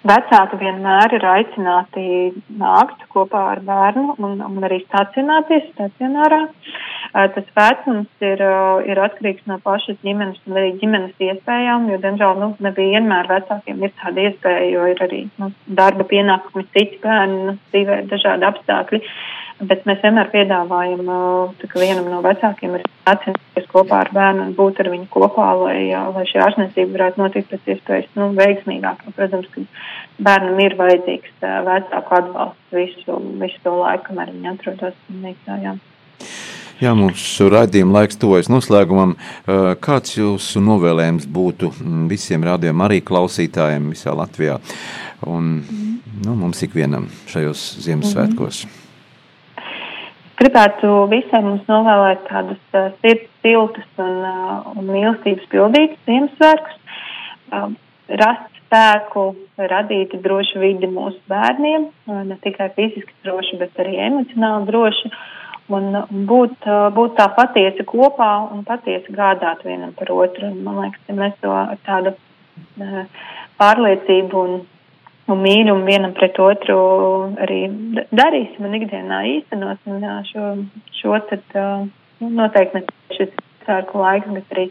Vecāki 0.01 0.57
vienmēr 0.57 1.13
ir 1.13 1.25
aicināti 1.29 2.05
nākt 2.57 3.03
kopā 3.13 3.43
ar 3.51 3.59
bērnu 3.67 4.15
un, 4.17 4.39
un 4.41 4.65
arī 4.65 4.79
stacionēties 4.87 5.67
stacionārā. 5.75 6.41
Uh, 6.47 6.90
Tas 7.11 7.47
vecums 7.57 8.23
ir, 8.23 8.41
ir 8.87 9.01
atkarīgs 9.03 9.47
no 9.49 9.57
pašas 9.63 9.97
ģimenes 10.05 10.39
un 10.47 10.59
arī 10.61 10.71
ģimenes 10.79 11.25
iespējām, 11.27 11.89
jo, 11.91 11.99
diemžēl, 12.03 12.39
nu, 12.39 12.49
nevienmēr 12.63 13.27
vecākiem 13.31 13.83
ir 13.83 13.93
tāda 13.99 14.27
iespēja, 14.29 14.69
jo 14.71 14.87
ir 14.93 15.03
arī 15.03 15.21
nu, 15.41 15.51
darba 15.81 16.07
pienākumi, 16.07 16.67
citi 16.75 17.01
bērni, 17.03 17.43
nu, 17.49 17.57
dzīvē 17.73 18.01
ir 18.03 18.09
dažādi 18.13 18.47
apstākļi. 18.47 19.01
Bet 19.69 19.83
mēs 19.85 19.99
vienmēr 20.01 20.31
piedāvājam, 20.31 21.03
ka 21.61 21.81
vienam 21.81 22.07
no 22.09 22.23
vecākiem 22.25 22.79
ir 22.79 22.87
atcerēties 23.11 23.67
kopā 23.69 23.99
ar 24.05 24.09
bērnu 24.15 24.47
un 24.47 24.55
būt 24.57 24.81
ar 24.81 24.89
viņu 24.89 25.05
kopā, 25.13 25.51
lai, 25.59 25.91
lai 26.15 26.25
šī 26.31 26.41
ārstniecība 26.47 26.95
varētu 26.95 27.21
notikt 27.21 27.51
pēc 27.51 27.69
iespējas 27.75 28.09
nu, 28.17 28.31
veiksmīgāk. 28.39 29.05
Protams, 29.19 29.51
ka 29.53 29.67
bērnam 30.17 30.65
ir 30.65 30.79
vajadzīgs 30.81 31.45
vecāku 31.69 32.19
atbalsts 32.23 32.73
visu, 32.73 33.21
visu 33.43 33.61
to 33.67 33.77
laiku, 33.83 34.07
kamēr 34.09 34.33
viņi 34.33 34.53
atrodas 34.55 34.97
slimnīcā. 35.05 35.77
Jā. 36.81 36.91
Mūsu 36.97 37.47
raidījuma 37.51 37.99
laiks 37.99 38.19
tuvojas 38.21 38.49
noslēgumam. 38.51 39.15
Uh, 39.15 39.71
Kāds 39.81 40.17
jūsu 40.17 40.61
novēlējums 40.63 41.27
būtu 41.31 41.71
mm, 41.71 42.05
visiem 42.11 42.45
rādījumam, 42.47 42.85
arī 42.87 43.01
klausītājiem 43.05 43.91
visā 43.93 44.15
Latvijā 44.17 44.57
un 45.29 45.51
nu, 46.25 46.35
mums 46.35 46.61
ikvienam 46.65 47.07
šajos 47.29 47.63
Ziemassvētkos? 47.85 48.63
Gribētu 50.41 50.93
visiem 51.11 51.45
mums 51.45 51.67
novēlēt 51.69 52.23
tādus 52.29 52.61
uh, 52.73 52.89
sirds 53.03 53.29
siltus 53.45 54.01
un, 54.01 54.15
uh, 54.25 54.71
un 54.73 54.89
mīlestības 54.89 55.45
pildītus 55.51 56.01
Ziemassvētkus, 56.09 56.79
uh, 57.53 57.67
rast 58.21 58.49
spēku, 58.63 59.27
radīt 59.69 60.15
drošu 60.23 60.63
vidi 60.63 60.89
mūsu 60.89 61.21
bērniem, 61.29 61.91
uh, 62.09 62.23
ne 62.25 62.39
tikai 62.41 62.71
fiziski 62.73 63.13
drošu, 63.27 63.61
bet 63.61 63.77
arī 63.85 63.99
emocionāli 64.07 64.69
drošu. 64.71 65.11
un, 65.11 65.29
un 65.77 66.25
būt, 66.29 66.67
būt 66.95 67.15
tā 67.19 67.27
patiesi 67.35 67.85
kopā 67.87 68.31
un 68.51 68.65
patiesi 68.67 69.13
gādāt 69.15 69.63
vienam 69.67 69.93
par 69.97 70.11
otru. 70.15 70.49
Un, 70.51 70.61
man 70.65 70.81
liekas, 70.83 71.07
ja 71.07 71.17
mēs 71.17 71.37
to 71.43 71.53
ar 71.55 71.79
tādu 71.87 72.15
pārliecību 73.61 74.43
un, 74.45 74.57
un 75.31 75.43
mīlumu 75.45 75.87
vienam 75.87 76.15
pret 76.17 76.39
otru 76.41 76.77
arī 77.43 77.61
da- 77.97 78.07
darīsim 78.23 78.67
un 78.67 78.79
ikdienā 78.79 79.21
īstenosim 79.35 80.01
šo, 80.31 80.47
šo 81.01 81.21
tad 81.29 81.57
nu, 82.21 82.31
noteikti 82.41 82.81
ne 82.81 83.17
šis 83.17 83.35
sārku 83.67 84.01
laiks, 84.01 84.29
bet 84.33 84.55
arī 84.55 84.67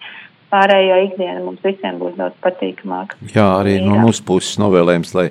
pārējā 0.50 0.98
ikdiena 1.06 1.42
mums 1.44 1.62
visiem 1.64 2.00
būs 2.00 2.16
daudz 2.18 2.36
patīkamāka. 2.44 3.18
Jā, 3.34 3.46
arī 3.60 3.78
no 3.84 3.96
Jā. 3.96 4.04
mūsu 4.06 4.24
puses 4.26 4.58
novēlējums, 4.62 5.14
lai 5.18 5.28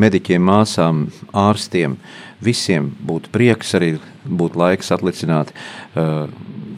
mediķiem, 0.00 0.44
māsām, 0.48 1.06
ārstiem, 1.44 1.98
visiem 2.44 2.90
būtu 3.06 3.32
prieks, 3.34 3.74
arī 3.78 3.94
būtu 4.24 4.60
laiks 4.60 4.92
atlicināt, 4.94 5.52
uh, 5.94 6.26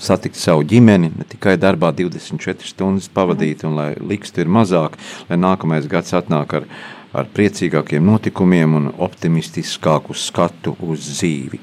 satikt 0.03 0.37
savu 0.39 0.65
ģimeni, 0.69 1.13
ne 1.17 1.25
tikai 1.29 1.57
darbā 1.61 1.93
24 1.97 2.69
stundas 2.69 3.09
pavadīt, 3.13 3.65
un 3.65 3.79
lai 3.79 3.91
likstu 3.97 4.43
ir 4.45 4.53
mazāk, 4.53 4.99
lai 5.31 5.41
nākamais 5.41 5.89
gads 5.91 6.15
atnāk 6.17 6.59
ar, 6.61 6.69
ar 7.17 7.29
priecīgākiem 7.35 8.05
notikumiem 8.05 8.75
un 8.79 8.89
optimistiskāku 9.07 10.17
skatu 10.17 10.75
uz 10.87 11.07
dzīvi. 11.13 11.61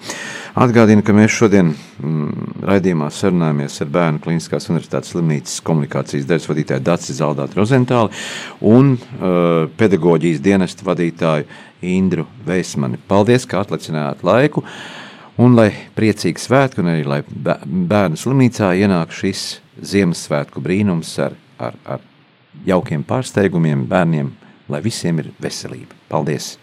Atgādinu, 0.63 1.01
ka 1.01 1.15
mēs 1.17 1.33
šodien 1.33 1.71
mm, 1.73 2.63
raidījumā 2.69 3.09
sarunājamies 3.13 3.79
ar 3.81 3.91
Bērnu 3.93 4.21
Kliniskās 4.23 4.69
Universitātes 4.69 5.13
slimnīcas 5.15 5.59
komunikācijas 5.65 6.27
daļas 6.29 6.49
vadītāju 6.51 6.85
Dāci 6.85 7.15
Zaldātu 7.17 7.57
Rozentāli 7.57 8.13
un 8.69 8.93
uh, 8.95 9.65
pedagoģijas 9.79 10.43
dienesta 10.45 10.85
vadītāju 10.85 11.47
Indru 11.93 12.27
Veismani. 12.45 13.01
Paldies, 13.09 13.47
ka 13.49 13.63
atlicinājāt 13.63 14.23
laiku! 14.25 14.63
Un 15.41 15.55
lai 15.57 15.71
priecīgi 15.97 16.37
svētki, 16.37 16.83
un 16.83 16.91
arī 16.91 17.07
lai 17.09 17.23
bē- 17.25 17.63
bērnu 17.65 18.19
slimnīcā 18.21 18.69
ienāk 18.83 19.15
šis 19.17 19.57
Ziemassvētku 19.81 20.61
brīnums 20.61 21.15
ar, 21.23 21.33
ar, 21.57 21.79
ar 21.89 22.03
jaukiem 22.69 23.01
pārsteigumiem 23.09 23.87
bērniem, 23.89 24.29
lai 24.69 24.83
visiem 24.83 25.19
ir 25.23 25.31
veselība. 25.41 25.97
Paldies! 26.11 26.55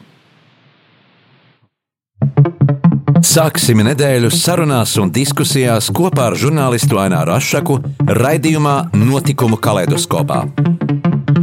Sāksim 3.20 3.82
nedēļu 3.84 4.30
sarunās 4.32 4.94
un 5.00 5.10
diskusijās 5.12 5.90
kopā 5.94 6.30
ar 6.30 6.36
žurnālistu 6.40 6.96
Aināru 7.02 7.34
Rošu 7.34 7.76
raidījumā 8.16 8.76
Notikumu 8.96 9.58
kaleidoskopā. 9.60 10.46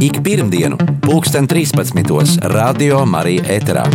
Ik 0.02 0.20
pirmdienu, 0.22 0.76
pulksten 1.02 1.46
13. 1.46 2.42
Radio 2.50 3.04
Marija 3.06 3.46
Eterā. 3.56 3.86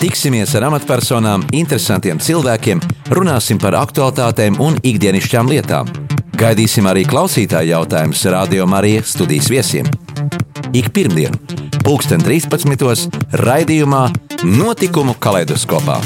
Tiksimies 0.00 0.52
ar 0.56 0.66
amatpersonām, 0.70 1.44
interesantiem 1.52 2.20
cilvēkiem, 2.20 2.80
runāsim 3.12 3.60
par 3.60 3.76
aktuālitātēm 3.80 4.56
un 4.60 4.80
ikdienišķām 4.80 5.52
lietām. 5.52 5.92
Gaidīsim 6.40 6.86
arī 6.88 7.02
klausītāju 7.04 7.74
jautājumus 7.74 8.22
Radio 8.32 8.64
Marija 8.64 9.02
studijas 9.04 9.50
viesiem. 9.52 9.90
Ik 10.72 10.88
pirmdienu, 10.96 11.36
pulksten 11.84 12.24
13. 12.24 13.20
raidījumā 13.44 14.06
Notikumu 14.48 15.18
kaleidoskopā. 15.20 16.00